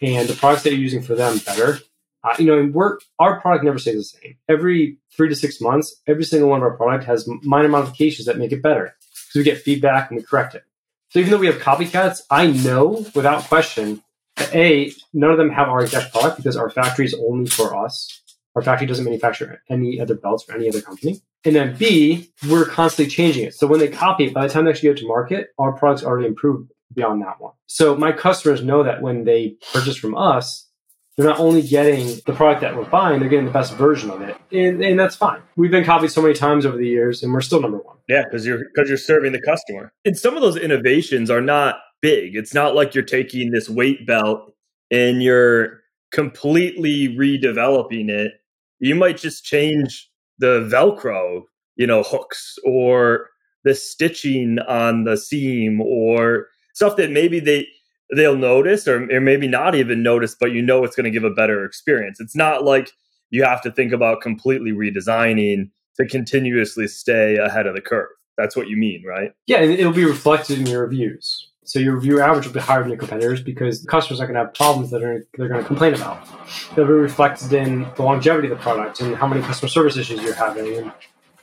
and 0.01 0.27
the 0.27 0.33
products 0.33 0.63
that 0.63 0.71
you're 0.71 0.79
using 0.79 1.01
for 1.01 1.15
them 1.15 1.39
better. 1.39 1.79
Uh, 2.23 2.35
you 2.39 2.45
know, 2.45 2.69
we're, 2.73 2.97
our 3.19 3.39
product 3.39 3.63
never 3.63 3.77
stays 3.77 3.95
the 3.95 4.03
same. 4.03 4.37
Every 4.49 4.97
three 5.15 5.29
to 5.29 5.35
six 5.35 5.61
months, 5.61 6.01
every 6.07 6.23
single 6.23 6.49
one 6.49 6.59
of 6.59 6.63
our 6.63 6.75
product 6.75 7.05
has 7.05 7.27
minor 7.43 7.69
modifications 7.69 8.25
that 8.25 8.37
make 8.37 8.51
it 8.51 8.61
better 8.61 8.95
because 9.27 9.39
we 9.39 9.43
get 9.43 9.61
feedback 9.61 10.09
and 10.09 10.19
we 10.19 10.23
correct 10.23 10.55
it. 10.55 10.63
So 11.09 11.19
even 11.19 11.31
though 11.31 11.37
we 11.37 11.47
have 11.47 11.59
copycats, 11.59 12.21
I 12.29 12.47
know 12.47 13.05
without 13.15 13.43
question 13.43 14.03
that 14.35 14.53
A, 14.53 14.91
none 15.13 15.31
of 15.31 15.37
them 15.37 15.49
have 15.51 15.69
our 15.69 15.81
exact 15.81 16.11
product 16.11 16.37
because 16.37 16.57
our 16.57 16.69
factory 16.69 17.05
is 17.05 17.13
only 17.13 17.49
for 17.49 17.75
us. 17.75 18.21
Our 18.55 18.61
factory 18.61 18.87
doesn't 18.87 19.05
manufacture 19.05 19.61
any 19.69 20.01
other 20.01 20.15
belts 20.15 20.43
for 20.43 20.53
any 20.53 20.67
other 20.67 20.81
company. 20.81 21.21
And 21.45 21.55
then 21.55 21.77
B, 21.77 22.29
we're 22.49 22.65
constantly 22.65 23.09
changing 23.09 23.45
it. 23.45 23.53
So 23.53 23.67
when 23.67 23.79
they 23.79 23.87
copy 23.87 24.25
it, 24.25 24.33
by 24.33 24.45
the 24.45 24.53
time 24.53 24.65
they 24.65 24.71
actually 24.71 24.89
go 24.89 24.95
to 24.95 25.07
market, 25.07 25.49
our 25.57 25.71
product's 25.71 26.03
already 26.03 26.27
improved 26.27 26.71
beyond 26.93 27.21
that 27.21 27.39
one. 27.39 27.53
So 27.67 27.95
my 27.95 28.11
customers 28.11 28.63
know 28.63 28.83
that 28.83 29.01
when 29.01 29.23
they 29.23 29.57
purchase 29.73 29.97
from 29.97 30.15
us, 30.17 30.67
they're 31.15 31.25
not 31.25 31.39
only 31.39 31.63
getting 31.63 32.19
the 32.27 32.33
product 32.33 32.61
that 32.61 32.75
we're 32.75 32.85
buying, 32.85 33.19
they're 33.19 33.29
getting 33.29 33.45
the 33.45 33.51
best 33.51 33.73
version 33.73 34.11
of 34.11 34.21
it. 34.21 34.37
And, 34.51 34.83
and 34.83 34.99
that's 34.99 35.15
fine. 35.15 35.41
We've 35.55 35.71
been 35.71 35.83
copied 35.83 36.11
so 36.11 36.21
many 36.21 36.35
times 36.35 36.65
over 36.65 36.77
the 36.77 36.87
years 36.87 37.23
and 37.23 37.33
we're 37.33 37.41
still 37.41 37.59
number 37.59 37.79
one. 37.79 37.97
Yeah, 38.07 38.23
because 38.23 38.45
you're 38.45 38.59
because 38.73 38.87
you're 38.87 38.99
serving 38.99 39.31
the 39.31 39.41
customer. 39.41 39.91
And 40.05 40.17
some 40.17 40.35
of 40.35 40.41
those 40.41 40.57
innovations 40.57 41.31
are 41.31 41.41
not 41.41 41.77
big. 42.01 42.35
It's 42.35 42.53
not 42.53 42.75
like 42.75 42.93
you're 42.93 43.03
taking 43.03 43.51
this 43.51 43.67
weight 43.67 44.05
belt 44.05 44.53
and 44.91 45.23
you're 45.23 45.81
completely 46.11 47.09
redeveloping 47.09 48.09
it. 48.09 48.33
You 48.79 48.93
might 48.93 49.17
just 49.17 49.43
change 49.43 50.09
the 50.37 50.69
Velcro, 50.71 51.41
you 51.75 51.87
know, 51.87 52.03
hooks 52.03 52.57
or 52.63 53.29
the 53.63 53.73
stitching 53.73 54.59
on 54.67 55.03
the 55.03 55.17
seam 55.17 55.81
or 55.81 56.47
stuff 56.77 56.95
that 56.95 57.09
maybe 57.11 57.39
they 57.39 57.67
they'll 58.15 58.37
notice 58.37 58.87
or, 58.87 59.11
or 59.11 59.19
maybe 59.19 59.47
not 59.47 59.73
even 59.73 60.03
notice, 60.03 60.35
but 60.39 60.51
you 60.51 60.61
know 60.61 60.83
it's 60.83 60.95
going 60.95 61.05
to 61.05 61.11
give 61.11 61.23
a 61.23 61.33
better 61.33 61.65
experience. 61.65 62.19
It's 62.19 62.35
not 62.35 62.63
like 62.63 62.91
you 63.31 63.43
have 63.43 63.61
to 63.63 63.71
think 63.71 63.91
about 63.91 64.21
completely 64.21 64.71
redesigning 64.71 65.71
to 65.97 66.05
continuously 66.05 66.87
stay 66.87 67.37
ahead 67.37 67.65
of 67.65 67.73
the 67.73 67.81
curve. 67.81 68.09
That's 68.37 68.55
what 68.55 68.69
you 68.69 68.77
mean, 68.77 69.03
right? 69.03 69.33
Yeah, 69.47 69.61
it'll 69.61 69.91
be 69.91 70.05
reflected 70.05 70.59
in 70.59 70.67
your 70.67 70.83
reviews. 70.83 71.49
So 71.63 71.79
your 71.79 71.95
review 71.95 72.21
average 72.21 72.45
will 72.45 72.53
be 72.53 72.59
higher 72.59 72.81
than 72.81 72.89
your 72.89 72.99
competitors 72.99 73.41
because 73.41 73.81
the 73.81 73.89
customers 73.89 74.21
are 74.21 74.27
going 74.27 74.35
to 74.35 74.45
have 74.45 74.53
problems 74.53 74.91
that 74.91 75.03
are, 75.03 75.25
they're 75.35 75.49
going 75.49 75.61
to 75.61 75.67
complain 75.67 75.95
about. 75.95 76.25
It'll 76.73 76.85
be 76.85 76.93
reflected 76.93 77.51
in 77.51 77.87
the 77.95 78.03
longevity 78.03 78.49
of 78.49 78.57
the 78.57 78.61
product 78.61 79.01
and 79.01 79.15
how 79.15 79.27
many 79.27 79.41
customer 79.41 79.67
service 79.67 79.97
issues 79.97 80.21
you're 80.21 80.35
having. 80.35 80.91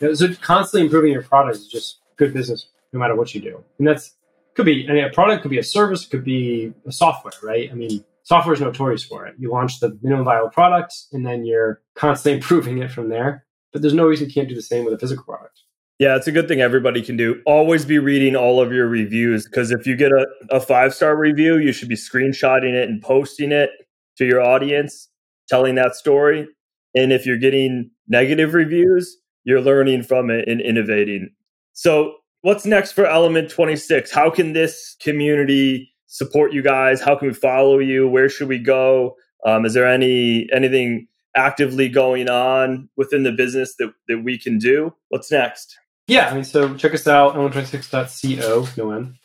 And 0.00 0.16
so 0.16 0.32
constantly 0.34 0.86
improving 0.86 1.12
your 1.12 1.24
product 1.24 1.56
is 1.56 1.66
just 1.66 1.98
good 2.16 2.32
business 2.32 2.68
no 2.92 3.00
matter 3.00 3.16
what 3.16 3.34
you 3.34 3.40
do. 3.40 3.62
And 3.78 3.88
that's 3.88 4.14
could 4.54 4.66
be 4.66 4.86
a 4.86 5.10
product, 5.10 5.42
could 5.42 5.50
be 5.50 5.58
a 5.58 5.64
service, 5.64 6.06
could 6.06 6.24
be 6.24 6.72
a 6.86 6.92
software, 6.92 7.32
right? 7.42 7.70
I 7.70 7.74
mean, 7.74 8.04
software 8.22 8.54
is 8.54 8.60
notorious 8.60 9.04
for 9.04 9.26
it. 9.26 9.34
You 9.38 9.50
launch 9.50 9.80
the 9.80 9.98
minimum 10.02 10.24
viable 10.24 10.50
product 10.50 10.94
and 11.12 11.26
then 11.26 11.44
you're 11.44 11.82
constantly 11.94 12.32
improving 12.38 12.78
it 12.78 12.90
from 12.90 13.08
there. 13.08 13.44
But 13.72 13.82
there's 13.82 13.94
no 13.94 14.06
reason 14.06 14.28
you 14.28 14.34
can't 14.34 14.48
do 14.48 14.54
the 14.54 14.62
same 14.62 14.84
with 14.84 14.94
a 14.94 14.98
physical 14.98 15.24
product. 15.24 15.60
Yeah, 15.98 16.16
it's 16.16 16.26
a 16.26 16.32
good 16.32 16.48
thing 16.48 16.60
everybody 16.60 17.02
can 17.02 17.16
do. 17.16 17.40
Always 17.46 17.84
be 17.84 17.98
reading 17.98 18.34
all 18.34 18.60
of 18.60 18.72
your 18.72 18.88
reviews 18.88 19.44
because 19.44 19.70
if 19.70 19.86
you 19.86 19.96
get 19.96 20.10
a, 20.10 20.26
a 20.50 20.60
five 20.60 20.92
star 20.92 21.16
review, 21.16 21.58
you 21.58 21.72
should 21.72 21.88
be 21.88 21.94
screenshotting 21.94 22.74
it 22.74 22.88
and 22.88 23.00
posting 23.00 23.52
it 23.52 23.70
to 24.18 24.24
your 24.24 24.40
audience, 24.40 25.08
telling 25.48 25.76
that 25.76 25.94
story. 25.94 26.48
And 26.96 27.12
if 27.12 27.26
you're 27.26 27.38
getting 27.38 27.90
negative 28.08 28.54
reviews, 28.54 29.16
you're 29.44 29.60
learning 29.60 30.02
from 30.02 30.30
it 30.30 30.48
and 30.48 30.60
innovating. 30.60 31.30
So 31.74 32.14
what's 32.44 32.66
next 32.66 32.92
for 32.92 33.06
Element 33.06 33.50
26? 33.50 34.12
How 34.12 34.30
can 34.30 34.52
this 34.52 34.96
community 35.00 35.90
support 36.06 36.52
you 36.52 36.62
guys? 36.62 37.00
How 37.00 37.16
can 37.16 37.28
we 37.28 37.34
follow 37.34 37.78
you? 37.78 38.06
Where 38.06 38.28
should 38.28 38.48
we 38.48 38.58
go? 38.58 39.16
Um, 39.46 39.64
is 39.64 39.72
there 39.72 39.88
any 39.88 40.46
anything 40.54 41.08
actively 41.34 41.88
going 41.88 42.28
on 42.28 42.88
within 42.96 43.24
the 43.24 43.32
business 43.32 43.74
that, 43.78 43.92
that 44.08 44.22
we 44.22 44.38
can 44.38 44.58
do? 44.58 44.94
What's 45.08 45.32
next? 45.32 45.76
Yeah, 46.06 46.28
I 46.28 46.34
mean, 46.34 46.44
so 46.44 46.74
check 46.74 46.92
us 46.92 47.08
out, 47.08 47.34
element26.co, 47.34 48.68
no 48.76 48.90
M. 48.92 49.18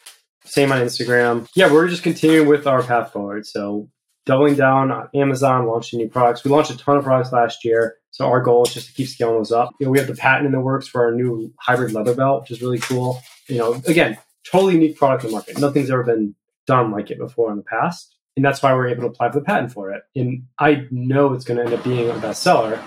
Same 0.46 0.72
on 0.72 0.80
Instagram. 0.82 1.48
Yeah, 1.54 1.72
we're 1.72 1.90
just 1.90 2.04
continuing 2.04 2.48
with 2.48 2.66
our 2.66 2.82
path 2.82 3.12
forward. 3.12 3.46
So 3.46 3.90
doubling 4.26 4.56
down 4.56 4.92
on 4.92 5.10
Amazon, 5.14 5.68
launching 5.68 6.00
new 6.00 6.08
products. 6.08 6.46
We 6.46 6.52
launched 6.52 6.72
a 6.72 6.78
ton 6.78 6.98
of 6.98 7.04
products 7.04 7.34
last 7.34 7.66
year. 7.66 7.99
So 8.12 8.26
our 8.26 8.42
goal 8.42 8.64
is 8.64 8.74
just 8.74 8.88
to 8.88 8.94
keep 8.94 9.08
scaling 9.08 9.38
those 9.38 9.52
up. 9.52 9.72
You 9.80 9.86
know, 9.86 9.92
we 9.92 10.00
have 10.00 10.08
the 10.08 10.16
patent 10.16 10.46
in 10.46 10.52
the 10.52 10.60
works 10.60 10.88
for 10.88 11.06
our 11.06 11.12
new 11.12 11.54
hybrid 11.60 11.94
leather 11.94 12.16
belt, 12.16 12.42
which 12.42 12.52
is 12.52 12.62
really 12.62 12.80
cool. 12.80 13.22
You 13.48 13.58
know, 13.58 13.74
again, 13.86 14.18
totally 14.50 14.74
unique 14.74 14.98
product 14.98 15.24
in 15.24 15.30
the 15.30 15.36
market. 15.36 15.60
Nothing's 15.60 15.90
ever 15.90 16.04
been 16.04 16.36
done 16.66 16.92
like 16.92 17.12
it 17.12 17.18
before 17.18 17.52
in 17.52 17.58
the 17.58 17.64
past. 17.64 18.16
And 18.36 18.46
that's 18.46 18.62
why 18.62 18.74
we're 18.74 18.88
able 18.88 19.02
to 19.02 19.08
apply 19.08 19.32
for 19.32 19.40
the 19.40 19.46
patent 19.46 19.72
for 19.72 19.92
it. 19.92 20.04
And 20.16 20.44
I 20.60 20.88
know 20.92 21.34
it's 21.34 21.44
going 21.44 21.58
to 21.58 21.66
end 21.66 21.74
up 21.74 21.84
being 21.84 22.10
a 22.10 22.14
bestseller 22.14 22.82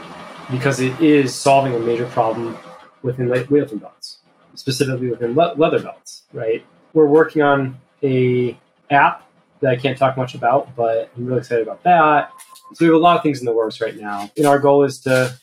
because 0.51 0.81
it 0.81 0.99
is 1.01 1.35
solving 1.35 1.75
a 1.75 1.79
major 1.79 2.07
problem 2.07 2.57
within 3.03 3.29
weightlifting 3.29 3.81
belts, 3.81 4.19
specifically 4.55 5.11
within 5.11 5.35
le- 5.35 5.55
leather 5.57 5.81
belts, 5.81 6.23
right? 6.33 6.65
We're 6.95 7.07
working 7.07 7.43
on 7.43 7.81
a 8.03 8.57
app 8.91 9.27
that 9.63 9.71
I 9.71 9.77
can't 9.77 9.97
talk 9.97 10.17
much 10.17 10.35
about, 10.35 10.75
but 10.77 11.11
I'm 11.17 11.25
really 11.25 11.39
excited 11.39 11.63
about 11.63 11.83
that. 11.85 12.31
So 12.75 12.85
we 12.85 12.87
have 12.87 12.97
a 12.97 12.99
lot 12.99 13.17
of 13.17 13.23
things 13.23 13.41
in 13.41 13.47
the 13.47 13.53
works 13.53 13.81
right 13.81 13.97
now. 13.97 14.31
And 14.37 14.47
our 14.47 14.59
goal 14.59 14.85
is 14.85 15.01
to 15.03 15.35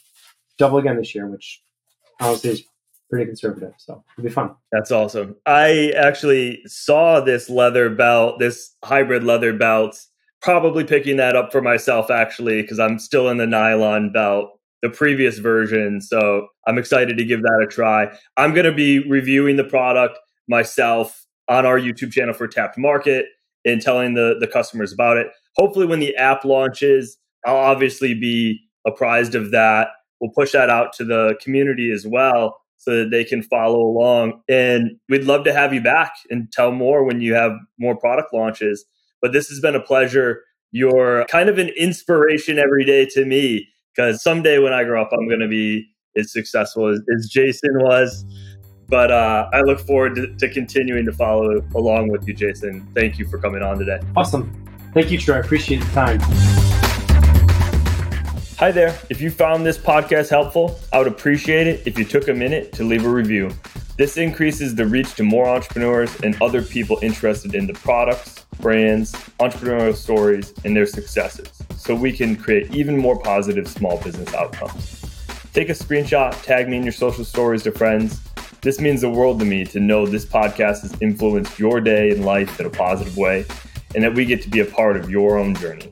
double 0.57 0.77
again 0.77 0.97
this 0.97 1.15
year, 1.15 1.25
which 1.25 1.61
honestly 2.19 2.51
is 2.51 2.63
pretty 3.09 3.25
conservative. 3.25 3.73
So 3.77 4.03
it'll 4.17 4.27
be 4.27 4.33
fun. 4.33 4.55
That's 4.71 4.91
awesome. 4.91 5.35
I 5.45 5.93
actually 5.97 6.61
saw 6.67 7.21
this 7.21 7.49
leather 7.49 7.89
belt, 7.89 8.39
this 8.39 8.75
hybrid 8.83 9.23
leather 9.23 9.53
belt, 9.53 9.99
probably 10.41 10.83
picking 10.83 11.17
that 11.17 11.35
up 11.35 11.51
for 11.51 11.61
myself 11.61 12.11
actually, 12.11 12.61
because 12.61 12.79
I'm 12.79 12.99
still 12.99 13.29
in 13.29 13.37
the 13.37 13.47
nylon 13.47 14.11
belt, 14.11 14.51
the 14.81 14.89
previous 14.89 15.37
version. 15.37 16.01
So 16.01 16.47
I'm 16.67 16.77
excited 16.77 17.17
to 17.17 17.23
give 17.23 17.41
that 17.41 17.65
a 17.65 17.67
try. 17.67 18.15
I'm 18.37 18.53
going 18.53 18.65
to 18.65 18.73
be 18.73 18.99
reviewing 19.07 19.55
the 19.55 19.63
product 19.63 20.19
myself 20.47 21.25
on 21.47 21.65
our 21.65 21.79
YouTube 21.79 22.11
channel 22.11 22.33
for 22.33 22.47
Tapt 22.47 22.77
Market 22.77 23.25
and 23.71 23.81
telling 23.81 24.13
the, 24.13 24.35
the 24.39 24.47
customers 24.47 24.93
about 24.93 25.17
it. 25.17 25.27
Hopefully, 25.55 25.85
when 25.85 25.99
the 25.99 26.15
app 26.15 26.45
launches, 26.45 27.17
I'll 27.45 27.55
obviously 27.55 28.13
be 28.13 28.59
apprised 28.85 29.35
of 29.35 29.51
that. 29.51 29.89
We'll 30.19 30.31
push 30.31 30.51
that 30.51 30.69
out 30.69 30.93
to 30.93 31.05
the 31.05 31.37
community 31.41 31.91
as 31.91 32.05
well 32.05 32.59
so 32.77 32.97
that 32.97 33.11
they 33.11 33.23
can 33.23 33.43
follow 33.43 33.79
along. 33.79 34.41
And 34.47 34.91
we'd 35.09 35.25
love 35.25 35.43
to 35.45 35.53
have 35.53 35.73
you 35.73 35.81
back 35.81 36.13
and 36.29 36.51
tell 36.51 36.71
more 36.71 37.03
when 37.03 37.21
you 37.21 37.33
have 37.33 37.51
more 37.77 37.95
product 37.95 38.33
launches. 38.33 38.85
But 39.21 39.33
this 39.33 39.49
has 39.49 39.59
been 39.59 39.75
a 39.75 39.81
pleasure. 39.81 40.43
You're 40.71 41.25
kind 41.25 41.49
of 41.49 41.57
an 41.57 41.69
inspiration 41.69 42.57
every 42.57 42.85
day 42.85 43.05
to 43.07 43.25
me 43.25 43.67
because 43.95 44.23
someday 44.23 44.59
when 44.59 44.71
I 44.73 44.83
grow 44.85 45.01
up, 45.01 45.09
I'm 45.11 45.27
going 45.27 45.41
to 45.41 45.47
be 45.47 45.89
as 46.15 46.31
successful 46.31 46.87
as, 46.87 47.01
as 47.15 47.27
Jason 47.29 47.71
was. 47.75 48.25
But 48.89 49.11
uh, 49.11 49.49
I 49.53 49.61
look 49.61 49.79
forward 49.79 50.15
to, 50.15 50.35
to, 50.35 50.49
continuing 50.49 51.05
to 51.05 51.13
follow 51.13 51.63
along 51.75 52.09
with 52.09 52.27
you, 52.27 52.33
Jason. 52.33 52.87
Thank 52.95 53.19
you 53.19 53.27
for 53.27 53.37
coming 53.37 53.61
on 53.61 53.77
today. 53.77 53.99
Awesome. 54.17 54.51
Thank 54.93 55.11
you, 55.11 55.19
Troy. 55.19 55.35
I 55.35 55.39
appreciate 55.39 55.77
the 55.77 55.91
time. 55.91 56.19
Hi 58.57 58.71
there. 58.71 58.97
If 59.09 59.21
you 59.21 59.29
found 59.29 59.65
this 59.65 59.77
podcast 59.77 60.29
helpful, 60.29 60.79
I 60.91 60.97
would 60.97 61.07
appreciate 61.07 61.67
it 61.67 61.85
if 61.85 61.97
you 61.97 62.03
took 62.03 62.27
a 62.27 62.33
minute 62.33 62.73
to 62.73 62.83
leave 62.83 63.05
a 63.05 63.09
review. 63.09 63.51
This 63.95 64.17
increases 64.17 64.75
the 64.75 64.85
reach 64.85 65.13
to 65.15 65.23
more 65.23 65.47
entrepreneurs 65.47 66.13
and 66.21 66.41
other 66.41 66.61
people 66.61 66.97
interested 67.01 67.53
in 67.53 67.67
the 67.67 67.73
products, 67.73 68.45
brands, 68.59 69.11
entrepreneurial 69.39 69.95
stories, 69.95 70.53
and 70.65 70.75
their 70.75 70.85
successes 70.85 71.51
so 71.75 71.93
we 71.93 72.11
can 72.11 72.35
create 72.35 72.73
even 72.73 72.97
more 72.97 73.19
positive 73.19 73.67
small 73.67 73.97
business 74.01 74.33
outcomes. 74.33 75.01
Take 75.53 75.69
a 75.69 75.73
screenshot, 75.73 76.41
tag 76.43 76.67
me 76.69 76.77
in 76.77 76.83
your 76.83 76.91
social 76.91 77.23
stories 77.23 77.63
to 77.63 77.71
friends, 77.71 78.19
this 78.61 78.81
means 78.81 79.01
the 79.01 79.09
world 79.09 79.39
to 79.39 79.45
me 79.45 79.63
to 79.65 79.79
know 79.79 80.05
this 80.05 80.25
podcast 80.25 80.81
has 80.81 80.93
influenced 81.01 81.57
your 81.57 81.79
day 81.79 82.09
and 82.09 82.25
life 82.25 82.59
in 82.59 82.65
a 82.65 82.69
positive 82.69 83.15
way 83.15 83.45
and 83.95 84.03
that 84.03 84.13
we 84.13 84.25
get 84.25 84.41
to 84.41 84.49
be 84.49 84.59
a 84.59 84.65
part 84.65 84.97
of 84.97 85.09
your 85.09 85.37
own 85.37 85.55
journey. 85.55 85.91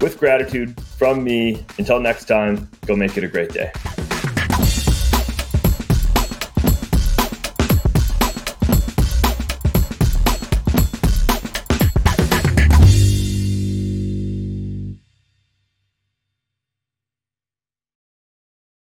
With 0.00 0.18
gratitude 0.18 0.80
from 0.80 1.22
me, 1.22 1.64
until 1.78 2.00
next 2.00 2.24
time, 2.24 2.68
go 2.86 2.96
make 2.96 3.16
it 3.16 3.24
a 3.24 3.28
great 3.28 3.52
day. 3.52 3.70